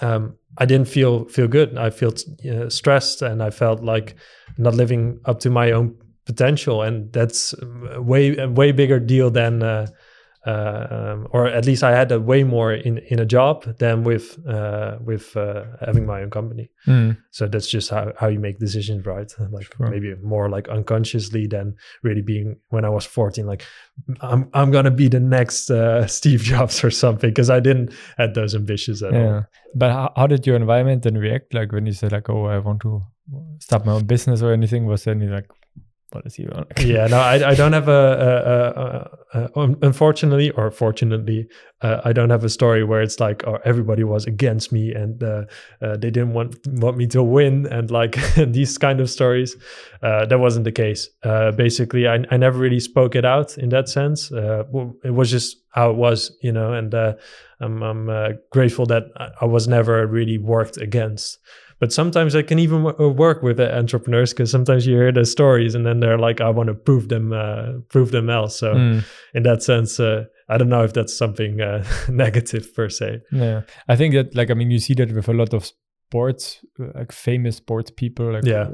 um, 0.00 0.36
I 0.58 0.66
didn't 0.66 0.88
feel 0.88 1.24
feel 1.26 1.48
good. 1.48 1.76
I 1.76 1.90
felt 1.90 2.24
uh, 2.48 2.70
stressed, 2.70 3.22
and 3.22 3.42
I 3.42 3.50
felt 3.50 3.82
like 3.82 4.14
not 4.58 4.74
living 4.74 5.20
up 5.24 5.40
to 5.40 5.50
my 5.50 5.72
own 5.72 5.96
potential, 6.26 6.82
and 6.82 7.12
that's 7.12 7.54
a 7.90 8.00
way 8.00 8.46
way 8.46 8.72
bigger 8.72 9.00
deal 9.00 9.30
than, 9.30 9.62
uh, 9.62 9.66
uh, 9.66 9.86
um, 10.46 11.26
or 11.30 11.46
at 11.46 11.64
least 11.64 11.82
I 11.82 11.92
had 11.92 12.12
a 12.12 12.20
way 12.20 12.44
more 12.44 12.72
in 12.72 12.98
in 12.98 13.18
a 13.18 13.24
job 13.26 13.64
than 13.78 14.04
with 14.04 14.38
uh, 14.46 14.98
with 15.04 15.36
uh, 15.36 15.64
having 15.80 16.06
my 16.06 16.22
own 16.22 16.30
company. 16.30 16.70
Mm. 16.86 17.16
So 17.30 17.46
that's 17.46 17.66
just 17.68 17.90
how, 17.90 18.12
how 18.18 18.28
you 18.28 18.38
make 18.40 18.58
decisions, 18.58 19.06
right? 19.06 19.32
Like 19.50 19.74
Sure. 19.76 19.88
maybe 19.88 20.14
more 20.22 20.48
like 20.50 20.68
unconsciously 20.68 21.46
than 21.46 21.76
really 22.02 22.22
being 22.22 22.56
when 22.68 22.84
I 22.84 22.88
was 22.90 23.04
14, 23.06 23.46
like 23.46 23.64
I'm 24.20 24.48
I'm 24.52 24.70
gonna 24.70 24.90
be 24.90 25.08
the 25.08 25.20
next 25.20 25.70
uh, 25.70 26.06
Steve 26.18 26.40
Jobs 26.42 26.84
or 26.84 26.90
something 26.90 27.30
because 27.30 27.50
I 27.50 27.60
didn't 27.60 27.92
had 28.18 28.34
those 28.34 28.54
ambitions 28.54 29.02
at 29.02 29.12
Yeah. 29.12 29.34
all. 29.34 29.44
But 29.74 29.90
how, 29.92 30.12
how 30.16 30.26
did 30.26 30.46
your 30.46 30.56
environment 30.56 31.02
then 31.02 31.16
react? 31.18 31.54
Like 31.54 31.72
when 31.72 31.86
you 31.86 31.92
said 31.92 32.12
like, 32.12 32.28
oh, 32.30 32.44
I 32.46 32.58
want 32.58 32.80
to 32.82 33.02
start 33.60 33.86
my 33.86 33.92
own 33.92 34.04
business 34.06 34.42
or 34.42 34.52
anything, 34.52 34.86
was 34.86 35.04
there 35.04 35.14
any 35.14 35.26
like, 35.26 35.48
what 36.14 36.24
is 36.26 36.38
on? 36.52 36.66
yeah, 36.80 37.06
no, 37.08 37.18
I, 37.18 37.50
I 37.50 37.54
don't 37.54 37.72
have 37.72 37.88
a, 37.88 39.10
a, 39.34 39.40
a, 39.40 39.60
a, 39.60 39.76
unfortunately 39.82 40.50
or 40.52 40.70
fortunately, 40.70 41.48
uh, 41.82 42.00
I 42.04 42.12
don't 42.12 42.30
have 42.30 42.44
a 42.44 42.48
story 42.48 42.84
where 42.84 43.02
it's 43.02 43.18
like, 43.18 43.44
oh, 43.46 43.58
everybody 43.64 44.04
was 44.04 44.24
against 44.24 44.72
me 44.72 44.94
and 44.94 45.22
uh, 45.22 45.44
uh, 45.82 45.96
they 45.96 46.10
didn't 46.10 46.32
want 46.32 46.56
want 46.68 46.96
me 46.96 47.08
to 47.08 47.22
win 47.22 47.66
and 47.66 47.90
like 47.90 48.16
these 48.36 48.78
kind 48.78 49.00
of 49.00 49.10
stories. 49.10 49.56
Uh, 50.02 50.24
that 50.26 50.38
wasn't 50.38 50.64
the 50.64 50.72
case. 50.72 51.10
Uh, 51.24 51.50
basically, 51.50 52.06
I, 52.06 52.24
I 52.30 52.36
never 52.36 52.58
really 52.58 52.80
spoke 52.80 53.16
it 53.16 53.24
out 53.24 53.58
in 53.58 53.70
that 53.70 53.88
sense. 53.88 54.30
Uh, 54.30 54.64
it 55.02 55.14
was 55.14 55.30
just 55.30 55.56
how 55.70 55.90
it 55.90 55.96
was, 55.96 56.36
you 56.40 56.52
know, 56.52 56.72
and 56.72 56.94
I'm, 56.94 57.82
I'm 57.82 58.38
grateful 58.52 58.86
that 58.86 59.04
I 59.40 59.44
was 59.44 59.66
never 59.66 60.06
really 60.06 60.38
worked 60.38 60.76
against. 60.76 61.38
But 61.80 61.92
sometimes 61.92 62.34
I 62.34 62.42
can 62.42 62.58
even 62.58 62.84
w- 62.84 63.06
uh, 63.06 63.10
work 63.12 63.42
with 63.42 63.58
uh, 63.60 63.64
entrepreneurs 63.72 64.32
because 64.32 64.50
sometimes 64.50 64.86
you 64.86 64.96
hear 64.96 65.12
the 65.12 65.24
stories 65.24 65.74
and 65.74 65.84
then 65.84 66.00
they're 66.00 66.18
like, 66.18 66.40
I 66.40 66.48
want 66.50 66.68
to 66.68 66.74
prove 66.74 67.08
them, 67.08 67.32
uh, 67.32 67.80
prove 67.88 68.10
them 68.10 68.28
else. 68.30 68.58
So 68.58 68.74
Mm. 68.74 69.04
in 69.34 69.42
that 69.42 69.62
sense, 69.62 69.98
uh, 70.00 70.24
I 70.48 70.58
don't 70.58 70.68
know 70.68 70.84
if 70.84 70.92
that's 70.92 71.16
something 71.16 71.60
uh, 71.60 71.84
negative 72.08 72.74
per 72.74 72.88
se. 72.88 73.20
Yeah, 73.32 73.62
I 73.88 73.96
think 73.96 74.14
that 74.14 74.34
like 74.34 74.50
I 74.50 74.54
mean 74.54 74.70
you 74.70 74.78
see 74.78 74.94
that 74.94 75.12
with 75.12 75.28
a 75.28 75.32
lot 75.32 75.54
of 75.54 75.64
sports, 76.08 76.64
like 76.94 77.12
famous 77.12 77.56
sports 77.56 77.90
people. 77.90 78.32
Like 78.32 78.44
Yeah. 78.46 78.68
uh, 78.68 78.70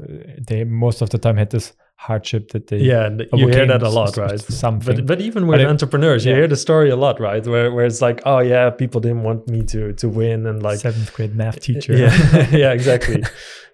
they 0.47 0.63
most 0.65 1.01
of 1.01 1.09
the 1.09 1.17
time 1.17 1.37
had 1.37 1.49
this 1.49 1.73
hardship 2.07 2.43
that 2.53 2.65
they 2.67 2.77
Yeah, 2.91 3.05
and 3.07 3.15
you 3.33 3.47
hear 3.49 3.67
that 3.67 3.83
a 3.83 3.89
lot, 3.89 4.17
right? 4.17 4.39
Something. 4.39 4.95
But 4.97 5.05
but 5.05 5.19
even 5.21 5.45
with 5.47 5.55
But 5.59 5.61
it- 5.61 5.67
entrepreneurs, 5.75 6.25
you 6.25 6.31
yeah. 6.31 6.37
hear 6.39 6.47
the 6.47 6.61
story 6.67 6.89
a 6.89 6.95
lot, 7.05 7.19
right? 7.19 7.45
Where 7.53 7.71
where 7.75 7.85
it's 7.85 8.01
like, 8.07 8.19
oh 8.25 8.39
yeah, 8.53 8.69
people 8.81 8.99
didn't 9.05 9.23
want 9.29 9.47
me 9.53 9.59
to 9.73 9.81
to 10.01 10.07
win, 10.09 10.39
and 10.49 10.57
like 10.69 10.79
seventh 10.79 11.11
grade 11.15 11.35
math 11.35 11.59
teacher. 11.67 11.93
Yeah, 11.95 12.13
yeah, 12.63 12.71
exactly. 12.79 13.21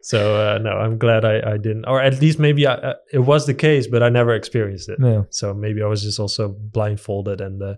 so 0.01 0.19
uh, 0.43 0.57
no, 0.67 0.71
I'm 0.83 0.97
glad 0.97 1.21
I, 1.33 1.35
I 1.53 1.57
didn't, 1.57 1.85
or 1.91 1.97
at 2.01 2.19
least 2.21 2.37
maybe 2.39 2.61
I, 2.67 2.73
uh, 2.89 2.93
it 3.13 3.23
was 3.31 3.45
the 3.45 3.53
case, 3.67 3.87
but 3.93 4.01
I 4.03 4.09
never 4.09 4.33
experienced 4.35 4.89
it. 4.93 4.99
no. 4.99 5.25
So 5.29 5.53
maybe 5.53 5.79
I 5.81 5.87
was 5.93 6.01
just 6.03 6.19
also 6.19 6.43
blindfolded 6.75 7.39
and 7.41 7.61
uh, 7.63 7.75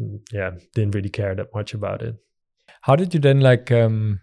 mm, 0.00 0.18
yeah, 0.32 0.50
didn't 0.74 0.94
really 0.94 1.10
care 1.10 1.34
that 1.34 1.48
much 1.54 1.74
about 1.74 2.02
it. 2.02 2.14
How 2.86 2.96
did 2.96 3.14
you 3.14 3.20
then 3.20 3.40
like 3.40 3.70
um, 3.70 4.20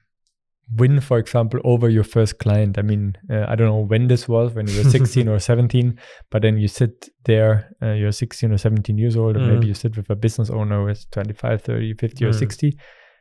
win, 0.75 0.99
for 1.01 1.17
example, 1.17 1.59
over 1.63 1.89
your 1.89 2.03
first 2.03 2.39
client? 2.39 2.77
I 2.77 2.81
mean, 2.81 3.15
uh, 3.29 3.45
I 3.47 3.55
don't 3.55 3.67
know 3.67 3.85
when 3.85 4.07
this 4.07 4.27
was, 4.27 4.53
when 4.53 4.67
you 4.67 4.77
were 4.77 4.83
16 4.89 5.27
or 5.27 5.39
17, 5.39 5.99
but 6.31 6.41
then 6.41 6.57
you 6.57 6.67
sit 6.67 7.09
there, 7.25 7.71
uh, 7.81 7.93
you're 7.93 8.11
16 8.11 8.51
or 8.51 8.57
17 8.57 8.97
years 8.97 9.15
old, 9.15 9.35
and 9.35 9.47
maybe 9.47 9.65
Mhm. 9.65 9.69
you 9.69 9.73
sit 9.73 9.97
with 9.97 10.09
a 10.09 10.15
business 10.15 10.49
owner 10.49 10.81
who 10.81 10.87
is 10.89 11.05
25, 11.11 11.61
30, 11.61 11.93
50, 11.93 12.25
or 12.25 12.29
Mhm. 12.29 12.39
60. 12.39 12.77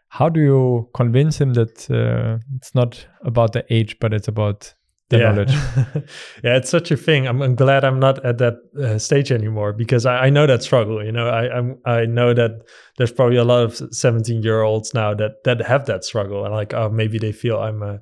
How 0.08 0.28
do 0.28 0.40
you 0.40 0.88
convince 0.94 1.38
him 1.40 1.52
that 1.54 1.90
uh, 1.90 2.38
it's 2.56 2.74
not 2.74 3.06
about 3.24 3.52
the 3.52 3.64
age, 3.72 3.98
but 4.00 4.12
it's 4.14 4.28
about 4.28 4.74
the 5.10 5.18
knowledge? 5.18 5.52
yeah, 6.44 6.56
it's 6.56 6.70
such 6.70 6.90
a 6.90 6.96
thing. 6.96 7.26
I'm, 7.26 7.40
I'm 7.42 7.54
glad 7.54 7.84
I'm 7.84 7.98
not 7.98 8.24
at 8.24 8.38
that 8.38 8.54
uh, 8.80 8.98
stage 8.98 9.32
anymore 9.32 9.72
because 9.72 10.06
I, 10.06 10.26
I 10.26 10.30
know 10.30 10.46
that 10.46 10.62
struggle. 10.62 11.04
You 11.04 11.12
know, 11.12 11.28
I 11.28 11.56
I'm, 11.56 11.78
I 11.84 12.04
know 12.06 12.34
that 12.34 12.62
there's 12.96 13.12
probably 13.12 13.36
a 13.36 13.44
lot 13.44 13.62
of 13.64 13.94
17 13.94 14.42
year 14.42 14.62
olds 14.62 14.94
now 14.94 15.14
that 15.14 15.44
that 15.44 15.60
have 15.62 15.86
that 15.86 16.04
struggle 16.04 16.44
and 16.44 16.54
like 16.54 16.74
oh 16.74 16.88
maybe 16.90 17.18
they 17.18 17.32
feel 17.32 17.58
I'm 17.58 17.82
uh, 17.82 17.96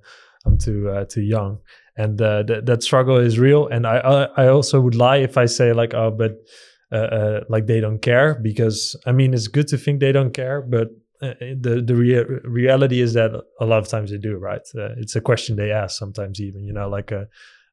I'm 0.45 0.59
too 0.59 0.89
uh, 0.89 1.05
too 1.05 1.23
young 1.23 1.59
and 1.97 2.21
uh, 2.21 2.43
that 2.45 2.67
that 2.67 2.83
struggle 2.83 3.17
is 3.17 3.39
real. 3.39 3.67
And 3.69 3.87
I 3.87 3.99
I 3.99 4.45
I 4.45 4.49
also 4.49 4.81
would 4.81 4.95
lie 4.95 5.19
if 5.19 5.37
I 5.37 5.47
say 5.47 5.73
like 5.73 5.95
oh 5.95 6.11
but 6.11 6.33
uh, 6.93 6.97
uh, 6.97 7.41
like 7.49 7.67
they 7.67 7.81
don't 7.81 8.01
care 8.01 8.35
because 8.35 8.95
I 9.07 9.13
mean 9.13 9.35
it's 9.35 9.49
good 9.49 9.69
to 9.69 9.79
think 9.79 10.01
they 10.01 10.13
don't 10.13 10.33
care, 10.33 10.63
but 10.63 10.89
uh, 11.23 11.35
the 11.41 11.83
the 11.85 11.95
rea- 11.95 12.41
reality 12.45 13.01
is 13.01 13.15
that 13.15 13.31
a 13.61 13.67
lot 13.67 13.79
of 13.79 13.89
times 13.89 14.11
they 14.11 14.19
do, 14.19 14.37
right? 14.37 14.61
Uh, 14.77 14.91
it's 14.99 15.17
a 15.17 15.21
question 15.21 15.57
they 15.57 15.71
ask 15.71 15.99
sometimes, 15.99 16.41
even 16.41 16.65
you 16.65 16.73
know, 16.73 16.89
like 16.89 17.13
uh, 17.13 17.25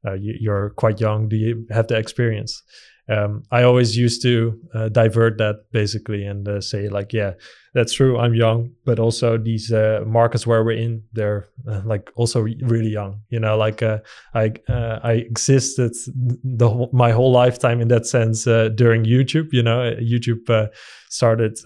uh, 0.05 0.13
you, 0.13 0.35
you're 0.39 0.71
quite 0.71 0.99
young. 0.99 1.29
Do 1.29 1.35
you 1.35 1.65
have 1.71 1.87
the 1.87 1.97
experience? 1.97 2.61
Um, 3.09 3.43
I 3.51 3.63
always 3.63 3.97
used 3.97 4.21
to 4.23 4.57
divert 4.91 5.37
that 5.37 5.65
basically 5.73 6.25
and 6.25 6.63
say 6.63 6.87
like, 6.87 7.11
yeah, 7.11 7.33
that's 7.73 7.93
true. 7.93 8.17
I'm 8.19 8.33
young, 8.35 8.71
but 8.85 8.99
also 8.99 9.37
these 9.37 9.71
uh, 9.71 10.03
markets 10.05 10.45
where 10.47 10.63
we're 10.63 10.77
in, 10.77 11.03
they're 11.13 11.47
uh, 11.67 11.81
like 11.85 12.11
also 12.15 12.41
re- 12.41 12.59
really 12.63 12.89
young. 12.91 13.21
You 13.29 13.39
know, 13.39 13.57
like 13.57 13.81
uh, 13.81 13.99
I 14.33 14.53
uh, 14.69 14.99
I 15.03 15.13
existed 15.13 15.91
the 16.43 16.69
whole, 16.69 16.89
my 16.93 17.11
whole 17.11 17.31
lifetime 17.31 17.81
in 17.81 17.87
that 17.89 18.05
sense 18.05 18.45
uh, 18.47 18.69
during 18.75 19.03
YouTube. 19.05 19.47
You 19.51 19.63
know, 19.63 19.81
Uh, 19.81 19.95
YouTube 19.99 20.49
uh, 20.49 20.67
started 21.09 21.57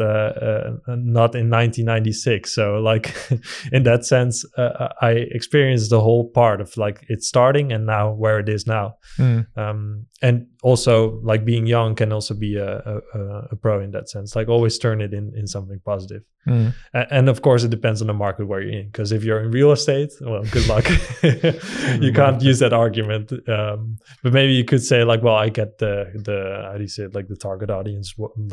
not 0.88 1.36
in 1.36 1.50
1996, 1.50 2.52
so 2.54 2.80
like 2.80 3.14
in 3.72 3.84
that 3.84 4.06
sense, 4.06 4.46
uh, 4.58 4.90
I 5.02 5.12
experienced 5.12 5.90
the 5.90 6.02
whole 6.02 6.30
part 6.30 6.62
of 6.62 6.76
like 6.78 7.06
it 7.10 7.24
starting 7.24 7.72
and 7.74 7.86
now 7.86 8.12
where 8.14 8.40
it 8.40 8.50
is 8.50 8.66
now. 8.68 8.96
Mm. 9.18 9.46
Um, 9.58 10.06
and 10.22 10.48
also 10.64 11.20
like 11.24 11.46
being 11.46 11.68
young 11.68 11.96
can 11.96 12.12
also 12.12 12.34
be 12.34 12.56
a, 12.58 12.78
a, 12.78 13.20
a- 13.20 13.48
a 13.52 13.56
pro 13.56 13.82
in 13.82 13.92
that 13.92 14.10
sense. 14.10 14.36
Like 14.36 14.50
always 14.52 14.78
turn 14.80 15.02
it 15.02 15.14
in 15.14 15.32
in 15.36 15.48
something 15.48 15.80
positive. 15.86 15.97
Positive. 15.98 16.24
Mm. 16.48 16.74
And 17.18 17.28
of 17.30 17.42
course, 17.42 17.62
it 17.66 17.72
depends 17.78 18.00
on 18.02 18.08
the 18.08 18.14
market 18.14 18.46
where 18.48 18.62
you're 18.62 18.80
in. 18.82 18.88
Because 18.88 19.12
if 19.12 19.22
you're 19.26 19.42
in 19.44 19.52
real 19.52 19.72
estate, 19.72 20.12
well, 20.22 20.44
good 20.56 20.68
luck. 20.74 20.86
you 22.06 22.12
can't 22.14 22.42
use 22.42 22.60
that 22.60 22.74
argument. 22.74 23.32
Um, 23.50 23.98
but 24.24 24.32
maybe 24.34 24.54
you 24.54 24.64
could 24.64 24.84
say 24.92 25.04
like, 25.04 25.22
well, 25.26 25.36
I 25.36 25.50
get 25.50 25.78
the 25.84 25.94
the 26.28 26.38
how 26.72 26.76
do 26.78 26.84
you 26.88 26.88
say 26.88 27.04
it, 27.04 27.16
like 27.16 27.28
the 27.28 27.36
target 27.36 27.70
audience. 27.70 28.08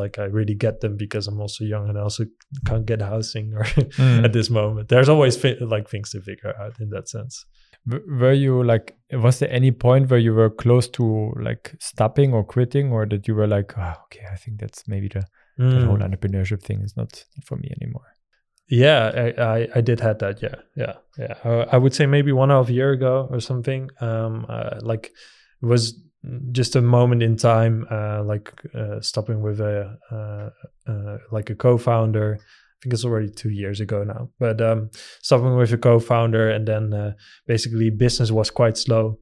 Like 0.04 0.18
I 0.18 0.24
really 0.24 0.54
get 0.66 0.80
them 0.80 0.96
because 0.96 1.28
I'm 1.28 1.40
also 1.40 1.62
young 1.64 1.88
and 1.88 1.96
I 1.98 2.02
also 2.02 2.24
can't 2.66 2.86
get 2.86 3.00
housing 3.00 3.54
or 3.54 3.64
Mm. 3.64 4.24
at 4.26 4.32
this 4.32 4.50
moment. 4.50 4.88
There's 4.88 5.08
always 5.08 5.36
fi- 5.36 5.58
like 5.60 5.88
things 5.88 6.10
to 6.10 6.20
figure 6.20 6.52
out 6.60 6.80
in 6.80 6.90
that 6.90 7.08
sense. 7.08 7.44
Were 7.86 8.32
you 8.32 8.62
like 8.62 8.96
was 9.12 9.38
there 9.38 9.50
any 9.50 9.70
point 9.70 10.10
where 10.10 10.18
you 10.18 10.34
were 10.34 10.50
close 10.50 10.88
to 10.88 11.32
like 11.40 11.74
stopping 11.80 12.32
or 12.32 12.42
quitting 12.44 12.92
or 12.92 13.06
that 13.06 13.28
you 13.28 13.34
were 13.34 13.46
like 13.46 13.76
oh, 13.78 13.92
okay 14.04 14.24
i 14.32 14.36
think 14.36 14.58
that's 14.60 14.88
maybe 14.88 15.08
the, 15.08 15.24
Mm. 15.58 15.86
whole 15.86 15.98
entrepreneurship 15.98 16.62
thing 16.62 16.80
is 16.82 16.96
not 16.96 17.24
for 17.44 17.56
me 17.56 17.70
anymore 17.80 18.08
Yeah, 18.68 19.12
I, 19.14 19.42
I, 19.42 19.68
I 19.76 19.80
did 19.82 20.00
had 20.00 20.18
that. 20.18 20.42
Yeah, 20.42 20.56
yeah, 20.74 20.94
yeah. 21.18 21.34
Uh, 21.44 21.66
I 21.70 21.76
would 21.76 21.94
say 21.94 22.06
maybe 22.06 22.32
one 22.32 22.48
one 22.48 22.50
and 22.50 22.58
a 22.58 22.62
half 22.62 22.70
year 22.70 22.90
ago 22.92 23.28
or 23.30 23.40
something. 23.40 23.90
Um, 24.00 24.46
uh, 24.48 24.80
like 24.82 25.12
it 25.62 25.66
was 25.66 25.94
just 26.52 26.76
a 26.76 26.80
moment 26.80 27.22
in 27.22 27.36
time, 27.36 27.86
uh, 27.90 28.24
like 28.24 28.50
uh, 28.74 29.00
stopping 29.00 29.42
with 29.42 29.60
a 29.60 29.98
uh, 30.10 30.50
uh, 30.90 31.18
like 31.30 31.50
a 31.50 31.54
co-founder. 31.54 32.38
Think 32.84 32.92
it's 32.92 33.04
already 33.04 33.30
two 33.30 33.48
years 33.48 33.80
ago 33.80 34.04
now, 34.04 34.28
but 34.38 34.60
um, 34.60 34.90
stopping 35.22 35.56
with 35.56 35.72
a 35.72 35.78
co-founder, 35.78 36.50
and 36.50 36.68
then 36.68 36.92
uh, 36.92 37.12
basically 37.46 37.88
business 37.88 38.30
was 38.30 38.50
quite 38.50 38.76
slow. 38.76 39.18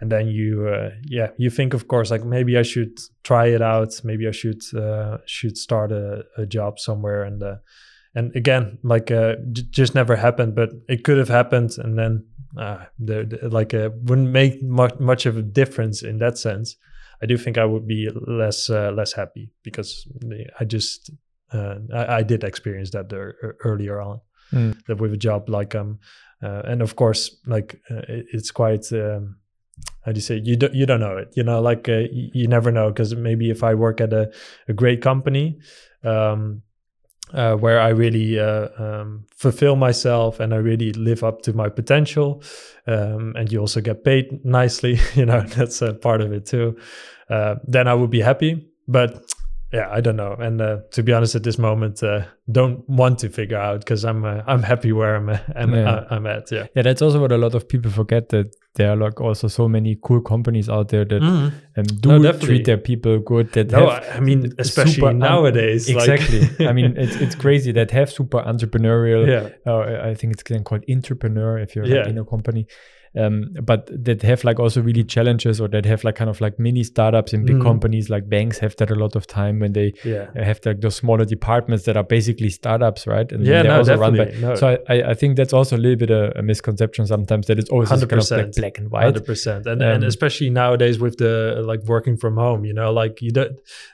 And 0.00 0.12
then 0.12 0.28
you, 0.28 0.68
uh, 0.68 0.90
yeah, 1.04 1.30
you 1.38 1.48
think 1.50 1.74
of 1.74 1.88
course 1.88 2.10
like 2.10 2.22
maybe 2.24 2.58
I 2.58 2.62
should 2.62 2.98
try 3.24 3.46
it 3.46 3.62
out. 3.62 3.88
Maybe 4.04 4.28
I 4.28 4.32
should 4.32 4.60
uh, 4.76 5.18
should 5.26 5.56
start 5.56 5.90
a, 5.90 6.24
a 6.36 6.46
job 6.46 6.78
somewhere 6.78 7.24
and. 7.24 7.42
Uh, 7.42 7.56
and 8.14 8.34
again 8.34 8.78
like 8.82 9.10
uh, 9.10 9.34
j- 9.52 9.64
just 9.70 9.94
never 9.94 10.16
happened 10.16 10.54
but 10.54 10.70
it 10.88 11.04
could 11.04 11.18
have 11.18 11.28
happened 11.28 11.70
and 11.78 11.98
then 11.98 12.24
uh, 12.58 12.78
the, 12.98 13.24
the- 13.24 13.48
like 13.50 13.72
wouldn't 13.74 14.30
make 14.30 14.62
much, 14.62 14.98
much 14.98 15.26
of 15.26 15.36
a 15.36 15.42
difference 15.42 16.02
in 16.02 16.18
that 16.18 16.38
sense 16.38 16.76
i 17.22 17.26
do 17.26 17.36
think 17.36 17.58
i 17.58 17.64
would 17.66 17.86
be 17.86 18.08
less 18.26 18.70
less 18.70 19.12
happy 19.12 19.50
because 19.62 20.08
i 20.58 20.64
just 20.64 21.10
uh, 21.52 21.74
I, 21.94 22.16
I 22.18 22.22
did 22.22 22.44
experience 22.44 22.90
that 22.90 23.08
there, 23.08 23.30
e- 23.44 23.56
earlier 23.64 24.00
on 24.00 24.20
Mm. 24.52 24.82
that 24.86 24.98
with 24.98 25.12
a 25.12 25.16
job 25.18 25.48
like 25.50 25.74
um 25.74 25.98
uh, 26.42 26.62
and 26.64 26.80
of 26.80 26.96
course 26.96 27.36
like 27.46 27.78
uh, 27.90 28.00
it, 28.08 28.24
it's 28.32 28.50
quite 28.50 28.90
um, 28.92 29.36
how 30.06 30.12
do 30.12 30.16
you 30.16 30.22
say 30.22 30.40
you 30.42 30.56
don't 30.56 30.72
you 30.74 30.86
don't 30.86 31.00
know 31.00 31.18
it 31.18 31.28
you 31.36 31.42
know 31.42 31.60
like 31.60 31.86
uh, 31.86 32.08
you, 32.10 32.30
you 32.32 32.48
never 32.48 32.70
know 32.72 32.88
because 32.88 33.14
maybe 33.14 33.50
if 33.50 33.62
i 33.62 33.74
work 33.74 34.00
at 34.00 34.10
a, 34.12 34.32
a 34.68 34.72
great 34.72 35.02
company 35.02 35.58
um 36.02 36.62
uh, 37.34 37.54
where 37.56 37.78
I 37.78 37.90
really 37.90 38.38
uh, 38.40 38.68
um, 38.78 39.26
fulfill 39.36 39.76
myself 39.76 40.40
and 40.40 40.54
I 40.54 40.56
really 40.56 40.92
live 40.94 41.22
up 41.22 41.42
to 41.42 41.52
my 41.52 41.68
potential. 41.68 42.42
Um, 42.86 43.34
and 43.36 43.52
you 43.52 43.60
also 43.60 43.82
get 43.82 44.02
paid 44.02 44.42
nicely, 44.46 44.98
you 45.14 45.26
know, 45.26 45.42
that's 45.42 45.82
a 45.82 45.92
part 45.92 46.22
of 46.22 46.32
it 46.32 46.46
too. 46.46 46.78
Uh, 47.28 47.56
then 47.66 47.86
I 47.86 47.92
would 47.92 48.08
be 48.08 48.22
happy. 48.22 48.66
But 48.86 49.30
yeah, 49.72 49.88
I 49.90 50.00
don't 50.00 50.16
know. 50.16 50.32
And 50.38 50.60
uh, 50.60 50.78
to 50.92 51.02
be 51.02 51.12
honest, 51.12 51.34
at 51.34 51.42
this 51.42 51.58
moment, 51.58 52.02
uh, 52.02 52.24
don't 52.50 52.88
want 52.88 53.18
to 53.20 53.28
figure 53.28 53.58
out 53.58 53.80
because 53.80 54.04
I'm 54.04 54.24
uh, 54.24 54.42
I'm 54.46 54.62
happy 54.62 54.92
where 54.92 55.16
I'm 55.16 55.28
uh, 55.28 55.38
I'm, 55.54 55.74
Yeah. 55.74 55.90
uh, 55.90 56.06
I'm 56.10 56.26
at. 56.26 56.50
Yeah. 56.50 56.66
yeah 56.74 56.82
that's 56.82 57.02
also 57.02 57.20
what 57.20 57.32
a 57.32 57.36
lot 57.38 57.54
of 57.54 57.68
people 57.68 57.90
forget 57.90 58.30
that 58.30 58.54
there 58.76 58.90
are 58.92 58.96
like 58.96 59.20
also 59.20 59.48
so 59.48 59.68
many 59.68 59.98
cool 60.02 60.20
companies 60.20 60.68
out 60.68 60.88
there 60.88 61.04
that 61.04 61.20
um, 61.22 61.52
do 62.00 62.18
No, 62.18 62.32
treat 62.32 62.64
their 62.64 62.78
people 62.78 63.18
good 63.18 63.52
that 63.52 63.70
No, 63.70 63.90
have 63.90 64.16
I 64.16 64.20
mean, 64.20 64.52
especially 64.58 64.92
super 64.94 65.08
un- 65.08 65.18
nowadays. 65.18 65.92
like- 65.92 66.08
exactly 66.08 66.66
i 66.70 66.72
mean 66.72 66.96
it's, 66.96 67.16
it's 67.16 67.34
crazy 67.34 67.72
that 67.72 67.90
have 67.90 68.10
super 68.10 68.40
entrepreneurial 68.40 69.26
yeah. 69.26 69.48
uh, 69.70 70.08
I 70.10 70.14
think 70.14 70.32
it's 70.34 70.42
called 70.64 70.84
intrapreneur 70.88 71.62
if 71.62 71.74
you're 71.74 71.86
Yeah. 71.86 72.00
like 72.02 72.08
in 72.08 72.18
a 72.18 72.24
company. 72.24 72.66
Um, 73.16 73.54
but 73.62 73.90
that 74.04 74.22
have 74.22 74.44
like 74.44 74.60
also 74.60 74.80
really 74.82 75.04
challenges 75.04 75.60
or 75.60 75.68
that 75.68 75.84
have 75.86 76.04
like 76.04 76.16
kind 76.16 76.30
of 76.30 76.40
like 76.40 76.58
mini 76.58 76.84
startups 76.84 77.32
in 77.32 77.44
big 77.44 77.56
Mhm. 77.56 77.62
companies 77.62 78.10
like 78.10 78.28
banks 78.28 78.58
have 78.58 78.76
that 78.76 78.90
a 78.90 78.94
lot 78.94 79.16
of 79.16 79.26
time 79.26 79.58
when 79.60 79.72
they 79.72 79.92
Yeah. 80.04 80.26
have 80.34 80.60
like 80.64 80.80
those 80.80 80.96
smaller 80.96 81.24
departments 81.24 81.84
that 81.84 81.96
are 81.96 82.04
basically 82.04 82.50
startups, 82.50 83.06
right? 83.06 83.30
And 83.32 83.44
Yeah, 83.46 83.62
they're 83.62 83.72
no, 83.72 83.78
also 83.78 83.96
run 83.96 84.16
by. 84.16 84.24
definitely. 84.26 84.48
No. 84.48 84.54
So 84.56 84.78
I, 84.88 85.02
I, 85.02 85.14
think 85.14 85.36
that's 85.36 85.52
also 85.52 85.76
a 85.76 85.78
little 85.78 85.96
bit 85.96 86.10
a, 86.10 86.38
a 86.38 86.42
misconception 86.42 87.06
sometimes 87.06 87.46
that 87.46 87.58
it's 87.58 87.70
always 87.70 87.88
just 87.88 88.08
kind 88.08 88.22
of 88.22 88.30
like 88.30 88.54
black 88.54 88.78
and 88.78 88.90
white. 88.90 89.04
Hundred 89.04 89.24
percent, 89.26 89.66
and 89.66 89.82
and 89.82 90.02
Um, 90.04 90.08
especially 90.08 90.50
nowadays 90.50 90.98
with 91.00 91.16
the 91.18 91.62
like 91.66 91.82
working 91.84 92.16
from 92.16 92.36
home, 92.36 92.64
you 92.64 92.74
know, 92.74 92.92
like 92.92 93.22
you 93.22 93.30
don't. 93.30 93.52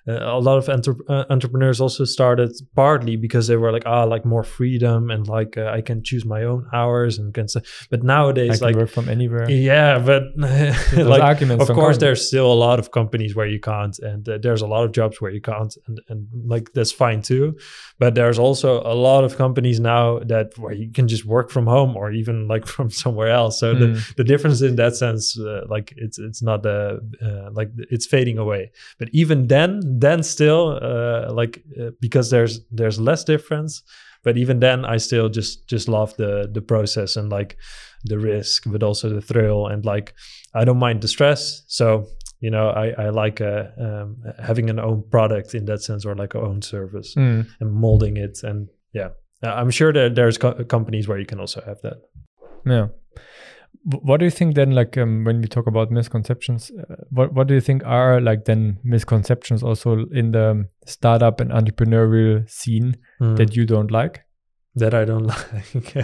Uh, 0.08 0.18
a 0.38 0.40
lot 0.40 0.58
of 0.58 0.68
entre- 0.68 0.96
uh, 1.08 1.24
entrepreneurs 1.30 1.80
also 1.80 2.04
started 2.04 2.50
partly 2.74 3.16
because 3.16 3.46
they 3.46 3.56
were 3.56 3.72
like, 3.72 3.84
ah, 3.86 4.04
like 4.04 4.24
more 4.24 4.42
freedom 4.42 5.10
and 5.10 5.28
like 5.28 5.56
uh, 5.56 5.66
I 5.78 5.80
can 5.82 6.02
choose 6.02 6.24
my 6.24 6.42
own 6.44 6.66
hours 6.72 7.18
and 7.18 7.32
can. 7.32 7.46
But 7.90 8.02
nowadays, 8.02 8.60
like, 8.62 8.74
from 9.04 9.12
anywhere. 9.12 9.50
yeah, 9.50 9.98
but 9.98 10.22
like, 10.36 11.22
arguments 11.22 11.68
of 11.68 11.74
course, 11.74 11.98
there's 11.98 12.26
still 12.26 12.52
a 12.52 12.54
lot 12.54 12.78
of 12.78 12.90
companies 12.90 13.34
where 13.34 13.46
you 13.46 13.60
can't, 13.60 13.98
and 13.98 14.28
uh, 14.28 14.38
there's 14.42 14.62
a 14.62 14.66
lot 14.66 14.84
of 14.84 14.92
jobs 14.92 15.20
where 15.20 15.30
you 15.30 15.40
can't, 15.40 15.76
and 15.86 16.00
and 16.08 16.26
like 16.46 16.72
that's 16.72 16.92
fine 16.92 17.22
too. 17.22 17.56
But 17.98 18.14
there's 18.14 18.38
also 18.38 18.80
a 18.80 18.94
lot 18.94 19.24
of 19.24 19.36
companies 19.36 19.78
now 19.80 20.18
that 20.20 20.58
where 20.58 20.72
you 20.74 20.90
can 20.92 21.06
just 21.08 21.24
work 21.24 21.50
from 21.50 21.66
home 21.66 21.96
or 21.96 22.10
even 22.12 22.48
like 22.48 22.66
from 22.74 22.90
somewhere 22.90 23.28
else. 23.30 23.60
So 23.60 23.74
the 23.74 23.84
Mm. 23.84 24.14
the 24.16 24.24
difference 24.24 24.62
in 24.62 24.76
that 24.76 24.96
sense, 24.96 25.38
uh, 25.38 25.62
like 25.68 25.92
it's 25.96 26.18
it's 26.18 26.42
not 26.42 26.64
uh, 26.66 26.96
uh, 27.22 27.50
like 27.52 27.70
it's 27.90 28.06
fading 28.06 28.38
away. 28.38 28.70
But 28.98 29.08
even 29.12 29.48
then, 29.48 29.80
then 30.00 30.22
still, 30.22 30.78
uh, 30.82 31.32
like 31.32 31.62
uh, 31.80 31.90
because 32.00 32.30
there's 32.30 32.60
there's 32.70 32.98
less 32.98 33.24
difference. 33.24 33.82
But 34.22 34.36
even 34.38 34.60
then, 34.60 34.84
I 34.84 34.98
still 34.98 35.28
just 35.28 35.68
just 35.68 35.88
love 35.88 36.14
the 36.16 36.48
the 36.54 36.62
process 36.62 37.16
and 37.16 37.30
like 37.30 37.56
the 38.04 38.18
risk, 38.18 38.64
but 38.66 38.82
also 38.82 39.08
the 39.08 39.20
thrill 39.20 39.66
and 39.66 39.84
like 39.84 40.14
I 40.54 40.64
don't 40.64 40.78
mind 40.78 41.00
the 41.00 41.08
stress. 41.08 41.62
So 41.66 42.06
you 42.40 42.50
know, 42.50 42.68
I 42.68 43.06
I 43.06 43.08
like 43.10 43.40
uh, 43.40 43.64
um, 43.78 44.16
having 44.38 44.70
an 44.70 44.78
own 44.78 45.02
product 45.10 45.54
in 45.54 45.64
that 45.66 45.82
sense 45.82 46.04
or 46.08 46.14
like 46.14 46.34
a 46.34 46.40
own 46.40 46.62
service 46.62 47.14
Mm. 47.16 47.46
and 47.60 47.72
molding 47.72 48.16
it 48.16 48.42
and 48.44 48.68
yeah. 48.92 49.08
I'm 49.42 49.70
sure 49.70 49.92
that 49.92 50.14
there's 50.14 50.38
co- 50.38 50.64
companies 50.64 51.06
where 51.08 51.18
you 51.18 51.26
can 51.26 51.38
also 51.40 51.60
have 51.66 51.80
that. 51.82 51.96
Yeah. 52.66 52.88
What 53.84 54.18
do 54.20 54.24
you 54.24 54.30
think 54.30 54.54
then, 54.54 54.70
like 54.70 54.96
um, 54.96 55.24
when 55.24 55.40
we 55.42 55.46
talk 55.46 55.66
about 55.66 55.90
misconceptions, 55.90 56.70
uh, 56.70 56.94
what 57.10 57.34
what 57.34 57.46
do 57.48 57.54
you 57.54 57.60
think 57.60 57.82
are 57.84 58.18
like 58.20 58.44
then 58.46 58.78
misconceptions 58.82 59.62
also 59.62 60.06
in 60.12 60.32
the 60.32 60.64
startup 60.86 61.40
and 61.40 61.50
entrepreneurial 61.50 62.48
scene 62.48 62.96
Mm. 63.20 63.36
that 63.36 63.54
you 63.56 63.66
don't 63.66 63.90
like, 63.90 64.23
that 64.76 64.94
I 64.94 65.04
don't 65.04 65.26
like. 65.26 65.96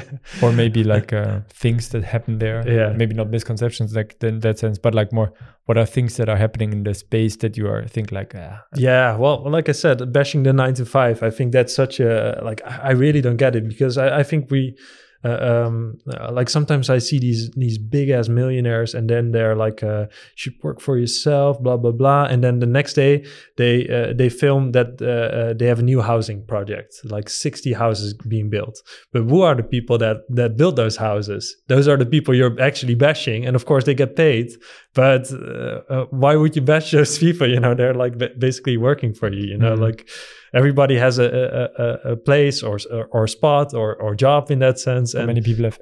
or 0.42 0.52
maybe 0.52 0.84
like 0.84 1.12
uh, 1.12 1.40
things 1.48 1.88
that 1.90 2.04
happen 2.04 2.38
there? 2.38 2.66
Yeah. 2.68 2.92
Maybe 2.92 3.14
not 3.14 3.30
misconceptions 3.30 3.94
like 3.94 4.22
in 4.22 4.40
that 4.40 4.58
sense, 4.58 4.78
but 4.78 4.94
like 4.94 5.12
more 5.12 5.32
what 5.66 5.78
are 5.78 5.86
things 5.86 6.16
that 6.16 6.28
are 6.28 6.36
happening 6.36 6.72
in 6.72 6.82
the 6.82 6.94
space 6.94 7.36
that 7.36 7.56
you 7.56 7.68
are 7.68 7.86
think 7.86 8.10
like 8.10 8.34
ah, 8.36 8.64
Yeah, 8.76 9.16
well, 9.16 9.48
like 9.48 9.68
I 9.68 9.72
said, 9.72 10.12
bashing 10.12 10.42
the 10.42 10.52
nine 10.52 10.74
to 10.74 10.84
five, 10.84 11.22
I 11.22 11.30
think 11.30 11.52
that's 11.52 11.74
such 11.74 12.00
a 12.00 12.40
like. 12.42 12.60
I 12.64 12.90
I 12.90 12.92
really 12.92 13.20
don't 13.20 13.36
get 13.36 13.54
it 13.54 13.68
because 13.68 13.96
I, 13.96 14.18
I 14.18 14.22
think 14.24 14.50
we, 14.50 14.76
uh, 15.24 15.64
um, 15.66 15.98
uh, 16.08 16.32
like 16.32 16.48
sometimes 16.48 16.88
I 16.90 16.98
see 16.98 17.18
these 17.18 17.50
these 17.50 17.78
big 17.78 18.08
ass 18.10 18.28
millionaires, 18.28 18.94
and 18.94 19.08
then 19.10 19.32
they're 19.32 19.54
like, 19.54 19.82
uh, 19.82 20.06
should 20.34 20.54
work 20.62 20.80
for 20.80 20.96
yourself, 20.96 21.60
blah 21.62 21.76
blah 21.76 21.92
blah, 21.92 22.24
and 22.24 22.42
then 22.42 22.58
the 22.60 22.66
next 22.66 22.94
day 22.94 23.24
they 23.56 23.86
uh, 23.88 24.12
they 24.16 24.28
film 24.30 24.72
that 24.72 25.00
uh, 25.02 25.06
uh, 25.06 25.52
they 25.54 25.66
have 25.66 25.78
a 25.80 25.82
new 25.82 26.00
housing 26.00 26.44
project, 26.46 26.94
like 27.04 27.28
sixty 27.28 27.72
houses 27.72 28.14
being 28.28 28.48
built. 28.50 28.80
But 29.12 29.22
who 29.24 29.42
are 29.42 29.54
the 29.54 29.62
people 29.62 29.98
that 29.98 30.18
that 30.30 30.56
build 30.56 30.76
those 30.76 30.96
houses? 30.96 31.54
Those 31.68 31.86
are 31.88 31.96
the 31.98 32.06
people 32.06 32.34
you're 32.34 32.60
actually 32.60 32.94
bashing, 32.94 33.46
and 33.46 33.54
of 33.56 33.64
course 33.66 33.84
they 33.84 33.94
get 33.94 34.16
paid. 34.16 34.50
But 34.94 35.30
uh, 35.32 35.80
uh, 35.88 36.04
why 36.10 36.36
would 36.36 36.56
you 36.56 36.62
bash 36.62 36.90
those 36.92 37.18
people? 37.24 37.48
You 37.48 37.60
know, 37.60 37.74
they're 37.74 37.94
like 37.94 38.16
ba- 38.18 38.34
basically 38.38 38.76
working 38.76 39.12
for 39.14 39.30
you. 39.32 39.44
You 39.46 39.58
know, 39.58 39.76
Mhm. 39.76 39.80
like 39.80 40.08
everybody 40.54 40.96
has 40.98 41.18
a 41.18 41.24
a, 41.24 42.12
a, 42.12 42.16
place 42.16 42.62
or, 42.62 42.78
or 43.10 43.26
spot 43.26 43.74
or 43.74 43.94
or 43.96 44.14
job 44.14 44.50
in 44.50 44.58
that 44.58 44.78
sense. 44.78 45.14
how 45.18 45.26
many 45.26 45.40
people 45.40 45.64
have 45.64 45.78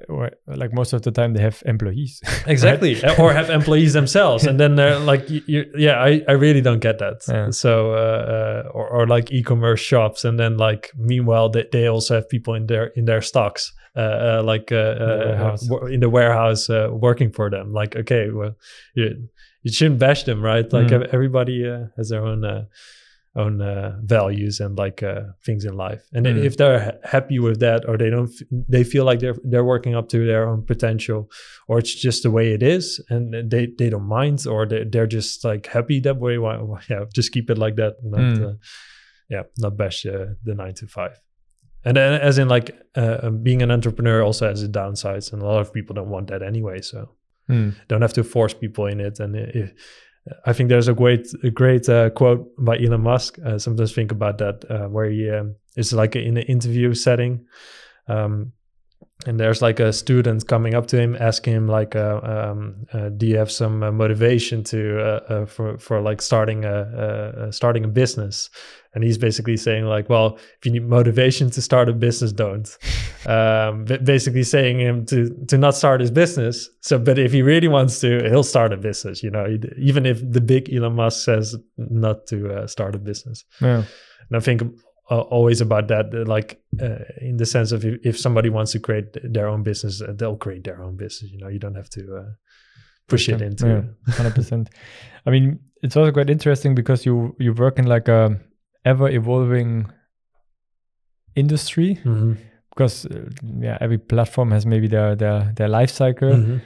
like 0.47 0.73
most 0.73 0.93
of 0.93 1.03
the 1.03 1.11
time 1.11 1.33
they 1.35 1.43
have 1.43 1.63
employees. 1.67 2.21
exactly 2.47 2.93
or 3.19 3.33
have 3.33 3.51
employees 3.51 3.93
themselves 3.93 4.47
and 4.47 4.59
then 4.61 4.77
they're 4.77 4.99
like 4.99 5.29
you, 5.31 5.41
you, 5.47 5.65
yeah 5.77 5.97
I, 6.09 6.23
I 6.29 6.33
really 6.33 6.61
don't 6.61 6.81
get 6.81 6.99
that 6.99 7.17
Yeah. 7.29 7.51
so 7.51 7.93
uh, 7.93 7.97
uh, 7.97 8.63
or, 8.75 8.87
or 8.89 9.07
like 9.07 9.33
e-commerce 9.33 9.81
shops 9.81 10.25
and 10.25 10.39
then 10.39 10.57
like 10.57 10.91
meanwhile 10.97 11.49
they, 11.49 11.67
they 11.73 11.87
also 11.89 12.15
have 12.17 12.29
people 12.29 12.55
in 12.55 12.67
their 12.67 12.87
in 12.97 13.05
their 13.05 13.23
stocks 13.23 13.73
uh, 13.97 14.01
uh, 14.01 14.43
like 14.45 14.71
uh, 14.73 14.95
the 14.95 15.57
uh, 15.73 15.87
in 15.87 16.01
the 16.01 16.09
warehouse 16.11 16.71
uh, 16.71 16.89
working 16.93 17.33
for 17.33 17.51
them 17.51 17.73
like 17.73 17.97
okay 17.97 18.31
well 18.31 18.55
you, 18.95 19.29
you 19.63 19.73
shouldn't 19.73 19.99
bash 19.99 20.23
them 20.25 20.41
right 20.43 20.73
like 20.73 20.89
Mm. 20.93 21.09
everybody 21.13 21.67
uh, 21.69 21.87
has 21.97 22.09
their 22.11 22.25
own 22.25 22.45
uh, 22.45 22.65
own 23.43 23.61
uh, 23.63 23.91
values 24.17 24.61
and 24.61 24.73
like 24.85 25.03
uh, 25.03 25.23
things 25.47 25.65
in 25.65 25.75
life 25.89 26.03
and 26.15 26.27
Mm. 26.27 26.45
if 26.49 26.57
they're 26.57 26.99
happy 27.15 27.39
with 27.39 27.59
that 27.61 27.81
or 27.89 27.97
they 27.99 28.11
don't 28.11 28.31
f- 28.35 28.47
they 28.75 28.85
feel 28.93 29.05
like 29.11 29.21
they're 29.23 29.39
they're 29.51 29.69
working 29.75 29.95
up 29.99 30.09
to 30.09 30.19
their 30.31 30.45
own 30.51 30.61
potential 30.73 31.21
or 31.69 31.79
it's 31.79 31.95
just 32.07 32.23
the 32.23 32.31
way 32.31 32.47
it 32.57 32.63
is 32.63 32.85
and 33.11 33.23
they 33.53 33.65
they 33.79 33.91
don't 33.91 34.09
mind 34.21 34.47
or 34.47 34.67
they, 34.67 34.85
they're 34.93 35.13
just 35.19 35.45
like 35.51 35.65
happy 35.77 36.01
that 36.01 36.19
way 36.25 36.37
why, 36.39 36.57
why- 36.69 36.83
yeah 36.91 37.05
just 37.15 37.31
keep 37.33 37.49
it 37.51 37.59
like 37.65 37.77
that 37.77 37.95
not 38.03 38.21
Mm. 38.21 38.45
uh, 38.49 38.55
yeah 39.35 39.45
not 39.59 39.77
bash 39.77 40.07
uh, 40.07 40.27
the 40.47 40.55
nine 40.55 40.75
to 40.75 40.87
five 40.87 41.15
and 41.85 41.97
then 41.97 42.21
as 42.29 42.39
in 42.39 42.49
like 42.49 42.69
uh, 42.97 43.31
being 43.31 43.63
an 43.63 43.71
entrepreneur 43.71 44.23
also 44.23 44.49
has 44.49 44.63
its 44.63 44.77
downsides, 44.77 45.33
and 45.33 45.43
a 45.43 45.47
lot 45.47 45.61
of 45.61 45.73
people 45.73 45.95
don't 45.95 46.11
want 46.11 46.27
that 46.29 46.43
anyway. 46.43 46.81
So 46.83 46.99
Hmm. 47.47 47.71
don't 47.89 48.03
have 48.03 48.13
to 48.15 48.25
force 48.25 48.53
people 48.65 48.85
in 48.93 49.01
it. 49.01 49.21
And 49.21 49.35
if, 49.37 49.71
I 50.45 50.53
think 50.53 50.69
there's 50.69 50.89
a 50.89 50.95
great 50.95 51.29
a 51.43 51.51
great 51.51 51.89
uh, 51.89 52.11
quote 52.11 52.53
by 52.59 52.79
Elon 52.79 53.03
Musk. 53.03 53.39
Uh, 53.45 53.59
sometimes 53.59 53.95
think 53.95 54.13
about 54.13 54.39
that, 54.39 54.65
uh, 54.71 54.89
where 54.89 55.11
he 55.11 55.31
um, 55.31 55.57
is 55.77 55.93
like 55.93 56.17
in 56.17 56.37
an 56.37 56.45
interview 56.45 56.95
setting. 56.95 57.47
Um, 58.07 58.53
and 59.27 59.41
there's 59.41 59.61
like 59.61 59.81
a 59.81 59.93
student 59.93 60.47
coming 60.47 60.75
up 60.75 60.87
to 60.87 60.97
him 60.97 61.17
asking 61.19 61.55
him 61.55 61.67
like 61.67 61.97
uh, 61.97 62.21
um, 62.23 62.87
uh, 62.93 63.09
do 63.09 63.27
you 63.27 63.37
have 63.37 63.51
some 63.51 63.83
uh, 63.83 63.91
motivation 63.91 64.63
to 64.63 65.01
uh, 65.01 65.21
uh, 65.29 65.47
for 65.47 65.77
for 65.79 66.01
like 66.01 66.23
starting 66.23 66.65
a, 66.65 67.49
starting 67.51 67.85
a 67.85 67.89
business? 67.89 68.49
And 68.95 69.05
he's 69.05 69.19
basically 69.19 69.57
saying 69.57 69.87
like 69.87 70.09
well 70.09 70.37
if 70.37 70.67
you 70.67 70.71
need 70.71 70.87
motivation 70.87 71.51
to 71.51 71.61
start 71.61 71.89
a 71.89 71.93
business 71.93 72.33
don't. 72.33 72.77
Um, 73.27 73.85
basically 73.85 74.45
saying 74.45 74.79
him 74.79 75.05
to 75.07 75.29
to 75.49 75.59
not 75.59 75.75
start 75.75 76.01
his 76.01 76.11
business 76.11 76.71
so 76.81 76.99
but 76.99 77.19
if 77.19 77.33
he 77.33 77.43
really 77.43 77.67
wants 77.67 78.01
to 78.01 78.23
he'll 78.31 78.45
start 78.45 78.73
a 78.73 78.77
business 78.77 79.25
you 79.25 79.31
know? 79.31 79.59
Even 79.77 80.07
if 80.07 80.21
the 80.23 80.41
big 80.41 80.73
Elon 80.73 80.95
Musk 80.95 81.25
says 81.25 81.57
not 81.77 82.29
to 82.29 82.55
uh, 82.55 82.67
start 82.69 82.95
a 82.95 82.99
business. 82.99 83.45
Yeah. 83.61 83.83
and 84.29 84.37
I 84.37 84.41
think 84.41 84.63
uh, 85.11 85.21
always 85.21 85.61
about 85.61 85.89
that, 85.89 86.13
like 86.29 86.61
uh, 86.81 86.99
in 87.21 87.37
the 87.39 87.47
sense 87.47 87.73
of 87.73 87.85
if, 87.85 87.99
if 88.05 88.19
somebody 88.19 88.51
wants 88.51 88.73
to 88.73 88.79
create 88.79 89.17
their 89.33 89.49
own 89.49 89.63
business, 89.63 90.03
uh, 90.03 90.13
they'll 90.17 90.37
create 90.37 90.65
their 90.65 90.83
own 90.83 90.97
business. 90.97 91.31
You 91.31 91.39
know, 91.39 91.49
you 91.49 91.59
don't 91.59 91.77
have 91.77 91.89
to 91.91 92.17
uh, 92.17 92.25
push 93.09 93.29
it 93.29 93.41
Yeah, 93.41 93.47
into. 93.47 93.85
hundred 94.09 94.35
percent. 94.35 94.71
I 95.27 95.31
mean, 95.31 95.61
it's 95.83 95.97
also 95.97 96.13
quite 96.13 96.31
interesting 96.31 96.75
because 96.75 97.07
you 97.07 97.35
you 97.39 97.53
work 97.55 97.79
in 97.79 97.87
like 97.87 98.09
a 98.09 98.39
ever 98.85 99.09
evolving 99.09 99.87
industry 101.35 101.99
Mhm. 102.05 102.37
because 102.71 103.07
uh, 103.07 103.29
yeah, 103.61 103.79
every 103.81 103.99
platform 103.99 104.51
has 104.51 104.67
maybe 104.67 104.89
their 104.89 105.17
their 105.17 105.53
their 105.57 105.69
life 105.69 105.91
cycle. 105.91 106.35
Mhm. 106.37 106.61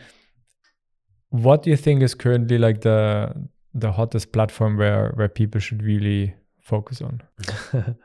What 1.30 1.62
do 1.62 1.70
you 1.70 1.76
think 1.76 2.02
is 2.02 2.14
currently 2.14 2.58
like 2.58 2.80
the 2.80 3.32
the 3.74 3.92
hottest 3.92 4.32
platform 4.32 4.76
where 4.76 5.12
where 5.16 5.28
people 5.28 5.60
should 5.60 5.82
really 5.82 6.34
focus 6.62 7.02
on? 7.02 7.20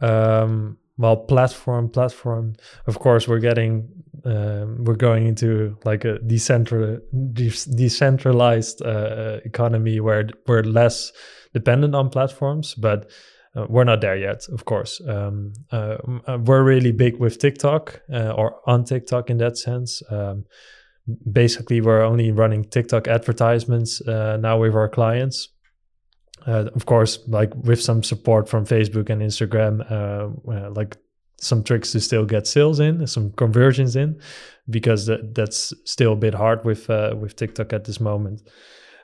um, 0.00 0.78
well, 0.98 1.16
platform, 1.16 1.88
platform. 1.88 2.54
Of 2.86 2.98
course, 2.98 3.26
we're 3.26 3.40
getting, 3.40 3.88
um, 4.24 4.84
we're 4.84 4.94
going 4.94 5.26
into 5.26 5.76
like 5.84 6.04
a 6.04 6.18
decentral, 6.18 7.00
de- 7.32 7.74
decentralized 7.76 8.82
uh, 8.82 9.38
economy 9.44 10.00
where 10.00 10.28
we're 10.46 10.62
less 10.62 11.12
dependent 11.54 11.94
on 11.94 12.10
platforms, 12.10 12.74
but 12.74 13.10
uh, 13.56 13.66
we're 13.68 13.84
not 13.84 14.00
there 14.00 14.16
yet. 14.16 14.46
Of 14.52 14.64
course, 14.64 15.00
um, 15.08 15.52
uh, 15.72 15.96
uh, 16.26 16.38
we're 16.38 16.62
really 16.62 16.92
big 16.92 17.18
with 17.18 17.38
TikTok 17.38 18.02
uh, 18.12 18.30
or 18.30 18.60
on 18.66 18.84
TikTok 18.84 19.30
in 19.30 19.38
that 19.38 19.56
sense. 19.58 20.02
Um, 20.10 20.44
basically, 21.30 21.80
we're 21.80 22.02
only 22.02 22.32
running 22.32 22.64
TikTok 22.64 23.08
advertisements 23.08 24.00
uh, 24.02 24.36
now 24.36 24.58
with 24.58 24.74
our 24.74 24.88
clients 24.88 25.48
uh, 26.46 26.66
of 26.74 26.86
course 26.86 27.18
like 27.28 27.54
with 27.54 27.80
some 27.80 28.02
support 28.02 28.48
from 28.48 28.64
facebook 28.66 29.10
and 29.10 29.22
instagram 29.22 29.80
uh, 29.90 30.28
uh, 30.50 30.70
like 30.70 30.96
some 31.42 31.62
tricks 31.62 31.90
to 31.92 32.00
still 32.00 32.24
get 32.24 32.46
sales 32.46 32.78
in 32.78 33.06
some 33.06 33.32
conversions 33.32 33.96
in 33.96 34.18
because 34.70 35.06
that, 35.06 35.34
that's 35.34 35.74
still 35.84 36.12
a 36.12 36.16
bit 36.16 36.34
hard 36.34 36.64
with 36.64 36.88
uh, 36.88 37.14
with 37.18 37.36
tiktok 37.36 37.72
at 37.72 37.84
this 37.84 38.00
moment. 38.00 38.42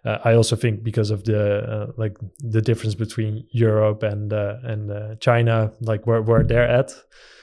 Uh, 0.04 0.18
i 0.24 0.32
also 0.32 0.54
think 0.54 0.84
because 0.84 1.10
of 1.10 1.24
the 1.24 1.58
uh, 1.68 1.92
like 1.96 2.16
the 2.38 2.62
difference 2.62 2.94
between 2.94 3.44
europe 3.50 4.04
and 4.04 4.32
uh, 4.32 4.54
and 4.62 4.90
uh, 4.90 5.16
china 5.16 5.72
like 5.80 6.06
where, 6.06 6.22
where 6.22 6.44
they're 6.44 6.68
at. 6.68 6.92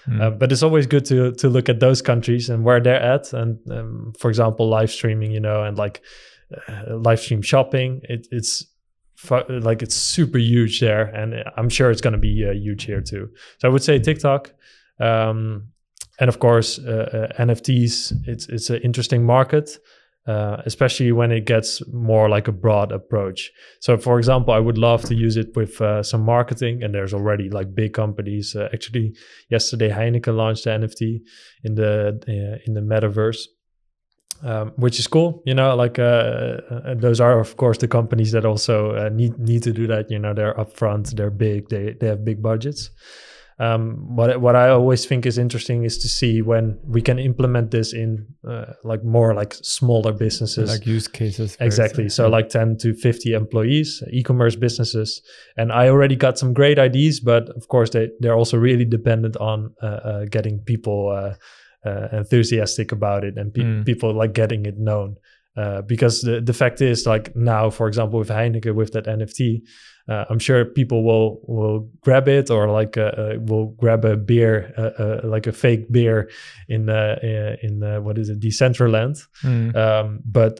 Mm. 0.07 0.37
but 0.37 0.51
it's 0.51 0.61
always 0.61 0.85
good 0.85 1.03
to 1.03 1.33
to 1.33 1.49
look 1.49 1.67
at 1.67 1.79
those 1.79 2.01
countries 2.01 2.49
and 2.49 2.63
where 2.63 2.79
they're 2.79 3.01
at. 3.01 3.33
And 3.33 3.59
um, 3.71 4.13
for 4.19 4.29
example 4.29 4.69
live 4.69 4.91
streaming 4.91 5.31
you 5.31 5.41
know 5.41 5.63
and 5.63 5.77
like 5.77 6.01
uh, 6.69 6.95
live 6.95 7.19
stream 7.19 7.41
shopping 7.41 8.01
it, 8.03 8.27
it's 8.31 8.63
like 9.31 9.81
it's 9.81 9.95
super 9.95 10.37
huge 10.37 10.79
there 10.79 11.03
and 11.03 11.43
i'm 11.57 11.69
sure 11.69 11.91
it's 11.91 12.01
going 12.01 12.13
to 12.13 12.19
be 12.19 12.45
uh, 12.47 12.51
huge 12.51 12.83
here 12.83 13.01
too 13.01 13.29
so 13.59 13.67
i 13.67 13.71
would 13.71 13.83
say 13.83 13.99
tiktok 13.99 14.51
um, 14.99 15.67
and 16.19 16.29
of 16.29 16.39
course 16.39 16.79
uh, 16.79 17.29
uh, 17.37 17.43
nfts 17.43 18.13
it's 18.27 18.47
it's 18.49 18.69
an 18.69 18.81
interesting 18.81 19.25
market 19.25 19.77
uh, 20.27 20.57
especially 20.65 21.11
when 21.11 21.31
it 21.31 21.45
gets 21.45 21.85
more 21.93 22.29
like 22.29 22.47
a 22.47 22.51
broad 22.51 22.91
approach. 22.91 23.51
So, 23.79 23.95
for 23.95 24.17
example, 24.17 24.55
I 24.55 24.59
would 24.59 24.77
love 24.77 25.03
to 25.03 25.13
use 25.13 25.37
it 25.37 25.55
with 25.55 25.79
uh, 25.79 26.01
some 26.01 26.21
marketing, 26.21 26.81
and 26.81 26.95
there's 26.95 27.13
already 27.13 27.49
like 27.49 27.75
big 27.75 27.93
companies. 27.93 28.55
Uh, 28.55 28.67
actually, 28.73 29.15
yesterday 29.49 29.89
Heineken 29.89 30.35
launched 30.35 30.65
an 30.65 30.81
NFT 30.81 31.19
in 31.63 31.75
the 31.75 32.59
in 32.65 32.73
the 32.73 32.81
metaverse, 32.81 33.37
um, 34.43 34.73
which 34.75 34.99
is 34.99 35.07
cool. 35.07 35.41
You 35.45 35.53
know, 35.53 35.75
like 35.75 35.99
uh, 35.99 36.03
uh, 36.69 36.93
those 36.95 37.19
are 37.19 37.39
of 37.39 37.57
course 37.57 37.77
the 37.77 37.87
companies 37.87 38.31
that 38.31 38.45
also 38.45 38.95
uh, 38.95 39.09
need 39.09 39.37
need 39.39 39.63
to 39.63 39.71
do 39.71 39.87
that. 39.87 40.09
You 40.09 40.19
know, 40.19 40.33
they're 40.33 40.53
upfront, 40.53 41.15
they're 41.15 41.31
big, 41.31 41.69
they 41.69 41.95
they 41.99 42.07
have 42.07 42.25
big 42.25 42.41
budgets. 42.41 42.89
Um, 43.57 44.13
what 44.17 44.41
what 44.41 44.57
I 44.57 44.67
always 44.69 45.05
think 45.05 45.25
is 45.25 45.37
interesting 45.37 45.85
is 45.85 45.97
to 45.99 46.09
see 46.09 46.41
when 46.41 46.77
we 46.83 47.01
can 47.01 47.17
implement 47.17 47.71
this 47.71 47.93
in 47.93 48.27
uh, 48.45 48.73
like 48.83 49.05
more 49.05 49.33
like 49.33 49.53
smaller 49.53 50.11
businesses, 50.11 50.69
like 50.69 50.85
use 50.85 51.07
cases. 51.07 51.55
Exactly. 51.61 52.07
uh, 52.07 52.09
So 52.09 52.27
like 52.27 52.49
10 52.49 52.77
to 52.79 52.93
50 52.93 53.31
employees, 53.31 54.03
e-commerce 54.11 54.57
businesses. 54.57 55.21
And 55.55 55.71
I 55.71 55.87
already 55.87 56.17
got 56.17 56.37
some 56.37 56.53
great 56.53 56.77
ideas, 56.77 57.21
but 57.21 57.47
of 57.55 57.69
course 57.69 57.91
they, 57.91 58.09
they're 58.19 58.35
also 58.35 58.57
really 58.57 58.83
dependent 58.83 59.37
on 59.37 59.73
uh, 59.81 59.85
uh, 59.85 60.25
getting 60.25 60.59
people 60.59 61.33
uh, 61.85 62.07
enthusiastic 62.11 62.91
about 62.91 63.23
it 63.23 63.37
and 63.37 63.53
pe- 63.53 63.61
Mm. 63.63 63.85
people 63.85 64.13
like 64.13 64.33
getting 64.33 64.65
it 64.65 64.77
known. 64.77 65.15
Uh, 65.57 65.81
because 65.83 66.19
the, 66.21 66.41
the 66.41 66.51
fact 66.53 66.81
is 66.81 67.05
like 67.05 67.33
now, 67.33 67.69
for 67.69 67.87
example, 67.87 68.19
with 68.19 68.27
Heineken, 68.29 68.75
with 68.75 68.91
that 68.91 69.05
NFT, 69.05 69.61
uh, 70.09 70.25
I'm 70.29 70.37
sure 70.39 70.65
people 70.65 71.01
will 71.05 71.39
will 71.47 71.89
grab 72.01 72.27
it 72.27 72.49
or 72.51 72.67
like 72.69 72.97
uh, 72.97 73.11
uh, 73.17 73.33
will 73.39 73.67
grab 73.67 74.03
a 74.03 74.17
beer, 74.17 74.73
uh, 74.77 75.01
uh, 75.01 75.21
like 75.23 75.47
a 75.47 75.53
fake 75.53 75.89
beer 75.89 76.29
in 76.67 76.89
in 76.89 77.81
uh, 77.83 78.01
what 78.01 78.17
is 78.17 78.27
it, 78.29 78.39
Decentraland 78.41 79.17
mm. 79.43 79.75
um, 79.75 80.19
but 80.25 80.59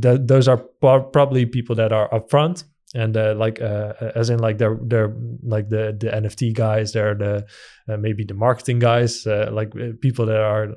th- 0.00 0.20
those 0.24 0.46
are 0.48 0.58
pro- 0.80 1.02
probably 1.02 1.44
people 1.46 1.74
that 1.76 1.92
are 1.92 2.08
upfront 2.10 2.64
and 2.94 3.16
uh, 3.16 3.34
like 3.36 3.60
uh, 3.60 3.92
as 4.14 4.30
in 4.30 4.38
like 4.38 4.58
they're 4.58 4.78
they're 4.82 5.12
like 5.42 5.68
the 5.68 5.96
the 5.98 6.08
NFT 6.08 6.52
guys 6.54 6.92
they're 6.92 7.14
the 7.14 7.46
uh, 7.88 7.96
maybe 7.96 8.24
the 8.24 8.34
marketing 8.34 8.78
guys 8.78 9.26
uh, 9.26 9.48
like 9.52 9.74
uh, 9.76 9.92
people 10.00 10.26
that 10.26 10.40
are 10.40 10.68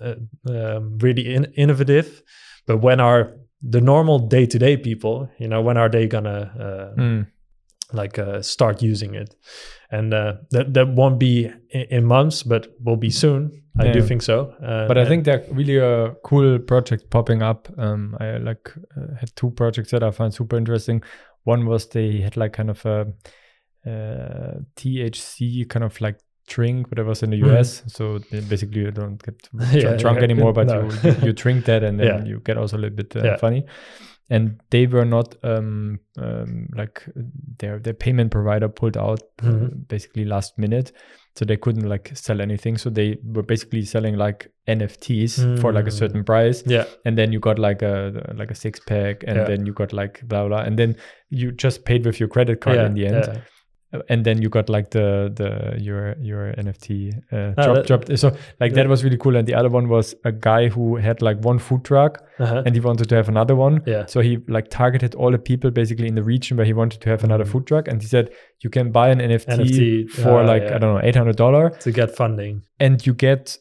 uh, 0.00 0.14
um, 0.48 0.98
really 0.98 1.34
in- 1.34 1.52
innovative 1.56 2.22
but 2.66 2.78
when 2.78 3.00
are 3.00 3.32
the 3.62 3.80
normal 3.80 4.18
day-to-day 4.18 4.76
people 4.78 5.28
you 5.38 5.48
know 5.48 5.60
when 5.60 5.76
are 5.76 5.88
they 5.90 6.06
gonna 6.06 6.50
uh, 6.96 7.00
Mm. 7.00 7.26
like 7.92 8.18
uh, 8.18 8.40
start 8.42 8.82
using 8.82 9.14
it 9.14 9.34
and 9.90 10.14
uh, 10.14 10.34
that 10.52 10.72
that 10.74 10.88
won't 10.88 11.18
be 11.18 11.50
in, 11.70 11.82
in 11.90 12.04
months 12.04 12.42
but 12.42 12.68
will 12.84 12.96
be 12.96 13.10
soon 13.10 13.50
i 13.78 13.92
do 13.92 14.02
think 14.02 14.22
so 14.22 14.54
uh, 14.62 14.86
but 14.88 14.96
I 14.98 15.04
think 15.04 15.24
they're 15.24 15.44
really 15.50 15.76
a 15.78 16.14
cool 16.24 16.58
project 16.58 17.08
popping 17.10 17.40
up. 17.42 17.68
Um, 17.78 18.16
I 18.20 18.38
like 18.38 18.70
uh, 18.96 19.14
had 19.20 19.30
two 19.36 19.50
projects 19.50 19.90
that 19.90 20.02
I 20.02 20.10
found 20.10 20.34
super 20.34 20.56
interesting. 20.56 21.02
One 21.44 21.66
was 21.66 21.88
they 21.88 22.20
had 22.20 22.36
like 22.36 22.52
kind 22.52 22.70
of 22.70 22.84
a 22.86 23.12
uh, 23.86 24.60
THC 24.76 25.68
kind 25.68 25.84
of 25.84 26.00
like 26.00 26.18
drink, 26.46 26.88
it 26.96 27.02
was 27.02 27.22
in 27.22 27.30
the. 27.30 27.38
US. 27.38 27.82
So 27.86 28.18
they 28.18 28.40
basically 28.40 28.80
you 28.82 28.90
don't 28.90 29.22
get 29.22 29.48
Yeah, 29.72 29.96
drunk 29.96 30.18
yeah. 30.18 30.24
anymore, 30.24 30.52
but 30.52 30.66
No. 30.66 30.90
you, 31.02 31.26
you 31.26 31.32
drink 31.42 31.64
that 31.66 31.82
and 31.82 31.98
then 31.98 32.06
Yeah. 32.06 32.24
you 32.24 32.40
get 32.40 32.58
also 32.58 32.76
a 32.76 32.80
little 32.80 32.96
bit 32.96 33.14
uh, 33.16 33.36
funny. 33.38 33.64
And 34.28 34.60
they 34.70 34.86
were 34.86 35.04
not 35.04 35.34
um, 35.42 35.98
um, 36.18 36.68
like 36.76 37.04
their 37.58 37.78
their 37.80 37.94
payment 37.94 38.30
provider 38.30 38.68
pulled 38.68 38.96
out 38.96 39.20
uh, 39.42 39.46
Mhm. 39.46 39.88
basically 39.88 40.24
last 40.24 40.56
minute, 40.58 40.92
so 41.36 41.44
they 41.44 41.56
couldn't 41.56 41.88
like 41.88 42.10
sell 42.14 42.40
anything. 42.40 42.76
So 42.78 42.90
they 42.90 43.18
were 43.24 43.42
basically 43.42 43.84
selling 43.84 44.16
like 44.16 44.50
NFTs 44.68 45.60
for 45.60 45.72
like 45.72 45.86
a 45.86 45.90
Mm. 45.90 45.98
certain 45.98 46.24
price, 46.24 46.62
yeah 46.66 46.84
and 47.04 47.16
then 47.18 47.32
you 47.32 47.40
got 47.40 47.58
like 47.58 47.82
a 47.82 48.34
like 48.36 48.50
a 48.50 48.54
six 48.54 48.80
pack, 48.80 49.24
and 49.26 49.36
Yeah. 49.38 49.44
then 49.44 49.66
you 49.66 49.72
got 49.72 49.92
like 49.92 50.20
blah 50.26 50.46
blah, 50.48 50.60
and 50.62 50.78
then 50.78 50.96
you 51.30 51.52
just 51.52 51.84
paid 51.84 52.04
with 52.06 52.18
your 52.20 52.28
credit 52.28 52.60
card 52.60 52.76
yeah, 52.76 52.86
in 52.86 52.94
the 52.94 53.06
end, 53.06 53.24
yeah. 53.26 53.40
And 54.08 54.24
then 54.24 54.40
you 54.40 54.48
got 54.48 54.68
like 54.68 54.90
the 54.90 55.32
the 55.34 55.80
your 55.80 56.14
your 56.20 56.52
NFT 56.56 57.12
uh, 57.32 57.54
Ah, 57.58 57.64
drop 57.64 57.86
dropped. 57.86 58.18
So 58.18 58.28
like 58.60 58.70
yeah. 58.70 58.76
that 58.82 58.88
was 58.88 59.02
really 59.04 59.16
cool. 59.18 59.36
And 59.36 59.46
the 59.48 59.54
other 59.54 59.68
one 59.68 59.88
was 59.88 60.14
a 60.24 60.30
guy 60.32 60.68
who 60.68 60.96
had 60.96 61.22
like 61.22 61.38
one 61.44 61.58
food 61.58 61.84
truck, 61.84 62.22
Uh-huh. 62.38 62.62
and 62.64 62.74
he 62.74 62.80
wanted 62.80 63.08
to 63.08 63.14
have 63.16 63.28
another 63.28 63.56
one. 63.56 63.82
yeah 63.86 64.06
So 64.06 64.20
he 64.20 64.38
like 64.48 64.68
targeted 64.70 65.14
all 65.14 65.30
the 65.32 65.38
people 65.38 65.70
basically 65.70 66.06
in 66.06 66.14
the 66.14 66.22
region 66.22 66.56
where 66.56 66.66
he 66.66 66.72
wanted 66.72 67.00
to 67.02 67.10
have 67.10 67.24
another 67.24 67.44
Mhm. 67.44 67.50
food 67.52 67.66
truck, 67.66 67.88
and 67.88 68.00
he 68.00 68.06
said 68.08 68.30
you 68.64 68.70
can 68.70 68.92
buy 68.92 69.08
an 69.10 69.20
NFT, 69.20 69.52
NFT, 69.56 70.10
for 70.22 70.40
ah, 70.40 70.52
like 70.52 70.62
yeah. 70.62 70.74
I 70.76 70.78
don't 70.78 70.94
know 70.94 71.00
eight 71.02 71.16
hundred 71.16 71.36
dollar, 71.36 71.70
to 71.84 71.90
get 71.92 72.14
funding 72.16 72.62
and 72.78 73.04
you 73.06 73.14
get 73.14 73.58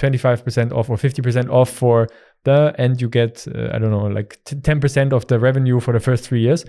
twenty 0.00 0.18
five 0.18 0.42
percent 0.44 0.72
off 0.72 0.88
or 0.90 0.96
fifty 0.96 1.22
percent 1.22 1.48
off 1.50 1.70
for 1.70 2.08
the, 2.44 2.74
and 2.78 3.00
you 3.02 3.08
get 3.10 3.46
uh, 3.54 3.68
I 3.74 3.78
don't 3.78 3.90
know 3.90 4.06
like 4.06 4.38
ten 4.62 4.80
percent 4.80 5.12
of 5.12 5.26
the 5.26 5.38
revenue 5.38 5.80
for 5.80 5.92
the 5.92 6.00
first 6.00 6.24
three 6.28 6.40
years. 6.40 6.64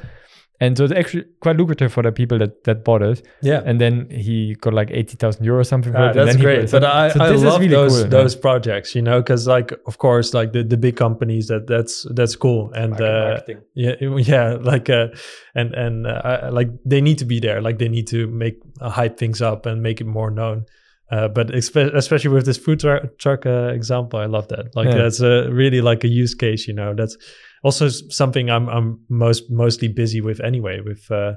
And 0.62 0.78
so 0.78 0.84
it's 0.86 0.93
actually 0.93 1.24
quite 1.41 1.57
lucrative 1.57 1.91
for 1.91 2.03
the 2.03 2.12
people 2.12 2.38
that, 2.38 2.64
that 2.66 2.84
bought 2.86 3.01
it. 3.01 3.28
Yeah. 3.41 3.64
And 3.66 3.82
then 3.82 4.07
he 4.12 4.55
got 4.62 4.74
like 4.74 4.91
80,000 4.91 5.43
euros 5.45 5.59
or 5.62 5.64
something 5.64 5.91
for 5.91 5.97
Ah, 5.99 6.14
that's 6.14 6.36
great. 6.38 6.70
but 6.72 6.84
I, 6.84 7.09
so 7.09 7.20
I 7.20 7.28
this 7.30 7.38
is 7.38 7.43
love 7.43 7.59
really 7.62 7.74
those 7.74 7.91
cool, 7.93 8.01
yeah. 8.03 8.07
those 8.09 8.36
projects, 8.36 8.93
you 8.95 9.01
know, 9.01 9.20
because 9.22 9.47
like 9.47 9.74
of 9.88 9.97
course, 9.97 10.34
like 10.36 10.53
the, 10.53 10.64
the 10.64 10.78
big 10.78 10.95
companies 10.95 11.47
that 11.47 11.66
that's 11.68 12.05
that's 12.14 12.36
cool 12.36 12.72
and 12.74 12.93
uh, 13.01 13.30
marketing. 13.30 13.62
yeah 13.74 13.95
yeah 14.34 14.57
like 14.62 14.88
uh, 14.89 15.07
and 15.55 15.74
and 15.74 16.05
uh, 16.05 16.49
like 16.53 16.70
they 16.86 17.01
need 17.01 17.18
to 17.18 17.26
be 17.26 17.39
there, 17.39 17.59
like 17.59 17.80
they 17.80 17.89
need 17.89 18.07
to 18.09 18.28
make 18.28 18.55
uh, 18.82 18.89
hype 18.89 19.18
things 19.18 19.41
up 19.41 19.66
and 19.66 19.82
make 19.82 19.99
it 19.99 20.05
more 20.07 20.30
known. 20.30 20.66
Uh, 21.12 21.28
but 21.28 21.47
espe- 21.47 21.93
especially 21.95 22.30
with 22.30 22.45
this 22.45 22.57
food 22.57 22.80
tru- 22.80 23.09
truck 23.18 23.45
uh, 23.45 23.74
example, 23.74 24.18
I 24.20 24.28
love 24.28 24.47
that. 24.49 24.74
Like 24.76 24.88
Yeah. 24.89 24.97
that's 25.01 25.20
a 25.22 25.49
really 25.51 25.82
like 25.82 26.03
a 26.05 26.07
use 26.07 26.34
case, 26.36 26.68
you 26.70 26.74
know. 26.76 26.93
That's 26.93 27.18
also 27.64 27.88
something 27.89 28.49
I'm 28.49 28.68
I'm 28.70 28.99
most 29.09 29.49
mostly 29.49 29.88
busy 29.88 30.22
with 30.22 30.39
anyway. 30.39 30.80
With 30.82 31.09
uh, 31.12 31.34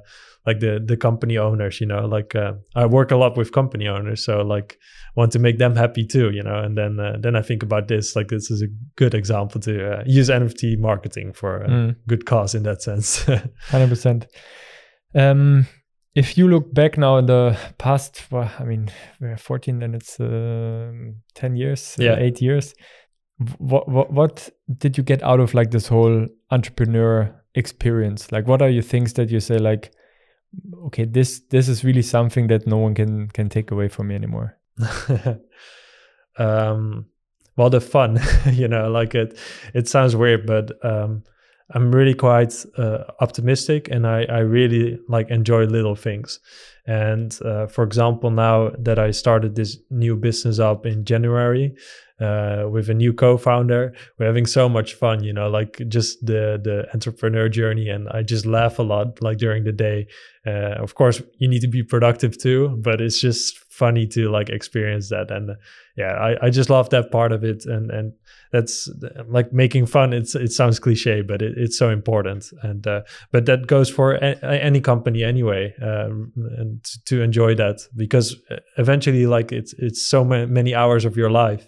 like 0.47 0.61
the 0.61 0.81
the 0.85 0.97
company 0.97 1.39
owners, 1.39 1.81
you 1.81 1.87
know. 1.87 2.07
Like 2.07 2.35
uh, 2.35 2.53
I 2.75 2.87
work 2.87 3.11
a 3.11 3.17
lot 3.17 3.37
with 3.37 3.53
company 3.53 3.89
owners, 3.89 4.25
so 4.25 4.43
like 4.43 4.79
want 5.17 5.33
to 5.33 5.39
make 5.39 5.59
them 5.59 5.77
happy 5.77 6.05
too, 6.07 6.31
you 6.31 6.43
know. 6.43 6.59
And 6.65 6.77
then 6.77 6.99
uh, 7.01 7.17
then 7.21 7.37
I 7.37 7.43
think 7.43 7.63
about 7.63 7.89
this. 7.89 8.17
Like 8.17 8.29
this 8.29 8.51
is 8.51 8.63
a 8.63 8.69
good 8.97 9.15
example 9.15 9.61
to 9.63 9.99
uh, 9.99 10.03
use 10.07 10.29
NFT 10.31 10.79
marketing 10.79 11.33
for 11.35 11.63
a 11.63 11.69
Mm. 11.69 11.97
good 12.07 12.25
cause 12.27 12.55
in 12.57 12.63
that 12.65 12.83
sense. 12.83 13.25
100%. 13.71 14.27
Um, 15.15 15.67
if 16.15 16.37
you 16.39 16.49
look 16.49 16.73
back 16.75 16.97
now 16.99 17.19
in 17.19 17.27
the 17.27 17.57
past, 17.79 18.23
well, 18.31 18.51
I 18.59 18.65
mean, 18.65 18.91
we're 19.21 19.37
14, 19.37 19.79
then 19.81 19.95
it's 19.95 20.19
um 20.21 21.17
10 21.35 21.57
years, 21.57 21.97
uh, 21.99 22.03
Yeah. 22.05 22.17
eight 22.19 22.41
years. 22.41 22.75
What, 23.59 23.89
what 23.89 24.13
what 24.13 24.49
did 24.79 24.97
you 24.97 25.03
get 25.03 25.23
out 25.23 25.41
of 25.41 25.55
like 25.55 25.71
this 25.71 25.89
whole 25.89 26.27
entrepreneur 26.51 27.35
experience? 27.55 28.31
Like, 28.31 28.47
what 28.47 28.63
are 28.63 28.69
your 28.69 28.83
things 28.83 29.15
that 29.15 29.31
you 29.31 29.41
say 29.41 29.59
like, 29.59 29.93
okay, 30.87 31.05
this 31.05 31.41
this 31.51 31.69
is 31.69 31.85
really 31.85 32.03
something 32.03 32.47
that 32.49 32.67
no 32.67 32.79
one 32.79 32.95
can 32.95 33.29
can 33.29 33.49
take 33.49 33.71
away 33.71 33.89
from 33.89 34.09
me 34.09 34.15
anymore. 34.15 34.59
um 36.39 37.07
well 37.57 37.71
the 37.71 37.81
fun 37.81 38.21
you 38.53 38.69
know 38.69 38.91
like 38.91 39.15
it 39.15 39.39
it 39.73 39.89
sounds 39.89 40.17
weird 40.17 40.47
but 40.47 40.73
um 40.85 41.23
i'm 41.73 41.93
really 41.93 42.15
quite 42.15 42.53
uh, 42.77 43.05
optimistic 43.21 43.89
and 43.91 44.07
i 44.07 44.25
i 44.25 44.39
really 44.39 44.99
like 45.09 45.31
enjoy 45.31 45.65
little 45.65 45.95
things 45.95 46.41
and 46.87 47.39
uh, 47.45 47.67
for 47.67 47.85
example 47.85 48.31
now 48.31 48.71
that 48.79 48.99
i 48.99 49.11
started 49.11 49.55
this 49.55 49.79
new 49.91 50.17
business 50.17 50.59
up 50.59 50.85
in 50.85 51.05
january 51.05 51.75
uh, 52.21 52.69
with 52.71 52.89
a 52.89 52.95
new 52.95 53.13
co-founder. 53.13 53.95
We're 54.19 54.27
having 54.27 54.47
so 54.47 54.69
much 54.69 54.95
fun 54.95 55.25
you 55.25 55.33
know 55.33 55.49
like 55.49 55.81
just 55.89 56.25
the 56.25 56.61
the 56.63 56.87
entrepreneur 56.93 57.49
journey 57.49 57.89
and 57.89 58.09
i 58.11 58.23
just 58.23 58.47
laugh 58.47 58.79
a 58.79 58.83
lot 58.83 59.23
like 59.23 59.39
during 59.39 59.65
the 59.65 59.73
day. 59.73 60.07
Uh, 60.47 60.77
of 60.83 60.95
course 60.95 61.23
you 61.39 61.49
need 61.49 61.61
to 61.61 61.69
be 61.69 61.83
productive 61.83 62.37
too 62.37 62.69
but 62.83 63.01
it's 63.01 63.19
just 63.19 63.59
funny 63.71 64.07
to 64.07 64.31
like 64.31 64.51
experience 64.51 65.09
that 65.09 65.31
and 65.31 65.51
uh, 65.51 65.55
yeah 65.97 66.13
I, 66.13 66.47
I 66.47 66.51
just 66.51 66.69
love 66.69 66.91
that 66.91 67.11
part 67.11 67.33
of 67.33 67.43
it 67.45 67.65
and 67.65 67.91
and 67.91 68.13
that's 68.53 68.91
uh, 69.03 69.25
like 69.27 69.55
making 69.55 69.87
fun 69.87 70.13
it's 70.13 70.35
it 70.35 70.53
sounds 70.53 70.79
cliche 70.79 71.23
but 71.23 71.41
it, 71.41 71.55
it's 71.57 71.79
so 71.79 71.89
important 71.89 72.53
and 72.63 72.87
uh, 72.87 73.01
but 73.33 73.47
that 73.47 73.67
goes 73.67 73.89
for 73.89 74.17
a, 74.17 74.37
any 74.45 74.83
company 74.83 75.25
anyway 75.25 75.75
um, 75.83 76.31
and 76.59 76.85
to, 76.85 77.05
to 77.07 77.23
enjoy 77.23 77.55
that 77.55 77.81
because 77.97 78.37
uh, 78.51 78.57
eventually 78.77 79.27
like 79.27 79.51
it's 79.51 79.73
it's 79.79 80.07
so 80.07 80.25
ma- 80.25 80.45
many 80.45 80.75
hours 80.75 81.07
of 81.07 81.17
your 81.17 81.31
life 81.31 81.67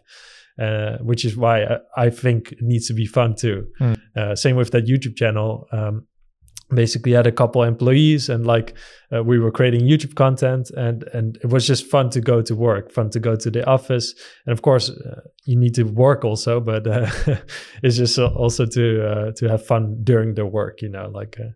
uh, 0.61 0.99
which 0.99 1.25
is 1.25 1.37
why 1.37 1.65
I, 1.65 1.79
I 1.97 2.11
think 2.11 2.53
it 2.53 2.63
needs 2.63 2.87
to 2.89 2.95
be 2.95 3.07
fun 3.07 3.35
too. 3.35 3.67
Mm. 3.81 3.97
uh, 4.17 4.37
same 4.37 4.57
with 4.57 4.71
that 4.73 4.87
youtube 4.87 5.17
channel. 5.17 5.67
Um, 5.73 6.07
basically 6.75 7.13
had 7.13 7.27
a 7.27 7.33
couple 7.33 7.63
employees 7.63 8.29
and 8.29 8.45
like 8.45 8.75
uh, 9.15 9.23
we 9.23 9.39
were 9.39 9.53
creating 9.53 9.83
youtube 9.83 10.17
content 10.17 10.69
and 10.71 11.05
and 11.13 11.37
it 11.37 11.47
was 11.47 11.65
just 11.65 11.87
fun 11.87 12.11
to 12.11 12.21
go 12.21 12.43
to 12.43 12.57
work 12.57 12.91
fun 12.91 13.09
to 13.09 13.21
go 13.21 13.37
to 13.37 13.51
the 13.51 13.65
office. 13.67 14.15
And 14.47 14.53
of 14.53 14.63
course 14.63 14.91
uh, 14.91 15.21
you 15.45 15.57
need 15.57 15.75
to 15.77 15.85
work 15.85 16.25
also 16.25 16.59
but 16.61 16.87
uh, 16.87 17.09
it's 17.85 17.97
just 17.97 18.19
also 18.19 18.67
to 18.67 19.07
uh, 19.07 19.33
to 19.37 19.49
have 19.49 19.65
fun 19.65 19.99
during 20.03 20.35
the 20.35 20.45
work 20.45 20.83
you 20.83 20.89
know 20.89 21.09
like 21.15 21.39
uh, 21.39 21.51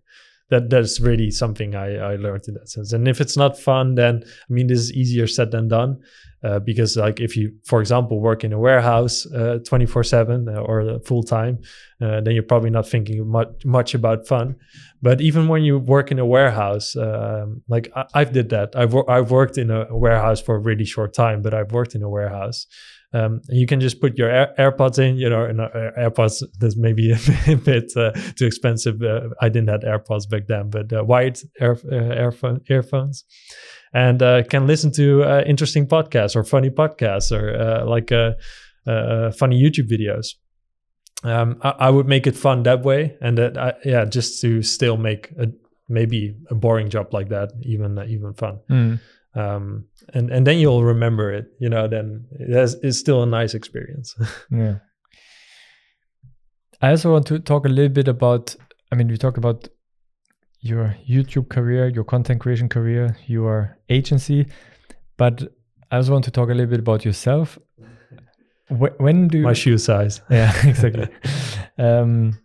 that 0.51 0.71
that's 0.71 1.01
really 1.01 1.31
something 1.31 1.75
I, 1.75 1.97
I 1.97 2.17
learned 2.17 2.49
in 2.49 2.55
that 2.55 2.69
sense. 2.69 2.93
And 2.93 3.07
if 3.09 3.21
it's 3.21 3.37
not 3.37 3.59
fun 3.59 3.97
then 3.97 4.23
i 4.25 4.53
mean 4.53 4.69
this 4.69 4.79
is 4.79 4.93
easier 4.93 5.27
said 5.27 5.51
than 5.51 5.67
done 5.67 5.99
uh, 6.43 6.59
because 6.59 6.97
like 6.97 7.21
if 7.21 7.37
you 7.37 7.53
for 7.65 7.81
example 7.81 8.21
work 8.21 8.45
in 8.45 8.53
a 8.53 8.59
warehouse 8.59 9.27
uh, 9.33 9.59
24 9.65 10.05
7 10.05 10.49
or 10.49 10.99
full 11.01 11.23
time 11.23 11.59
uh, 12.01 12.21
then 12.21 12.35
you're 12.35 12.43
probably 12.43 12.71
not 12.71 12.89
thinking 12.89 13.27
much, 13.29 13.49
much 13.65 13.95
about 13.95 14.27
fun. 14.27 14.57
But 15.03 15.21
even 15.21 15.49
when 15.49 15.63
you 15.63 15.79
work 15.79 16.11
in 16.11 16.19
a 16.19 16.27
warehouse 16.27 16.97
um, 16.97 17.63
like 17.69 17.91
I, 17.95 18.05
i've 18.15 18.33
did 18.33 18.51
that. 18.51 18.75
I've, 18.75 18.93
wor- 18.93 19.11
I've 19.11 19.31
worked 19.31 19.59
in 19.59 19.71
a 19.71 19.87
warehouse 19.97 20.41
for 20.41 20.57
a 20.57 20.61
really 20.61 20.85
short 20.85 21.15
time 21.15 21.43
but 21.43 21.55
i've 21.55 21.73
worked 21.73 21.95
in 21.95 22.03
a 22.03 22.09
warehouse. 22.09 22.67
Um, 23.13 23.41
you 23.49 23.67
can 23.67 23.81
just 23.81 24.01
put 24.01 24.17
your 24.17 24.31
Air- 24.31 24.55
AirPods 24.57 24.99
in, 24.99 25.17
you 25.17 25.29
know, 25.29 25.45
and 25.45 25.61
uh, 25.61 25.69
AirPods 25.99 26.45
that's 26.61 26.77
maybe 26.77 27.11
a 27.49 27.55
bit 27.57 27.93
uh, 27.97 28.13
too 28.37 28.47
expensive. 28.47 29.03
Uh, 29.03 29.31
I 29.41 29.49
didn't 29.49 29.69
have 29.69 29.81
AirPods 29.81 30.29
back 30.29 30.47
then, 30.47 30.71
but 30.71 30.93
uh, 30.93 31.03
wired 31.05 31.39
air, 31.61 31.77
uh, 31.91 31.97
earphone, 31.97 32.61
earphones, 32.69 33.25
and 33.93 34.23
uh, 34.23 34.43
can 34.45 34.67
listen 34.67 34.93
to 34.93 35.23
uh, 35.25 35.43
interesting 35.47 35.87
podcasts 35.87 36.37
or 36.37 36.45
funny 36.45 36.71
podcasts 36.71 37.33
or 37.33 37.55
uh, 37.61 37.85
like 37.87 38.13
uh, 38.13 38.33
uh, 38.87 39.31
funny 39.33 39.61
YouTube 39.61 39.89
videos. 39.91 40.35
Um, 41.23 41.59
I, 41.63 41.71
I 41.87 41.91
would 41.91 42.07
make 42.07 42.27
it 42.27 42.37
fun 42.37 42.63
that 42.63 42.83
way, 42.83 43.17
and 43.21 43.37
that 43.39 43.59
I, 43.59 43.75
yeah, 43.85 44.05
just 44.05 44.41
to 44.43 44.63
still 44.63 44.97
make 44.97 45.31
a 45.39 45.49
maybe 45.89 46.35
a 46.51 46.55
boring 46.55 46.89
job 46.89 47.13
like 47.13 47.29
that 47.31 47.51
even 47.63 47.99
even 48.09 48.33
fun 48.35 48.61
Mm. 48.71 49.01
um, 49.35 49.85
and 50.15 50.31
and 50.31 50.47
then 50.47 50.59
you'll 50.59 50.85
remember 50.85 51.33
it. 51.33 51.47
You 51.59 51.69
know, 51.69 51.89
then 51.89 52.27
it 52.39 52.55
has, 52.55 52.75
it's 52.83 52.99
still 52.99 53.23
a 53.23 53.27
nice 53.27 53.55
experience. 53.55 54.15
Yeah. 54.51 54.77
I 56.83 56.91
also 56.91 57.13
want 57.13 57.27
to 57.27 57.39
talk 57.39 57.67
a 57.67 57.69
little 57.69 57.93
bit 57.93 58.09
about. 58.09 58.57
I 58.91 58.97
mean, 58.97 59.09
we 59.09 59.17
talk 59.19 59.37
about 59.37 59.69
your 60.61 60.95
YouTube 61.09 61.49
career, 61.49 61.89
your 61.89 62.05
content 62.05 62.41
creation 62.41 62.69
career, 62.69 63.17
your 63.27 63.79
agency, 63.89 64.47
but 65.17 65.43
I 65.91 65.97
also 65.97 66.13
want 66.13 66.25
to 66.27 66.31
talk 66.31 66.49
a 66.51 66.53
little 66.53 66.71
bit 66.71 66.81
about 66.81 67.05
yourself. 67.05 67.59
Wh- 68.69 68.99
When 69.01 69.29
do 69.29 69.39
you? 69.39 69.45
My 69.45 69.53
shoe 69.55 69.79
size. 69.79 70.21
yeah, 70.31 70.53
exactly. 70.67 71.09
um, 71.79 72.39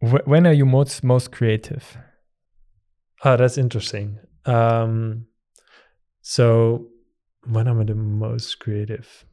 wh- 0.00 0.26
when 0.26 0.46
are 0.46 0.52
you 0.52 0.66
most 0.66 1.02
most 1.02 1.32
creative? 1.32 1.96
Oh, 3.24 3.36
that's 3.36 3.58
interesting. 3.58 4.18
Um, 4.44 5.26
so 6.22 6.88
when 7.46 7.66
am 7.68 7.80
I 7.80 7.84
the 7.84 7.94
most 7.94 8.58
creative? 8.60 9.24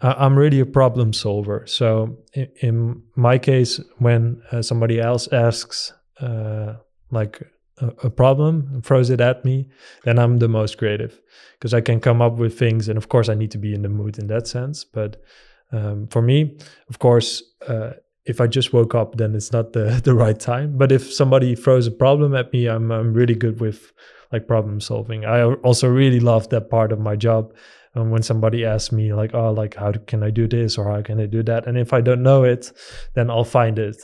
I- 0.00 0.24
I'm 0.24 0.36
really 0.36 0.60
a 0.60 0.66
problem 0.66 1.12
solver. 1.12 1.64
So 1.66 2.18
in, 2.34 2.48
in 2.60 3.02
my 3.16 3.38
case, 3.38 3.80
when 3.98 4.42
uh, 4.50 4.62
somebody 4.62 4.98
else 5.00 5.28
asks 5.32 5.92
uh, 6.20 6.74
like 7.12 7.42
a, 7.78 7.86
a 8.04 8.10
problem 8.10 8.82
throws 8.82 9.10
it 9.10 9.20
at 9.20 9.44
me, 9.44 9.68
then 10.04 10.18
I'm 10.18 10.38
the 10.38 10.48
most 10.48 10.78
creative 10.78 11.20
because 11.58 11.74
I 11.74 11.80
can 11.80 12.00
come 12.00 12.20
up 12.20 12.34
with 12.34 12.58
things. 12.58 12.88
And 12.88 12.98
of 12.98 13.08
course, 13.08 13.28
I 13.28 13.34
need 13.34 13.50
to 13.52 13.58
be 13.58 13.74
in 13.74 13.82
the 13.82 13.88
mood 13.88 14.18
in 14.18 14.26
that 14.28 14.46
sense. 14.46 14.84
But 14.84 15.22
um, 15.70 16.06
for 16.08 16.22
me, 16.22 16.58
of 16.88 16.98
course, 16.98 17.42
uh, 17.68 17.92
if 18.24 18.40
I 18.40 18.46
just 18.46 18.72
woke 18.72 18.94
up, 18.94 19.16
then 19.16 19.34
it's 19.34 19.52
not 19.52 19.72
the, 19.72 20.00
the 20.04 20.14
right 20.14 20.38
time. 20.38 20.76
But 20.76 20.92
if 20.92 21.12
somebody 21.12 21.54
throws 21.54 21.86
a 21.86 21.92
problem 21.92 22.34
at 22.34 22.52
me, 22.52 22.66
I'm 22.66 22.90
I'm 22.90 23.14
really 23.14 23.34
good 23.34 23.60
with 23.60 23.92
like 24.32 24.46
problem 24.46 24.80
solving. 24.80 25.24
I 25.24 25.42
also 25.42 25.88
really 25.88 26.20
love 26.20 26.48
that 26.48 26.70
part 26.70 26.90
of 26.90 26.98
my 26.98 27.16
job. 27.16 27.52
Um, 27.94 28.10
when 28.10 28.22
somebody 28.22 28.64
asks 28.64 28.90
me 28.90 29.12
like, 29.12 29.34
oh, 29.34 29.52
like 29.52 29.74
how 29.74 29.92
can 29.92 30.22
I 30.22 30.30
do 30.30 30.48
this 30.48 30.78
or 30.78 30.90
how 30.90 31.02
can 31.02 31.20
I 31.20 31.26
do 31.26 31.42
that, 31.42 31.66
and 31.66 31.76
if 31.76 31.92
I 31.92 32.00
don't 32.00 32.22
know 32.22 32.42
it, 32.42 32.72
then 33.14 33.28
I'll 33.28 33.44
find 33.44 33.78
it 33.78 33.96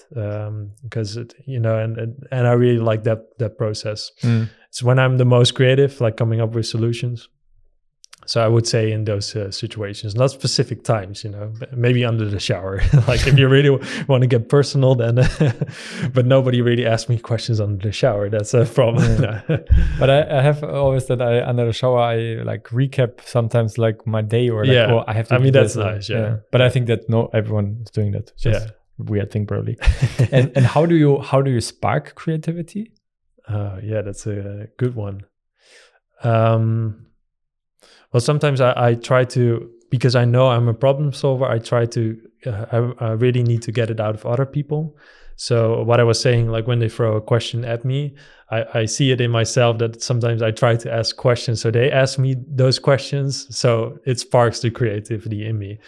because 0.82 1.16
it, 1.16 1.34
you 1.46 1.58
know, 1.58 1.78
and 1.78 1.96
and 1.96 2.26
and 2.30 2.46
I 2.46 2.52
really 2.52 2.80
like 2.80 3.04
that 3.04 3.38
that 3.38 3.56
process. 3.56 4.12
Mm. 4.22 4.50
It's 4.68 4.82
when 4.82 4.98
I'm 4.98 5.16
the 5.16 5.24
most 5.24 5.54
creative, 5.54 6.00
like 6.02 6.18
coming 6.18 6.40
up 6.40 6.54
with 6.54 6.66
solutions. 6.66 7.28
So 8.28 8.44
I 8.44 8.46
would 8.46 8.66
say 8.66 8.92
in 8.92 9.04
those 9.04 9.34
uh, 9.34 9.50
situations, 9.50 10.14
not 10.14 10.30
specific 10.30 10.84
times, 10.84 11.24
you 11.24 11.30
know, 11.30 11.50
maybe 11.72 12.04
under 12.04 12.26
the 12.28 12.38
shower. 12.38 12.82
like 13.08 13.26
if 13.26 13.38
you 13.38 13.48
really 13.48 13.70
want 14.06 14.20
to 14.22 14.26
get 14.26 14.50
personal, 14.50 14.94
then, 14.94 15.14
but 16.14 16.26
nobody 16.26 16.60
really 16.60 16.84
asks 16.84 17.08
me 17.08 17.18
questions 17.18 17.58
under 17.58 17.82
the 17.88 17.90
shower. 17.92 18.28
That's 18.28 18.52
a 18.52 18.66
problem. 18.66 19.16
But 19.98 20.10
I, 20.10 20.38
I 20.38 20.42
have 20.42 20.62
always 20.62 21.06
that 21.06 21.22
I 21.22 21.42
under 21.42 21.64
the 21.64 21.72
shower 21.72 22.00
I 22.00 22.42
like 22.44 22.64
recap 22.68 23.22
sometimes 23.22 23.78
like 23.78 24.06
my 24.06 24.20
day 24.20 24.50
or 24.50 24.64
like 24.66 24.74
Yeah. 24.74 24.92
oh 24.92 25.04
I 25.06 25.14
have 25.14 25.28
to. 25.28 25.34
I 25.36 25.38
mean, 25.38 25.52
that's 25.54 25.72
this, 25.74 25.84
nice, 25.84 26.08
yeah. 26.10 26.36
But 26.52 26.60
I 26.60 26.68
think 26.68 26.86
that 26.88 27.08
no 27.08 27.30
everyone 27.32 27.78
is 27.84 27.90
doing 27.90 28.12
that. 28.12 28.36
Just 28.36 28.66
Yeah. 28.66 28.72
weird 28.98 29.30
thing 29.30 29.46
probably. 29.46 29.78
and 30.30 30.52
and 30.54 30.66
how 30.66 30.84
do 30.84 30.96
you 30.96 31.18
how 31.22 31.40
do 31.40 31.50
you 31.50 31.62
spark 31.62 32.14
creativity? 32.14 32.92
Oh, 33.48 33.78
yeah, 33.82 34.02
that's 34.02 34.26
a 34.26 34.66
good 34.76 34.94
one. 34.94 35.22
Um, 36.22 37.06
well, 38.12 38.20
sometimes 38.20 38.60
I, 38.60 38.72
I 38.76 38.94
try 38.94 39.24
to 39.24 39.70
because 39.90 40.14
I 40.14 40.24
know 40.24 40.48
I'm 40.48 40.68
a 40.68 40.74
problem 40.74 41.12
solver. 41.12 41.46
I 41.46 41.58
try 41.58 41.86
to. 41.86 42.20
Uh, 42.46 42.92
I, 43.00 43.06
I 43.06 43.10
really 43.12 43.42
need 43.42 43.62
to 43.62 43.72
get 43.72 43.90
it 43.90 44.00
out 44.00 44.14
of 44.14 44.24
other 44.24 44.46
people. 44.46 44.96
So 45.36 45.82
what 45.84 46.00
I 46.00 46.02
was 46.04 46.20
saying, 46.20 46.48
like 46.48 46.66
when 46.66 46.80
they 46.80 46.88
throw 46.88 47.16
a 47.16 47.20
question 47.20 47.64
at 47.64 47.84
me, 47.84 48.14
I, 48.50 48.64
I 48.74 48.84
see 48.86 49.12
it 49.12 49.20
in 49.20 49.30
myself 49.30 49.78
that 49.78 50.02
sometimes 50.02 50.42
I 50.42 50.50
try 50.50 50.74
to 50.76 50.92
ask 50.92 51.16
questions. 51.16 51.60
So 51.60 51.70
they 51.70 51.90
ask 51.92 52.18
me 52.18 52.36
those 52.48 52.78
questions. 52.78 53.46
So 53.56 53.98
it 54.04 54.18
sparks 54.18 54.60
the 54.60 54.70
creativity 54.70 55.46
in 55.46 55.58
me. 55.58 55.78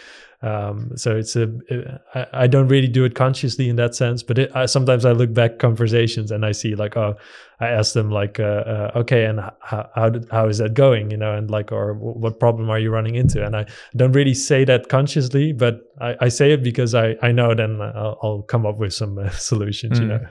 Um, 0.42 0.92
so 0.96 1.16
it's 1.16 1.36
a 1.36 1.52
it, 1.68 2.00
I, 2.14 2.26
I 2.32 2.46
don't 2.46 2.68
really 2.68 2.88
do 2.88 3.04
it 3.04 3.14
consciously 3.14 3.68
in 3.68 3.76
that 3.76 3.94
sense, 3.94 4.22
but 4.22 4.38
it, 4.38 4.50
I, 4.54 4.64
sometimes 4.64 5.04
I 5.04 5.12
look 5.12 5.34
back 5.34 5.58
conversations 5.58 6.30
and 6.30 6.46
I 6.46 6.52
see 6.52 6.74
like, 6.74 6.96
oh, 6.96 7.14
I 7.60 7.68
asked 7.68 7.92
them 7.92 8.10
like, 8.10 8.40
uh, 8.40 8.42
uh, 8.42 8.90
okay, 8.96 9.26
and 9.26 9.40
how 9.60 9.90
how, 9.94 10.08
did, 10.08 10.26
how 10.30 10.48
is 10.48 10.56
that 10.56 10.72
going, 10.72 11.10
you 11.10 11.18
know, 11.18 11.36
and 11.36 11.50
like, 11.50 11.72
or 11.72 11.92
what 11.92 12.40
problem 12.40 12.70
are 12.70 12.78
you 12.78 12.90
running 12.90 13.16
into? 13.16 13.44
And 13.44 13.54
I 13.54 13.66
don't 13.94 14.12
really 14.12 14.32
say 14.32 14.64
that 14.64 14.88
consciously, 14.88 15.52
but 15.52 15.82
I, 16.00 16.16
I 16.22 16.28
say 16.28 16.52
it 16.52 16.62
because 16.62 16.94
I 16.94 17.16
I 17.20 17.32
know 17.32 17.54
then 17.54 17.78
I'll, 17.82 18.18
I'll 18.22 18.42
come 18.42 18.64
up 18.64 18.78
with 18.78 18.94
some 18.94 19.18
uh, 19.18 19.28
solutions, 19.50 19.98
mm. 19.98 20.02
you 20.02 20.08
know. 20.08 20.26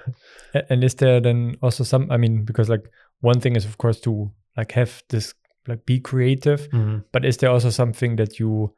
And 0.70 0.84
is 0.84 0.96
there 0.96 1.22
then 1.22 1.56
also 1.62 1.84
some? 1.84 2.10
I 2.10 2.18
mean, 2.18 2.46
because 2.46 2.68
like 2.68 2.90
one 3.22 3.40
thing 3.40 3.56
is 3.56 3.64
of 3.64 3.78
course 3.78 4.00
to 4.02 4.32
like 4.58 4.72
have 4.72 5.04
this 5.10 5.36
like 5.68 5.86
be 5.86 6.00
creative, 6.00 6.68
mm-hmm. 6.72 7.00
but 7.12 7.26
is 7.26 7.38
there 7.38 7.52
also 7.52 7.70
something 7.70 8.16
that 8.16 8.40
you 8.40 8.74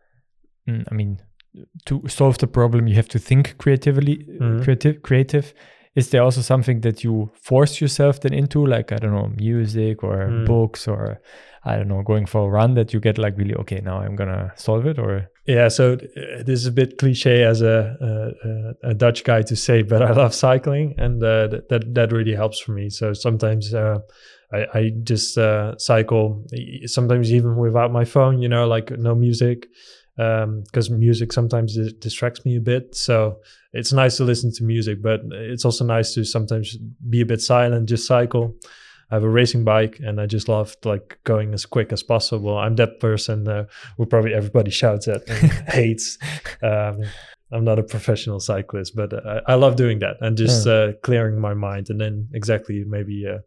I 0.67 0.93
mean, 0.93 1.21
to 1.85 2.01
solve 2.07 2.37
the 2.37 2.47
problem, 2.47 2.87
you 2.87 2.95
have 2.95 3.09
to 3.09 3.19
think 3.19 3.57
creatively, 3.57 4.17
mm-hmm. 4.17 4.63
creative, 4.63 5.01
creative. 5.01 5.53
Is 5.95 6.09
there 6.09 6.23
also 6.23 6.41
something 6.41 6.81
that 6.81 7.03
you 7.03 7.29
force 7.33 7.81
yourself 7.81 8.21
then 8.21 8.33
into, 8.33 8.65
like 8.65 8.93
I 8.93 8.95
don't 8.95 9.11
know, 9.11 9.27
music 9.35 10.03
or 10.03 10.27
mm. 10.27 10.45
books 10.45 10.87
or 10.87 11.19
I 11.65 11.75
don't 11.75 11.89
know, 11.89 12.01
going 12.01 12.25
for 12.25 12.47
a 12.47 12.49
run 12.49 12.75
that 12.75 12.93
you 12.93 13.01
get 13.01 13.17
like 13.17 13.37
really 13.37 13.55
okay, 13.55 13.81
now 13.83 13.99
I'm 13.99 14.15
gonna 14.15 14.53
solve 14.55 14.85
it 14.85 14.97
or 14.97 15.27
yeah. 15.45 15.67
So 15.67 15.93
uh, 15.93 16.43
this 16.43 16.61
is 16.61 16.65
a 16.65 16.71
bit 16.71 16.97
cliche 16.97 17.43
as 17.43 17.61
a, 17.61 17.97
a, 18.83 18.89
a 18.91 18.93
Dutch 18.93 19.25
guy 19.25 19.41
to 19.41 19.55
say, 19.55 19.81
but 19.81 20.01
I 20.09 20.13
love 20.13 20.33
cycling 20.33 20.95
and 20.97 21.21
uh, 21.21 21.47
that 21.69 21.83
that 21.93 22.11
really 22.13 22.35
helps 22.35 22.59
for 22.59 22.71
me. 22.71 22.89
So 22.89 23.13
sometimes. 23.13 23.73
Uh, 23.73 23.99
I, 24.53 24.65
I 24.73 24.91
just 25.03 25.37
uh, 25.37 25.77
cycle 25.77 26.45
sometimes 26.85 27.31
even 27.31 27.55
without 27.55 27.93
my 27.93 28.03
phone 28.03 28.41
you 28.41 28.49
know 28.49 28.67
like 28.67 28.91
no 28.91 29.15
music 29.15 29.67
because 30.63 30.91
um, 30.91 30.99
music 30.99 31.33
sometimes 31.33 31.77
distracts 31.93 32.45
me 32.45 32.57
a 32.57 32.59
bit. 32.59 32.95
So 32.95 33.39
it's 33.73 33.93
nice 33.93 34.17
to 34.17 34.23
listen 34.23 34.51
to 34.53 34.63
music, 34.63 35.01
but 35.01 35.21
it's 35.31 35.65
also 35.65 35.85
nice 35.85 36.13
to 36.13 36.23
sometimes 36.23 36.77
be 37.09 37.21
a 37.21 37.25
bit 37.25 37.41
silent, 37.41 37.89
just 37.89 38.07
cycle. 38.07 38.55
I 39.09 39.15
have 39.15 39.23
a 39.23 39.29
racing 39.29 39.65
bike, 39.65 39.99
and 39.99 40.21
I 40.21 40.25
just 40.25 40.47
love 40.47 40.75
like 40.85 41.19
going 41.25 41.53
as 41.53 41.65
quick 41.65 41.91
as 41.91 42.03
possible. 42.03 42.57
I'm 42.57 42.75
that 42.75 42.99
person 42.99 43.47
uh, 43.47 43.65
who 43.97 44.05
probably 44.05 44.33
everybody 44.33 44.71
shouts 44.71 45.07
at 45.07 45.27
and 45.27 45.51
hates. 45.69 46.17
Um, 46.63 47.01
I'm 47.51 47.65
not 47.65 47.79
a 47.79 47.83
professional 47.83 48.39
cyclist, 48.39 48.95
but 48.95 49.13
uh, 49.13 49.41
I 49.47 49.55
love 49.55 49.75
doing 49.75 49.99
that 49.99 50.17
and 50.21 50.37
just 50.37 50.65
yeah. 50.65 50.73
uh, 50.73 50.91
clearing 51.03 51.39
my 51.39 51.53
mind. 51.53 51.89
And 51.89 51.99
then 51.99 52.29
exactly 52.33 52.85
maybe 52.87 53.25
uh, 53.27 53.39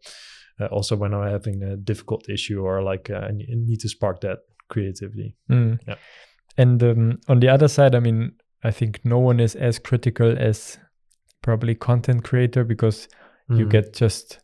uh, 0.63 0.67
also 0.67 0.95
when 0.95 1.13
I'm 1.13 1.31
having 1.31 1.63
a 1.63 1.75
difficult 1.75 2.29
issue 2.29 2.61
or 2.61 2.83
like 2.83 3.09
uh, 3.09 3.15
I 3.15 3.31
need 3.31 3.79
to 3.79 3.89
spark 3.89 4.21
that 4.21 4.39
creativity. 4.69 5.35
Mm. 5.49 5.79
Yeah. 5.87 5.95
And 6.57 6.81
um, 6.83 7.19
on 7.27 7.39
the 7.39 7.49
other 7.49 7.67
side, 7.67 7.95
I 7.95 7.99
mean, 7.99 8.33
I 8.63 8.71
think 8.71 9.01
no 9.03 9.19
one 9.19 9.39
is 9.39 9.55
as 9.55 9.79
critical 9.79 10.35
as 10.37 10.77
probably 11.41 11.75
content 11.75 12.23
creator 12.23 12.63
because 12.63 13.07
mm. 13.49 13.59
you 13.59 13.67
get 13.67 13.93
just 13.93 14.39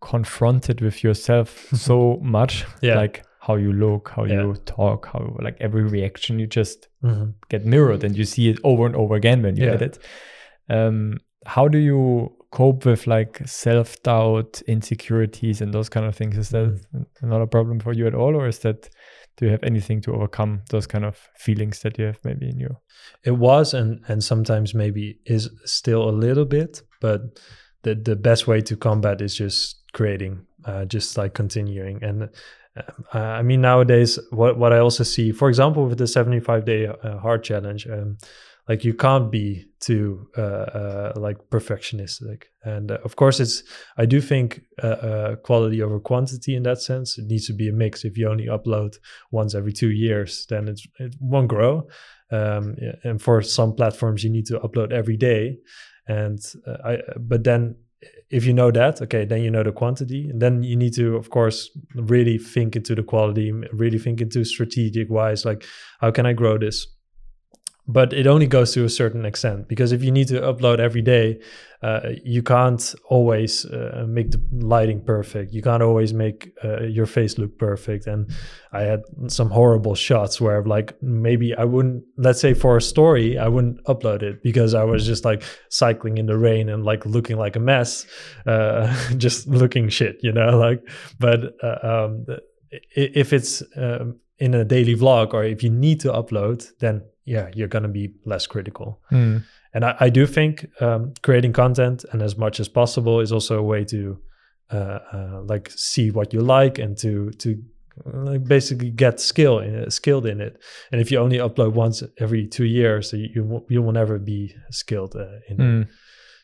confronted 0.00 0.80
with 0.80 1.04
yourself 1.04 1.68
so 1.74 2.18
much, 2.22 2.64
yeah. 2.80 2.96
like 2.96 3.24
how 3.40 3.56
you 3.56 3.72
look, 3.72 4.10
how 4.10 4.24
yeah. 4.24 4.42
you 4.42 4.54
talk, 4.66 5.06
how 5.06 5.36
like 5.40 5.56
every 5.60 5.82
reaction 5.82 6.38
you 6.38 6.46
just 6.46 6.88
mm-hmm. 7.02 7.30
get 7.48 7.64
mirrored 7.64 8.04
and 8.04 8.16
you 8.16 8.24
see 8.24 8.48
it 8.48 8.58
over 8.64 8.86
and 8.86 8.96
over 8.96 9.14
again 9.14 9.42
when 9.42 9.56
you 9.56 9.66
yeah. 9.66 9.72
edit. 9.72 9.98
Um, 10.68 11.18
how 11.44 11.68
do 11.68 11.78
you 11.78 12.32
cope 12.52 12.84
with 12.84 13.06
like 13.06 13.42
self 13.46 14.00
doubt, 14.02 14.62
insecurities, 14.66 15.60
and 15.60 15.74
those 15.74 15.88
kind 15.88 16.06
of 16.06 16.14
things? 16.14 16.36
Is 16.36 16.50
that 16.50 16.80
mm. 16.94 17.06
not 17.22 17.42
a 17.42 17.46
problem 17.46 17.80
for 17.80 17.92
you 17.92 18.06
at 18.06 18.14
all, 18.14 18.36
or 18.36 18.46
is 18.46 18.60
that 18.60 18.88
do 19.36 19.46
you 19.46 19.50
have 19.50 19.62
anything 19.62 20.00
to 20.02 20.12
overcome 20.12 20.62
those 20.70 20.86
kind 20.86 21.04
of 21.04 21.18
feelings 21.36 21.80
that 21.80 21.98
you 21.98 22.06
have 22.06 22.18
maybe 22.24 22.48
in 22.48 22.58
you? 22.58 22.76
It 23.24 23.32
was 23.32 23.74
and 23.74 24.00
and 24.08 24.22
sometimes 24.22 24.74
maybe 24.74 25.18
is 25.26 25.48
still 25.64 26.08
a 26.08 26.10
little 26.10 26.44
bit 26.44 26.82
but 27.00 27.20
the 27.82 27.94
the 27.94 28.16
best 28.16 28.46
way 28.46 28.60
to 28.62 28.76
combat 28.76 29.20
is 29.20 29.34
just 29.34 29.82
creating 29.92 30.46
uh, 30.64 30.84
just 30.84 31.16
like 31.16 31.34
continuing. 31.34 32.02
And 32.02 32.30
uh, 33.14 33.18
I 33.18 33.42
mean 33.42 33.60
nowadays 33.60 34.18
what 34.30 34.58
what 34.58 34.72
I 34.72 34.78
also 34.78 35.04
see 35.04 35.32
for 35.32 35.48
example 35.48 35.86
with 35.86 35.98
the 35.98 36.06
75 36.06 36.64
day 36.64 36.86
uh, 36.86 37.18
Hard 37.18 37.44
challenge 37.44 37.86
um, 37.86 38.16
like 38.68 38.84
you 38.84 38.94
can't 38.94 39.30
be 39.30 39.66
too 39.80 40.28
uh, 40.38 40.40
uh, 40.40 41.12
like 41.16 41.38
perfectionistic. 41.50 42.44
And 42.64 42.92
uh, 42.92 42.98
of 43.04 43.16
course 43.16 43.40
it's 43.40 43.64
i 43.96 44.06
do 44.06 44.20
think 44.20 44.62
uh, 44.82 44.86
uh, 44.86 45.36
quality 45.36 45.82
over 45.82 45.98
quantity 45.98 46.54
in 46.54 46.62
that 46.62 46.80
sense. 46.80 47.18
It 47.18 47.26
needs 47.26 47.46
to 47.48 47.52
be 47.52 47.68
a 47.68 47.72
mix. 47.72 48.04
If 48.04 48.16
you 48.16 48.28
only 48.28 48.46
upload 48.46 48.96
once 49.30 49.54
every 49.54 49.72
two 49.72 49.90
years 49.90 50.46
then 50.48 50.68
it's, 50.68 50.86
it 50.98 51.14
won't 51.20 51.48
grow. 51.48 51.88
Um, 52.30 52.76
and 53.04 53.20
for 53.20 53.42
some 53.42 53.74
platforms 53.74 54.24
you 54.24 54.30
need 54.30 54.46
to 54.46 54.60
upload 54.60 54.92
every 54.92 55.16
day. 55.16 55.58
And 56.06 56.38
uh, 56.66 56.76
i 56.84 56.98
but 57.18 57.44
then 57.44 57.76
if 58.30 58.46
you 58.46 58.52
know 58.52 58.70
that 58.70 59.02
okay 59.02 59.24
then 59.24 59.42
you 59.42 59.50
know 59.50 59.64
the 59.64 59.72
quantity. 59.72 60.30
And 60.30 60.40
then 60.40 60.62
you 60.62 60.76
need 60.76 60.94
to 60.94 61.16
of 61.16 61.30
course 61.30 61.68
really 61.96 62.38
think 62.38 62.76
into 62.76 62.94
the 62.94 63.02
quality 63.02 63.50
really 63.72 63.98
think 63.98 64.20
into 64.20 64.44
strategic 64.44 65.10
wise 65.10 65.44
like 65.44 65.64
how 66.00 66.12
can 66.12 66.26
i 66.26 66.32
grow 66.32 66.56
this 66.58 66.86
but 67.86 68.12
it 68.12 68.26
only 68.26 68.46
goes 68.46 68.72
to 68.72 68.84
a 68.84 68.88
certain 68.88 69.24
extent 69.24 69.68
because 69.68 69.92
if 69.92 70.02
you 70.02 70.10
need 70.10 70.28
to 70.28 70.40
upload 70.40 70.78
every 70.78 71.02
day 71.02 71.38
uh, 71.82 72.10
you 72.22 72.42
can't 72.42 72.94
always 73.08 73.64
uh, 73.66 74.04
make 74.08 74.30
the 74.30 74.40
lighting 74.52 75.04
perfect. 75.04 75.52
You 75.52 75.62
can't 75.62 75.82
always 75.82 76.14
make 76.14 76.52
uh, 76.62 76.82
your 76.82 77.06
face 77.06 77.38
look 77.38 77.58
perfect. 77.58 78.06
And 78.06 78.30
i 78.72 78.82
had 78.82 79.02
some 79.28 79.50
horrible 79.50 79.94
shots 79.94 80.40
where 80.40 80.62
like 80.64 80.96
maybe 81.02 81.54
i 81.54 81.64
wouldn't 81.64 82.02
let's 82.16 82.40
say 82.40 82.54
for 82.54 82.76
a 82.76 82.80
story 82.80 83.38
i 83.38 83.46
wouldn't 83.46 83.82
upload 83.84 84.22
it 84.22 84.42
because 84.42 84.74
i 84.74 84.82
was 84.82 85.06
just 85.06 85.24
like 85.24 85.42
cycling 85.68 86.18
in 86.18 86.26
the 86.26 86.38
rain 86.38 86.68
and 86.68 86.84
like 86.84 87.04
looking 87.06 87.36
like 87.36 87.56
a 87.56 87.60
mess 87.60 88.06
uh, 88.46 88.92
just 89.16 89.46
looking 89.46 89.88
shit 89.88 90.16
you 90.22 90.32
know 90.32 90.58
like 90.58 90.80
but 91.18 91.54
uh, 91.62 91.78
um, 91.82 92.26
if 92.96 93.32
it's 93.32 93.62
um, 93.76 94.18
in 94.38 94.54
a 94.54 94.64
daily 94.64 94.96
vlog 94.96 95.34
or 95.34 95.44
if 95.44 95.62
you 95.62 95.70
need 95.70 96.00
to 96.00 96.08
upload 96.08 96.66
then 96.80 97.02
yeah, 97.24 97.48
you're 97.54 97.68
going 97.68 97.84
to 97.84 97.88
be 97.88 98.14
less 98.24 98.46
critical. 98.46 99.00
Mm. 99.10 99.44
And 99.74 99.84
I, 99.84 99.96
I, 100.00 100.10
do 100.10 100.26
think 100.26 100.66
um, 100.80 101.14
creating 101.22 101.52
content 101.52 102.04
and 102.12 102.20
as 102.20 102.36
much 102.36 102.60
as 102.60 102.68
possible 102.68 103.20
is 103.20 103.32
also 103.32 103.58
a 103.58 103.62
way 103.62 103.84
to 103.84 104.18
uh, 104.70 104.98
uh, 105.12 105.42
like 105.44 105.70
see 105.70 106.10
what 106.10 106.32
you 106.32 106.40
like 106.40 106.78
and 106.78 106.96
to 106.98 107.30
to 107.32 107.62
like 108.06 108.44
basically 108.44 108.90
get 108.90 109.20
skill 109.20 109.58
in, 109.58 109.90
skilled 109.90 110.26
in 110.26 110.40
it. 110.40 110.58
And 110.90 111.00
if 111.00 111.10
you 111.10 111.18
only 111.18 111.38
upload 111.38 111.74
once 111.74 112.02
every 112.18 112.46
two 112.46 112.64
years, 112.64 113.12
you 113.12 113.28
you, 113.34 113.66
you 113.68 113.82
will 113.82 113.92
never 113.92 114.18
be 114.18 114.54
skilled 114.70 115.14
uh, 115.14 115.26
in 115.48 115.56
mm. 115.56 115.82
it. 115.82 115.88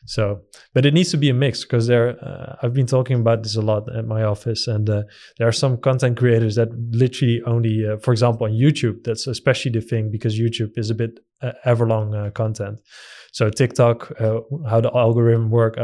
So, 0.05 0.41
but 0.73 0.85
it 0.85 0.93
needs 0.93 1.11
to 1.11 1.17
be 1.17 1.29
a 1.29 1.33
mix 1.33 1.63
because 1.63 1.87
there, 1.87 2.17
uh, 2.23 2.55
I've 2.61 2.73
been 2.73 2.85
talking 2.87 3.19
about 3.19 3.43
this 3.43 3.55
a 3.55 3.61
lot 3.61 3.93
at 3.95 4.05
my 4.05 4.23
office, 4.23 4.67
and 4.67 4.89
uh, 4.89 5.03
there 5.37 5.47
are 5.47 5.51
some 5.53 5.77
content 5.77 6.17
creators 6.17 6.55
that 6.55 6.69
literally 6.91 7.41
only, 7.45 7.87
uh, 7.87 7.97
for 7.97 8.11
example, 8.11 8.45
on 8.45 8.53
YouTube, 8.53 9.03
that's 9.03 9.27
especially 9.27 9.71
the 9.71 9.81
thing 9.81 10.09
because 10.11 10.39
YouTube 10.39 10.77
is 10.77 10.89
a 10.89 10.95
bit 10.95 11.19
uh, 11.41 11.51
ever 11.65 11.89
uh, 11.91 12.31
content. 12.31 12.79
So 13.31 13.49
TikTok, 13.49 14.19
uh, 14.19 14.39
how 14.67 14.81
the 14.81 14.91
algorithm 14.95 15.51
work 15.51 15.77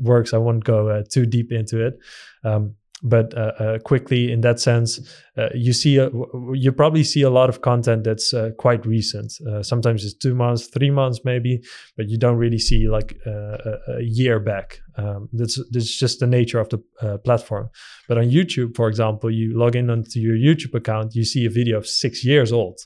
works, 0.00 0.32
I 0.32 0.38
won't 0.38 0.64
go 0.64 1.02
too 1.02 1.26
deep 1.26 1.52
into 1.52 1.86
it. 1.86 1.98
Um, 2.42 2.76
but 3.02 3.36
uh, 3.36 3.52
uh, 3.58 3.78
quickly 3.80 4.32
in 4.32 4.40
that 4.40 4.58
sense 4.58 5.00
uh, 5.36 5.48
you 5.54 5.72
see 5.72 5.98
a, 5.98 6.10
you 6.54 6.72
probably 6.72 7.04
see 7.04 7.20
a 7.20 7.28
lot 7.28 7.50
of 7.50 7.60
content 7.60 8.04
that's 8.04 8.32
uh, 8.32 8.50
quite 8.58 8.86
recent. 8.86 9.34
Uh, 9.46 9.62
sometimes 9.62 10.02
it's 10.04 10.14
two 10.14 10.34
months 10.34 10.66
three 10.68 10.90
months 10.90 11.20
maybe 11.24 11.60
but 11.96 12.08
you 12.08 12.16
don't 12.16 12.36
really 12.36 12.58
see 12.58 12.88
like 12.88 13.18
uh, 13.26 13.58
a, 13.88 14.00
year 14.00 14.40
back. 14.40 14.80
Um, 14.96 15.28
that's 15.32 15.60
that's 15.72 15.94
just 15.98 16.20
the 16.20 16.26
nature 16.26 16.58
of 16.58 16.70
the 16.70 17.18
platform. 17.24 17.68
But 18.08 18.18
on 18.18 18.24
youtube 18.24 18.74
for 18.74 18.88
example 18.88 19.30
you 19.30 19.56
log 19.58 19.76
in 19.76 19.90
onto 19.90 20.18
your 20.18 20.36
youtube 20.36 20.74
account 20.74 21.14
you 21.14 21.24
see 21.24 21.44
a 21.44 21.50
video 21.50 21.76
of 21.78 21.86
six 21.86 22.24
years 22.24 22.52
old 22.52 22.78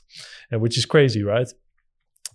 which 0.51 0.77
is 0.77 0.85
crazy 0.85 1.23
right 1.23 1.47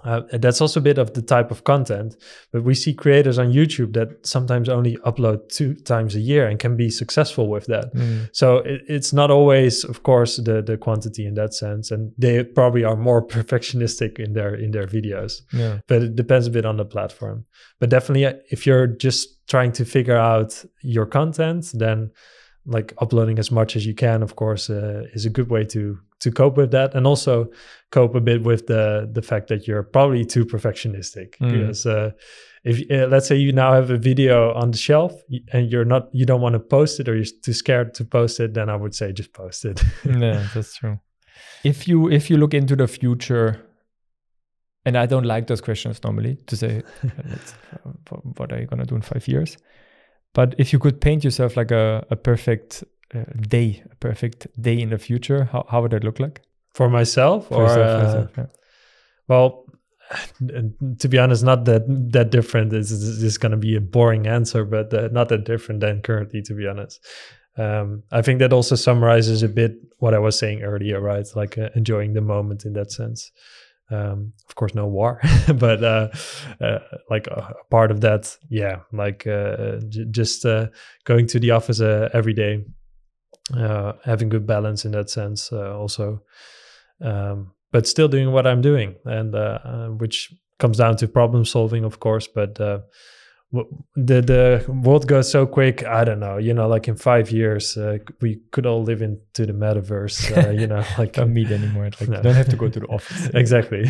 uh, 0.05 0.23
that's 0.33 0.61
also 0.61 0.79
a 0.79 0.83
bit 0.83 0.99
of 0.99 1.15
the 1.15 1.23
type 1.23 1.51
of 1.51 1.65
content, 1.65 2.17
but 2.53 2.63
we 2.63 2.75
see 2.75 2.95
creators 2.95 3.39
on 3.39 3.53
YouTube 3.53 3.93
that 3.95 4.27
sometimes 4.27 4.69
only 4.69 4.97
upload 4.99 5.49
two 5.49 5.75
times 5.75 6.15
a 6.15 6.21
year 6.21 6.47
and 6.47 6.59
can 6.59 6.77
be 6.77 6.91
successful 6.91 7.49
with 7.49 7.67
that. 7.67 7.93
Mm. 7.95 8.29
So 8.33 8.59
it, 8.59 8.83
it's 8.87 9.13
not 9.13 9.31
always, 9.31 9.85
of 9.85 10.03
course, 10.03 10.37
the 10.37 10.63
the 10.63 10.77
quantity 10.77 11.27
in 11.27 11.35
that 11.35 11.55
sense, 11.55 11.91
and 11.91 12.13
they 12.19 12.45
probably 12.45 12.85
are 12.85 12.97
more 12.97 13.27
perfectionistic 13.37 14.19
in 14.19 14.35
their 14.35 14.55
in 14.55 14.71
their 14.71 14.87
videos. 14.87 15.43
Yeah. 15.53 15.79
But 15.89 16.03
it 16.03 16.17
depends 16.17 16.47
a 16.47 16.51
bit 16.51 16.67
on 16.67 16.77
the 16.77 16.85
platform. 16.85 17.47
But 17.81 17.91
definitely, 17.91 18.27
uh, 18.27 18.35
if 18.51 18.67
you're 18.67 18.87
just 18.87 19.47
trying 19.49 19.73
to 19.73 19.85
figure 19.85 20.17
out 20.17 20.65
your 20.83 21.07
content, 21.07 21.71
then 21.75 22.11
like 22.67 22.93
uploading 22.99 23.39
as 23.39 23.51
much 23.51 23.77
as 23.77 23.87
you 23.87 23.95
can, 23.95 24.23
of 24.23 24.37
course, 24.37 24.69
uh, 24.69 25.05
is 25.15 25.25
a 25.25 25.31
good 25.31 25.51
way 25.51 25.65
to 25.65 25.99
to 26.21 26.31
cope 26.31 26.57
with 26.57 26.71
that 26.71 26.95
and 26.95 27.07
also 27.07 27.47
cope 27.91 28.15
a 28.15 28.21
bit 28.21 28.43
with 28.43 28.67
the 28.67 29.09
the 29.13 29.23
fact 29.23 29.49
that 29.49 29.67
you're 29.67 29.83
probably 29.83 30.25
too 30.25 30.45
perfectionistic 30.45 31.37
Mm. 31.41 31.51
because 31.53 31.87
uh, 31.87 32.11
if 32.65 32.81
uh, 32.91 33.07
let's 33.09 33.29
say 33.29 33.37
you 33.37 33.53
now 33.53 33.73
have 33.73 33.91
a 33.91 33.99
video 33.99 34.53
on 34.55 34.71
the 34.71 34.79
shelf 34.79 35.13
and 35.53 35.71
you're 35.71 35.85
not 35.85 36.09
you 36.13 36.25
don't 36.27 36.41
want 36.41 36.55
to 36.55 36.61
post 36.61 37.01
it 37.01 37.09
or 37.09 37.15
you're 37.15 37.33
too 37.45 37.53
scared 37.53 37.95
to 37.95 38.05
post 38.05 38.41
it 38.41 38.55
then 38.55 38.69
i 38.71 38.77
would 38.77 38.95
say 38.95 39.13
just 39.13 39.33
post 39.33 39.65
it 39.65 39.83
yeah, 40.05 40.47
that's 40.55 40.77
true. 40.77 40.99
If 41.65 41.87
you 41.89 42.11
if 42.11 42.31
you 42.31 42.39
look 42.39 42.55
into 42.55 42.77
the 42.77 42.87
future, 42.87 43.61
and 44.85 44.97
I 44.97 45.07
don't 45.07 45.25
like 45.27 45.47
those 45.47 45.61
questions 45.61 46.01
normally 46.05 46.37
to 46.47 46.57
say, 46.57 46.83
uh, 47.05 47.89
what 48.39 48.53
are 48.53 48.61
you 48.61 48.67
gonna 48.67 48.85
do 48.87 48.95
in 48.95 49.03
five 49.03 49.27
years? 49.29 49.57
But 50.35 50.55
if 50.59 50.73
you 50.73 50.79
could 50.79 51.01
paint 51.01 51.25
yourself 51.25 51.57
like 51.57 51.71
a 51.75 52.07
a 52.11 52.17
perfect 52.17 52.85
uh, 53.15 53.25
day, 53.49 53.83
a 53.91 53.97
perfect 53.97 54.47
day 54.61 54.81
in 54.81 54.91
the 54.91 54.99
future, 54.99 55.45
how 55.53 55.65
how 55.71 55.83
would 55.83 55.93
that 55.93 56.05
look 56.05 56.21
like? 56.21 56.43
for 56.77 56.91
myself 56.91 57.49
For 57.49 57.55
or 57.55 57.63
yourself, 57.63 57.91
uh, 57.91 58.03
yourself, 58.03 58.31
yeah. 58.37 58.47
Well, 59.29 59.65
to 60.99 61.09
be 61.09 61.19
honest, 61.19 61.43
not 61.43 61.65
that 61.65 61.85
that 62.13 62.31
different. 62.31 62.71
This 62.71 62.91
is 62.91 63.21
just 63.21 63.41
going 63.41 63.53
to 63.53 63.59
be 63.69 63.77
a 63.77 63.81
boring 63.81 64.27
answer, 64.27 64.65
but 64.65 64.93
uh, 64.93 65.09
not 65.11 65.29
that 65.31 65.45
different 65.45 65.81
than 65.81 66.03
currently, 66.03 66.43
to 66.43 66.55
be 66.55 66.67
honest. 66.67 67.05
Um, 67.57 68.03
I 68.13 68.21
think 68.21 68.39
that 68.41 68.53
also 68.53 68.77
summarizes 68.77 69.43
a 69.43 69.49
bit 69.49 69.73
what 69.99 70.13
I 70.13 70.19
was 70.19 70.39
saying 70.39 70.63
earlier, 70.63 71.01
right? 71.01 71.27
Like 71.35 71.57
uh, 71.57 71.71
enjoying 71.75 72.13
the 72.13 72.21
moment 72.21 72.67
in 72.67 72.75
that 72.75 72.93
sense. 72.93 73.33
Um, 73.89 74.33
of 74.49 74.55
course, 74.57 74.75
no 74.75 74.87
war, 74.87 75.21
but 75.55 75.83
uh, 75.83 76.09
uh, 76.61 76.79
like 77.09 77.27
a, 77.29 77.55
a 77.61 77.65
part 77.71 77.91
of 77.91 78.01
that, 78.01 78.37
yeah, 78.51 78.81
like 78.93 79.27
uh, 79.27 79.79
j- 79.89 80.07
just 80.11 80.45
uh, 80.45 80.67
going 81.05 81.27
to 81.29 81.39
the 81.39 81.53
office 81.53 81.81
uh, 81.81 82.09
every 82.13 82.35
day, 82.35 82.65
uh, 83.55 83.93
having 84.05 84.29
good 84.29 84.47
balance 84.47 84.85
in 84.85 84.93
that 84.93 85.11
sense, 85.11 85.53
uh, 85.53 85.77
also 85.77 86.23
um, 87.01 87.53
but 87.73 87.87
still 87.87 88.09
doing 88.09 88.33
what 88.33 88.47
I'm 88.47 88.61
doing, 88.63 88.95
and 89.05 89.35
uh, 89.35 89.59
uh, 89.65 89.89
which 89.89 90.33
comes 90.59 90.79
down 90.79 90.97
to 90.97 91.09
problem 91.09 91.45
solving, 91.45 91.85
of 91.85 92.01
course. 92.01 92.27
But 92.27 92.59
uh, 92.61 92.81
w- 93.53 93.69
the 93.95 94.23
the 94.23 94.65
world 94.73 95.07
goes 95.07 95.31
so 95.31 95.47
quick. 95.47 95.85
I 95.85 96.05
don't 96.05 96.21
know. 96.21 96.39
You 96.39 96.55
know, 96.55 96.69
like 96.69 96.89
in 96.89 96.97
five 96.97 97.31
years, 97.31 97.77
uh, 97.77 97.99
we 98.23 98.41
could 98.53 98.65
all 98.67 98.83
live 98.83 99.03
into 99.03 99.45
the 99.47 99.53
metaverse. 99.53 100.33
Uh, 100.37 100.51
you 100.51 100.67
know, 100.67 100.83
like 100.99 101.13
Don't 101.15 101.35
meet 101.35 101.51
anymore. 101.51 101.91
Like 102.01 102.09
No. 102.09 102.23
don't 102.23 102.35
have 102.35 102.49
to 102.49 102.57
go 102.57 102.69
to 102.69 102.81
the 102.81 102.87
office. 102.87 103.27
exactly. 103.35 103.85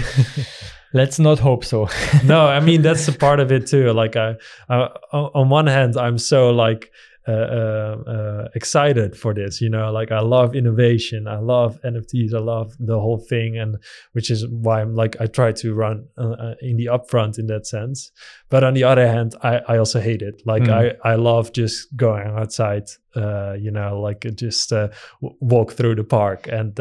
Let's 0.93 1.19
not 1.19 1.39
hope 1.39 1.65
so. 1.65 1.89
no, 2.25 2.47
I 2.47 2.61
mean 2.61 2.83
that's 2.83 3.07
a 3.09 3.13
part 3.13 3.39
of 3.41 3.53
it 3.53 3.67
too. 3.67 3.93
Like 3.93 4.17
I, 4.17 4.37
I 4.69 4.89
on 5.13 5.49
one 5.51 5.67
hand, 5.67 5.97
I'm 5.97 6.19
so 6.19 6.51
like 6.51 6.91
uh, 7.29 7.33
uh, 7.33 7.97
uh, 8.11 8.49
excited 8.55 9.17
for 9.17 9.35
this. 9.35 9.61
You 9.61 9.69
know, 9.71 9.91
like 9.93 10.13
I 10.13 10.21
love 10.21 10.55
innovation. 10.55 11.27
I 11.29 11.39
love 11.39 11.79
NFTs. 11.85 12.35
I 12.35 12.39
love 12.39 12.75
the 12.79 12.99
whole 13.01 13.19
thing, 13.19 13.59
and 13.59 13.77
which 14.13 14.31
is 14.31 14.47
why 14.49 14.81
I'm 14.81 14.95
like 14.95 15.17
I 15.21 15.27
try 15.27 15.53
to 15.53 15.75
run 15.75 16.07
uh, 16.19 16.31
uh, 16.31 16.55
in 16.61 16.77
the 16.77 16.87
upfront 16.87 17.39
in 17.39 17.47
that 17.49 17.67
sense. 17.67 18.11
But 18.49 18.63
on 18.65 18.75
the 18.75 18.85
other 18.85 19.07
hand, 19.07 19.35
I, 19.43 19.61
I 19.69 19.79
also 19.79 20.01
hate 20.01 20.23
it. 20.23 20.43
Like 20.47 20.63
Mm. 20.67 20.97
I, 21.05 21.13
I 21.13 21.15
love 21.17 21.53
just 21.53 21.95
going 21.97 22.27
outside. 22.29 22.85
Uh, 23.17 23.55
you 23.59 23.71
know, 23.71 23.99
like 23.99 24.27
just 24.37 24.73
uh, 24.75 24.89
w- 25.23 25.35
walk 25.41 25.73
through 25.73 25.95
the 25.95 26.05
park 26.05 26.47
and 26.53 26.79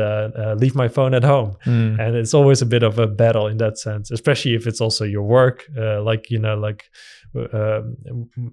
leave 0.59 0.75
my 0.75 0.89
phone 0.89 1.13
at 1.13 1.23
home 1.23 1.55
Mm. 1.65 1.97
and 1.99 2.15
it's 2.17 2.33
always 2.33 2.61
a 2.61 2.65
bit 2.65 2.83
of 2.83 2.99
a 2.99 3.07
battle 3.07 3.47
in 3.47 3.57
that 3.57 3.77
sense 3.77 4.11
especially 4.11 4.53
if 4.53 4.67
it's 4.67 4.81
also 4.81 5.05
your 5.05 5.23
work 5.23 5.63
uh, 5.77 6.01
like 6.03 6.29
you 6.29 6.37
know 6.39 6.55
like 6.67 6.81
uh, 7.53 7.81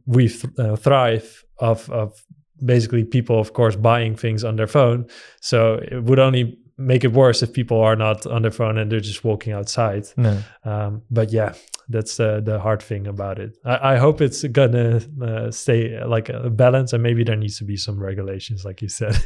we 0.06 0.28
th- 0.28 0.44
uh, 0.58 0.76
thrive 0.76 1.44
of 1.62 1.88
of 1.90 2.24
basically 2.64 3.04
people 3.04 3.40
of 3.40 3.52
course 3.52 3.76
buying 3.76 4.16
things 4.16 4.44
on 4.44 4.56
their 4.56 4.66
phone. 4.66 5.06
So 5.40 5.80
it 5.90 6.04
would 6.04 6.18
only 6.18 6.58
make 6.78 7.04
it 7.04 7.12
worse 7.12 7.42
if 7.42 7.52
people 7.52 7.80
are 7.80 7.96
not 7.96 8.26
on 8.26 8.42
their 8.42 8.50
phone 8.50 8.78
and 8.78 8.90
they're 8.90 9.00
just 9.00 9.24
walking 9.24 9.52
outside. 9.52 10.04
No. 10.16 10.42
um, 10.64 11.02
but 11.10 11.32
yeah 11.32 11.54
that's 11.88 12.18
uh, 12.20 12.40
the 12.40 12.58
hard 12.58 12.82
thing 12.82 13.06
about 13.06 13.38
it. 13.38 13.56
I, 13.64 13.94
I 13.94 13.96
hope 13.96 14.20
it's 14.20 14.44
gonna 14.44 15.00
uh, 15.22 15.50
stay 15.50 15.96
uh, 15.96 16.08
like 16.08 16.28
a 16.28 16.48
balance 16.48 16.92
and 16.92 17.02
maybe 17.02 17.24
there 17.24 17.36
needs 17.36 17.58
to 17.58 17.64
be 17.64 17.76
some 17.76 18.00
regulations 18.00 18.64
like 18.64 18.82
you 18.82 18.88
said. 18.88 19.16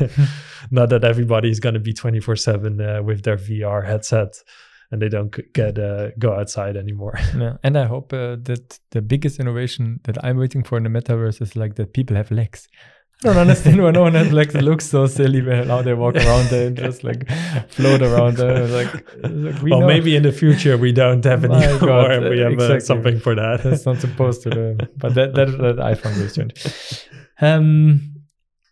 Not 0.70 0.88
that 0.90 1.04
everybody 1.04 1.50
is 1.50 1.60
gonna 1.60 1.78
be 1.78 1.92
24 1.92 2.36
7 2.36 2.80
uh, 2.80 3.02
with 3.02 3.22
their 3.22 3.36
vr 3.36 3.86
headset 3.86 4.42
and 4.90 5.00
they 5.02 5.08
don't 5.08 5.34
get 5.52 5.78
uh, 5.78 6.10
go 6.18 6.32
outside 6.32 6.76
anymore 6.76 7.18
Yeah. 7.36 7.56
And 7.62 7.76
I 7.76 7.86
hope 7.86 8.12
uh, 8.12 8.36
that 8.44 8.78
the 8.90 9.02
biggest 9.02 9.40
innovation 9.40 10.00
that 10.04 10.16
I'm 10.24 10.36
waiting 10.38 10.62
for 10.64 10.76
in 10.78 10.84
the 10.84 10.90
metaverse 10.90 11.42
is 11.42 11.56
like 11.56 11.74
that 11.74 11.92
people 11.92 12.16
have 12.16 12.30
legs. 12.30 12.68
I 13.24 13.28
don't 13.28 13.38
understand 13.38 13.82
why 13.82 13.92
no 13.92 14.02
one 14.02 14.12
has 14.14 14.30
legs. 14.30 14.54
It 14.54 14.62
looks 14.62 14.84
so 14.90 15.06
silly 15.06 15.40
when 15.40 15.68
how 15.68 15.80
they 15.80 15.94
walk 15.94 16.16
around 16.24 16.50
there 16.50 16.66
and 16.66 16.76
just 16.76 17.02
like 17.02 17.26
float 17.70 18.02
around 18.02 18.36
there. 18.36 18.66
Like, 18.68 18.92
like 19.22 19.62
we 19.62 19.70
well 19.70 19.80
know 19.80 19.86
maybe 19.86 20.16
in 20.16 20.22
the 20.22 20.32
future 20.32 20.76
we 20.76 20.92
don't 20.92 21.24
have 21.24 21.42
any 21.44 21.66
more 21.66 21.78
God, 21.78 22.10
and 22.10 22.28
we 22.28 22.40
have 22.40 22.52
uh, 22.52 22.54
exactly. 22.54 22.80
something 22.80 23.18
for 23.18 23.34
that 23.34 23.62
that's 23.62 23.86
not 23.86 24.00
supposed 24.00 24.42
to. 24.42 24.50
Do. 24.50 24.76
But 24.98 25.14
that 25.14 25.32
that, 25.34 25.48
that 25.58 25.80
I 25.80 25.94
found 25.94 26.16
very 26.16 26.28
strange. 26.28 26.54
Um, 27.40 28.00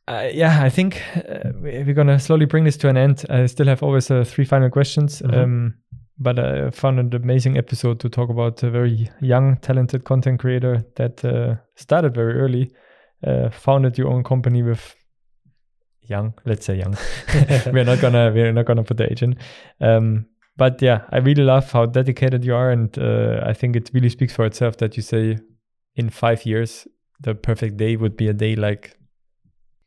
uh, 0.07 0.29
yeah, 0.31 0.62
I 0.62 0.69
think 0.69 1.03
uh, 1.17 1.53
we- 1.62 1.83
we're 1.83 1.95
gonna 1.95 2.19
slowly 2.21 2.45
bring 2.45 2.65
this 2.65 2.77
to 2.79 2.89
an 2.89 2.99
end. 2.99 3.25
I 3.31 3.47
still 3.47 3.67
have 3.67 3.83
always 3.83 4.11
uh, 4.11 4.25
three 4.25 4.45
final 4.45 4.69
questions. 4.69 5.23
Mhm. 5.23 5.35
Um, 5.43 5.75
but 6.19 6.39
I 6.39 6.71
found 6.71 6.99
an 6.99 7.15
amazing 7.15 7.57
episode 7.59 8.01
to 8.01 8.09
talk 8.09 8.31
about 8.31 8.62
a 8.62 8.71
very 8.71 9.11
young, 9.21 9.57
talented 9.59 10.05
content 10.05 10.41
creator 10.41 10.85
that 10.97 11.25
uh, 11.25 11.57
started 11.75 12.15
very 12.15 12.35
early, 12.35 12.73
uh, 13.27 13.51
founded 13.51 13.99
your 13.99 14.09
own 14.09 14.23
company 14.23 14.62
with 14.62 14.95
young, 16.03 16.35
let's 16.45 16.67
say 16.67 16.77
young. 16.77 16.97
we're 17.73 17.85
not 17.85 18.01
gonna 18.01 18.31
we're 18.33 18.53
not 18.53 18.67
gonna 18.67 18.85
put 18.85 18.97
the 18.97 19.11
age 19.11 19.23
in. 19.23 19.37
Um, 19.81 20.27
but 20.57 20.81
yeah, 20.81 21.03
I 21.11 21.19
really 21.19 21.43
love 21.43 21.73
how 21.73 21.87
dedicated 21.87 22.45
you 22.45 22.55
are, 22.55 22.71
and 22.71 22.97
uh, 22.99 23.41
I 23.45 23.53
think 23.53 23.75
it 23.75 23.91
really 23.93 24.11
speaks 24.11 24.35
for 24.35 24.45
itself 24.45 24.77
that 24.79 24.97
you 24.97 25.03
say 25.03 25.39
in 25.97 26.11
five 26.11 26.47
years 26.47 26.87
the 27.21 27.35
perfect 27.35 27.77
day 27.77 27.97
would 27.97 28.17
be 28.17 28.29
a 28.29 28.33
day 28.33 28.55
like 28.55 28.97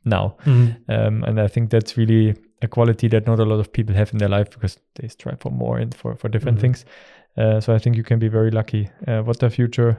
now. 0.04 0.38
Mhm. 0.46 0.78
Um, 0.90 1.24
and 1.24 1.40
I 1.40 1.48
think 1.48 1.70
that's 1.70 1.98
really 1.98 2.36
a 2.62 2.68
quality 2.68 3.08
that 3.10 3.28
not 3.28 3.40
a 3.40 3.46
lot 3.46 3.60
of 3.60 3.72
people 3.72 3.96
have 3.96 4.12
in 4.14 4.18
their 4.20 4.30
life 4.30 4.50
because 4.50 4.80
they 4.96 5.08
strive 5.08 5.40
for 5.40 5.52
more 5.52 5.78
and 5.78 5.94
for, 5.96 6.16
for 6.16 6.30
different 6.30 6.58
Mhm. 6.58 6.62
things. 6.62 6.86
Uh, 7.38 7.60
so 7.62 7.74
I 7.76 7.78
think 7.80 7.96
you 7.96 8.04
can 8.04 8.20
be 8.20 8.30
very 8.30 8.50
lucky 8.52 8.90
uh, 9.08 9.22
what 9.22 9.40
the 9.40 9.50
future 9.50 9.98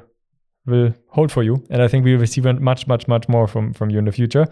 will 0.67 0.93
hold 1.09 1.31
for 1.33 1.43
you. 1.45 1.63
And 1.71 1.81
I 1.83 1.89
think 1.89 2.05
we 2.05 2.13
will 2.13 2.21
receive 2.21 2.45
much, 2.61 2.87
much, 2.87 3.07
much 3.09 3.29
more 3.29 3.47
from, 3.47 3.73
from 3.73 3.91
you 3.91 3.99
in 3.99 4.05
the 4.05 4.13
future. 4.13 4.47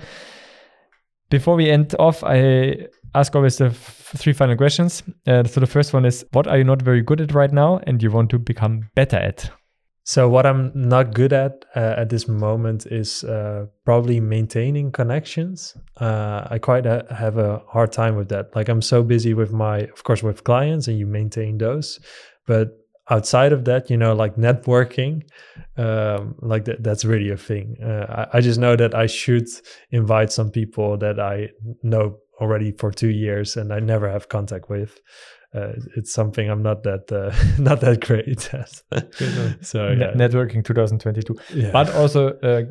Before 1.31 1.57
we 1.57 1.69
end 1.71 1.95
off, 1.99 2.23
I 2.23 2.87
ask 3.15 3.35
always 3.35 3.57
the 3.57 3.67
f- 3.67 4.13
three 4.17 4.33
final 4.33 4.57
questions. 4.57 5.03
Uh, 5.27 5.43
so 5.45 5.59
the 5.61 5.67
first 5.67 5.93
one 5.93 6.05
is 6.07 6.25
What 6.33 6.47
are 6.47 6.57
you 6.59 6.65
not 6.65 6.83
very 6.83 7.03
good 7.03 7.21
at 7.21 7.35
right 7.35 7.53
now 7.53 7.81
and 7.87 8.01
you 8.03 8.11
want 8.13 8.31
to 8.31 8.39
become 8.39 8.89
better 8.95 9.17
at? 9.17 9.51
So 10.09 10.29
what 10.29 10.47
I'm 10.47 10.71
not 10.73 11.15
good 11.15 11.33
at 11.33 11.65
uh, 11.75 11.95
at 11.97 12.11
this 12.11 12.29
moment 12.29 12.87
is 12.87 13.25
uh, 13.25 13.67
probably 13.85 14.21
maintaining 14.21 14.93
connections. 14.93 15.77
Uh, 16.01 16.47
I 16.49 16.61
quite 16.61 16.87
ha- 16.87 17.03
have 17.13 17.39
a 17.39 17.61
hard 17.69 17.91
time 17.91 18.15
with 18.15 18.29
that. 18.29 18.55
Like 18.55 18.69
I'm 18.69 18.83
so 18.83 19.03
busy 19.03 19.35
with 19.35 19.53
my, 19.53 19.79
of 19.81 20.05
course, 20.05 20.23
with 20.23 20.45
clients, 20.45 20.87
and 20.87 20.97
you 20.97 21.09
maintain 21.09 21.59
those, 21.59 21.99
but 22.47 22.69
outside 23.11 23.53
of 23.53 23.65
that, 23.65 23.91
you 23.91 23.97
know, 23.97 24.15
like 24.15 24.37
networking, 24.37 25.23
um, 25.77 26.37
like 26.41 26.67
that, 26.67 26.85
that's 26.85 27.05
really 27.05 27.31
a 27.31 27.37
thing. 27.37 27.77
Uh, 27.83 28.27
I, 28.33 28.39
I 28.39 28.41
just 28.41 28.61
know 28.61 28.77
that 28.77 28.95
I 28.95 29.07
should 29.07 29.49
invite 29.91 30.31
some 30.31 30.53
people 30.53 30.97
that 30.99 31.19
I 31.19 31.49
know 31.83 32.19
already 32.41 32.71
for 32.73 32.93
two 32.93 33.11
years 33.11 33.57
and 33.57 33.73
I 33.73 33.81
never 33.81 34.09
have 34.09 34.29
contact 34.29 34.69
with. 34.71 35.01
Uh, 35.55 35.73
it's 35.97 36.13
something 36.13 36.51
I'm 36.51 36.63
not 36.63 36.83
that 36.83 37.11
uh, 37.11 37.35
not 37.63 37.81
that 37.81 38.01
great 38.01 38.53
at. 38.53 38.83
so 39.65 39.89
yeah, 39.89 40.13
networking 40.13 40.65
2022. 40.65 41.35
yeah. 41.55 41.71
But 41.71 41.95
also, 41.95 42.33
uh, 42.41 42.63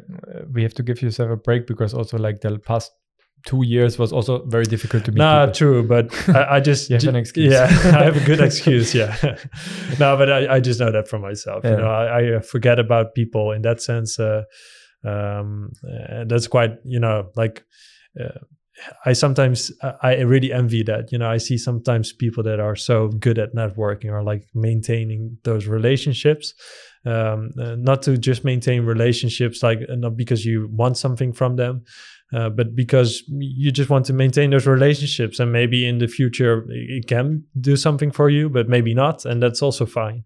we 0.52 0.64
have 0.64 0.74
to 0.76 0.84
give 0.84 1.02
yourself 1.02 1.32
a 1.32 1.38
break 1.38 1.68
because 1.68 1.94
also, 1.94 2.18
like 2.18 2.42
the 2.42 2.60
past 2.60 2.92
two 3.46 3.64
years 3.64 3.98
was 3.98 4.12
also 4.12 4.44
very 4.46 4.66
difficult 4.66 5.06
to 5.06 5.12
meet. 5.12 5.20
Nah, 5.20 5.46
people. 5.46 5.54
true, 5.54 5.88
but 5.88 6.30
I, 6.30 6.56
I 6.56 6.60
just 6.60 6.90
You 6.90 6.96
have 6.96 7.08
an 7.08 7.16
excuse. 7.16 7.54
Yeah, 7.54 7.66
I 7.66 8.04
have 8.04 8.18
a 8.18 8.26
good 8.26 8.42
excuse. 8.42 8.94
Yeah, 8.94 9.16
no, 10.00 10.18
but 10.18 10.32
I, 10.32 10.56
I 10.56 10.60
just 10.60 10.80
know 10.80 10.92
that 10.92 11.08
for 11.08 11.20
myself. 11.20 11.64
Yeah. 11.64 11.72
You 11.72 11.78
know, 11.78 11.88
I, 11.88 12.38
I 12.38 12.40
forget 12.40 12.80
about 12.80 13.16
people 13.16 13.52
in 13.52 13.62
that 13.62 13.82
sense. 13.82 14.20
Uh, 14.20 14.44
um, 15.04 15.72
and 15.84 16.30
that's 16.30 16.48
quite 16.48 16.72
you 16.84 17.00
know 17.00 17.30
like. 17.36 17.64
Uh, 18.20 18.40
I 19.06 19.14
sometimes 19.14 19.72
I 20.02 20.16
really 20.22 20.52
envy 20.52 20.84
that. 20.84 21.12
You 21.12 21.18
know, 21.18 21.30
I 21.30 21.38
see 21.38 21.58
sometimes 21.58 22.12
people 22.12 22.44
that 22.44 22.60
are 22.60 22.76
so 22.76 23.08
good 23.08 23.40
at 23.40 23.56
networking 23.56 24.12
or 24.12 24.24
like 24.24 24.44
maintaining 24.54 25.38
those 25.44 25.66
relationships. 25.68 26.54
Um, 27.06 27.52
uh, 27.60 27.76
not 27.76 28.02
to 28.04 28.18
just 28.18 28.44
maintain 28.44 28.84
relationships, 28.84 29.62
like 29.62 29.80
uh, 29.88 29.96
not 29.96 30.18
because 30.18 30.44
you 30.44 30.68
want 30.72 30.98
something 30.98 31.34
from 31.34 31.56
them, 31.56 31.84
uh, 32.34 32.50
but 32.50 32.76
because 32.76 33.24
you 33.28 33.72
just 33.72 33.90
want 33.90 34.06
to 34.06 34.14
maintain 34.14 34.50
those 34.50 34.68
relationships 34.68 35.40
and 35.40 35.52
maybe 35.52 35.88
in 35.88 36.00
the 36.00 36.08
future 36.08 36.66
it 36.70 37.08
can 37.08 37.44
do 37.60 37.76
something 37.76 38.12
for 38.12 38.30
you 38.30 38.50
but 38.50 38.68
maybe 38.68 38.94
not 38.94 39.26
and 39.26 39.42
that's 39.42 39.62
also 39.62 39.86
fine 39.86 40.24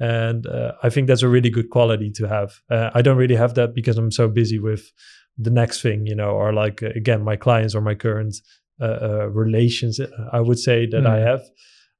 and 0.00 0.46
uh, 0.46 0.72
i 0.82 0.90
think 0.90 1.06
that's 1.06 1.22
a 1.22 1.28
really 1.28 1.50
good 1.50 1.70
quality 1.70 2.10
to 2.10 2.26
have 2.26 2.60
uh, 2.70 2.90
i 2.94 3.02
don't 3.02 3.16
really 3.16 3.36
have 3.36 3.54
that 3.54 3.74
because 3.74 3.96
i'm 3.96 4.10
so 4.10 4.28
busy 4.28 4.58
with 4.58 4.90
the 5.38 5.50
next 5.50 5.82
thing 5.82 6.06
you 6.06 6.14
know 6.14 6.30
or 6.30 6.52
like 6.52 6.82
uh, 6.82 6.88
again 6.96 7.22
my 7.22 7.36
clients 7.36 7.74
or 7.74 7.80
my 7.80 7.94
current 7.94 8.34
uh, 8.80 8.84
uh, 9.02 9.26
relations 9.28 10.00
I 10.32 10.40
would 10.40 10.58
say 10.58 10.86
that 10.86 11.06
I 11.06 11.18
Mm. 11.20 11.26
have. 11.30 11.42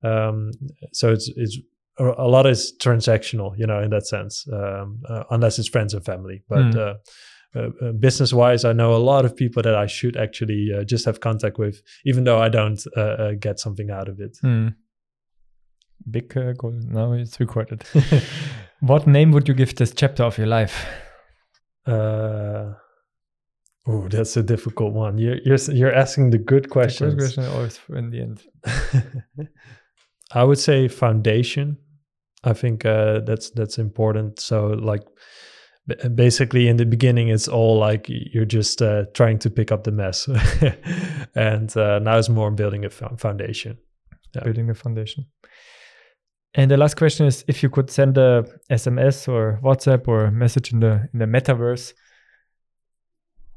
Um, 0.02 0.50
so 0.92 1.12
it's 1.12 1.30
it's 1.36 1.58
a 1.98 2.28
lot 2.28 2.46
is 2.46 2.74
transactional, 2.78 3.56
you 3.58 3.66
know, 3.66 3.80
in 3.82 3.88
that 3.90 4.06
sense, 4.06 4.46
um, 4.52 5.00
uh, 5.08 5.24
unless 5.30 5.58
it's 5.58 5.68
friends 5.68 5.94
and 5.94 6.04
family. 6.04 6.42
But 6.48 6.66
Mm. 6.66 6.76
uh, 6.76 6.94
uh, 7.58 7.70
uh, 7.80 7.92
business 7.92 8.32
wise, 8.32 8.66
I 8.66 8.72
know 8.74 8.94
a 8.94 9.04
lot 9.12 9.24
of 9.24 9.34
people 9.34 9.62
that 9.62 9.74
I 9.74 9.86
should 9.86 10.16
actually 10.16 10.70
uh, 10.76 10.84
just 10.84 11.06
have 11.06 11.20
contact 11.20 11.58
with, 11.58 11.80
even 12.04 12.24
though 12.24 12.38
I 12.38 12.50
don't 12.50 12.82
uh, 12.96 13.32
get 13.40 13.58
something 13.58 13.90
out 13.90 14.08
of 14.08 14.20
it. 14.20 14.36
Hmm. 14.42 14.68
Big 16.10 16.36
uh, 16.36 16.52
goal. 16.52 16.72
Now 16.72 17.12
it's 17.12 17.40
recorded. 17.40 17.84
what 18.80 19.06
name 19.06 19.32
would 19.32 19.48
you 19.48 19.54
give 19.54 19.74
this 19.74 19.92
chapter 19.94 20.24
of 20.24 20.36
your 20.36 20.48
life? 20.48 20.84
Oh, 23.88 24.08
that's 24.08 24.36
a 24.36 24.42
difficult 24.42 24.94
one. 24.94 25.18
You're 25.18 25.38
you're 25.44 25.58
you're 25.72 25.94
asking 25.94 26.30
the 26.30 26.38
good 26.38 26.64
The 26.64 26.68
questions. 26.68 27.14
first 27.14 27.34
question 27.36 27.52
always 27.54 27.80
in 27.88 28.10
the 28.10 28.20
end. 28.20 28.42
I 30.34 30.42
would 30.44 30.58
say 30.58 30.88
foundation. 30.88 31.78
I 32.44 32.52
think 32.52 32.84
uh, 32.84 33.20
that's 33.20 33.50
that's 33.50 33.78
important. 33.78 34.40
So 34.40 34.66
like 34.68 35.02
basically 36.14 36.66
in 36.68 36.76
the 36.78 36.84
beginning 36.86 37.28
it's 37.28 37.46
all 37.48 37.78
like 37.78 38.06
you're 38.08 38.44
just 38.44 38.82
uh, 38.82 39.04
trying 39.14 39.38
to 39.38 39.50
pick 39.50 39.70
up 39.70 39.84
the 39.84 39.92
mess 39.92 40.26
and 41.36 41.76
uh, 41.76 42.00
now 42.00 42.18
it's 42.18 42.28
more 42.28 42.50
building 42.50 42.84
a 42.84 42.90
foundation 42.90 43.78
Yeah. 44.34 44.42
building 44.44 44.68
a 44.70 44.74
foundation. 44.74 45.26
And 46.54 46.70
the 46.70 46.76
last 46.76 46.96
question 46.96 47.26
is 47.26 47.44
if 47.46 47.62
you 47.62 47.70
could 47.70 47.90
send 47.90 48.18
a 48.18 48.44
SMS 48.68 49.28
or 49.28 49.60
WhatsApp 49.62 50.08
or 50.08 50.30
message 50.32 50.72
in 50.72 50.80
the 50.80 51.08
in 51.12 51.18
the 51.20 51.26
metaverse 51.26 51.92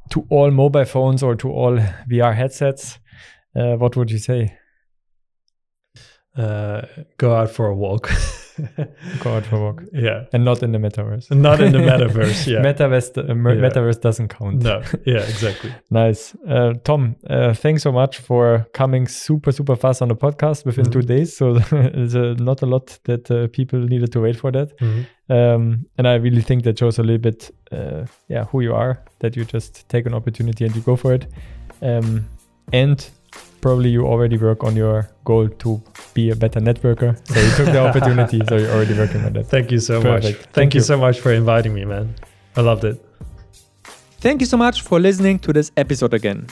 to 0.09 0.25
all 0.29 0.51
mobile 0.51 0.85
phones 0.85 1.23
or 1.23 1.35
to 1.35 1.49
all 1.49 1.77
VR 2.09 2.35
headsets, 2.35 2.99
uh, 3.55 3.75
what 3.75 3.95
would 3.95 4.11
you 4.11 4.17
say? 4.17 4.57
uh, 6.39 6.85
go 7.17 7.35
out 7.35 7.51
for 7.51 7.67
a 7.67 7.75
walk 7.75 8.09
Go 9.23 9.35
out 9.35 9.45
for 9.45 9.55
a 9.55 9.59
walk. 9.59 9.83
yeah 9.93 10.25
And 10.33 10.43
not 10.45 10.63
in 10.63 10.71
the 10.71 10.77
metaverse. 10.79 11.29
not 11.35 11.59
in 11.61 11.71
the 11.71 11.77
metaverse 11.91 12.47
yeah 12.47 12.61
Metaverse, 12.61 13.17
uh, 13.17 13.23
Yeah. 13.23 13.69
metaverse 13.69 13.99
doesn't 14.01 14.27
count. 14.29 14.63
no 14.63 14.81
yeah 15.05 15.23
exactly 15.33 15.71
Nice. 15.91 16.35
Uh, 16.47 16.73
Tom, 16.83 17.15
uh, 17.29 17.53
thanks 17.53 17.83
so 17.83 17.91
much 17.91 18.17
for 18.19 18.65
coming 18.73 19.07
super, 19.07 19.51
super 19.51 19.75
fast 19.75 20.01
on 20.01 20.07
the 20.09 20.15
podcast 20.15 20.65
within 20.65 20.85
Mhm. 20.85 20.91
two 20.91 21.01
days. 21.01 21.35
So 21.37 21.55
it's 21.71 22.15
uh, 22.15 22.35
not 22.39 22.61
a 22.61 22.65
lot 22.65 22.99
that 23.05 23.29
uh, 23.31 23.47
people 23.47 23.79
needed 23.79 24.11
to 24.11 24.21
wait 24.21 24.35
for 24.37 24.51
that. 24.51 24.77
Mhm. 24.79 25.05
Um, 25.29 25.85
and 25.97 26.07
I 26.07 26.15
really 26.15 26.41
think 26.41 26.63
that 26.63 26.77
shows 26.79 26.99
a 26.99 27.03
little 27.03 27.21
bit, 27.21 27.51
uh, 27.71 28.05
yeah, 28.29 28.45
who 28.51 28.61
you 28.61 28.73
are, 28.73 28.99
that 29.19 29.35
you 29.35 29.45
just 29.45 29.87
take 29.89 30.05
an 30.07 30.13
opportunity 30.13 30.65
and 30.65 30.75
you 30.75 30.81
go 30.81 30.95
for 30.95 31.13
it. 31.13 31.27
Um, 31.81 32.25
and 32.73 33.09
probably 33.61 33.89
you 33.89 34.05
already 34.05 34.37
work 34.37 34.63
on 34.63 34.75
your 34.75 35.09
goal 35.25 35.49
to 35.49 35.81
be 36.13 36.29
a 36.29 36.35
better 36.35 36.59
networker. 36.59 37.15
So 37.27 37.39
you 37.39 37.51
took 37.57 37.65
the 37.73 37.79
opportunity. 37.87 38.41
So 38.47 38.57
you're 38.57 38.71
already 38.71 38.93
working 38.97 39.23
on 39.25 39.33
that. 39.33 39.47
thank 39.47 39.71
you 39.71 39.79
so 39.79 40.01
Perfect. 40.01 40.23
much 40.23 40.35
Thank 40.35 40.53
thank, 40.53 40.73
you 40.73 40.79
you. 40.79 40.83
so 40.85 40.97
much 40.97 41.19
for 41.19 41.31
inviting 41.33 41.73
me 41.73 41.85
man 41.85 42.15
i 42.55 42.61
loved 42.61 42.83
it 42.83 43.05
Thank 44.21 44.41
you 44.41 44.47
so 44.47 44.57
much 44.57 44.81
for 44.81 44.99
listening 44.99 45.39
to 45.39 45.53
this 45.53 45.71
episode 45.77 46.13
again. 46.13 46.47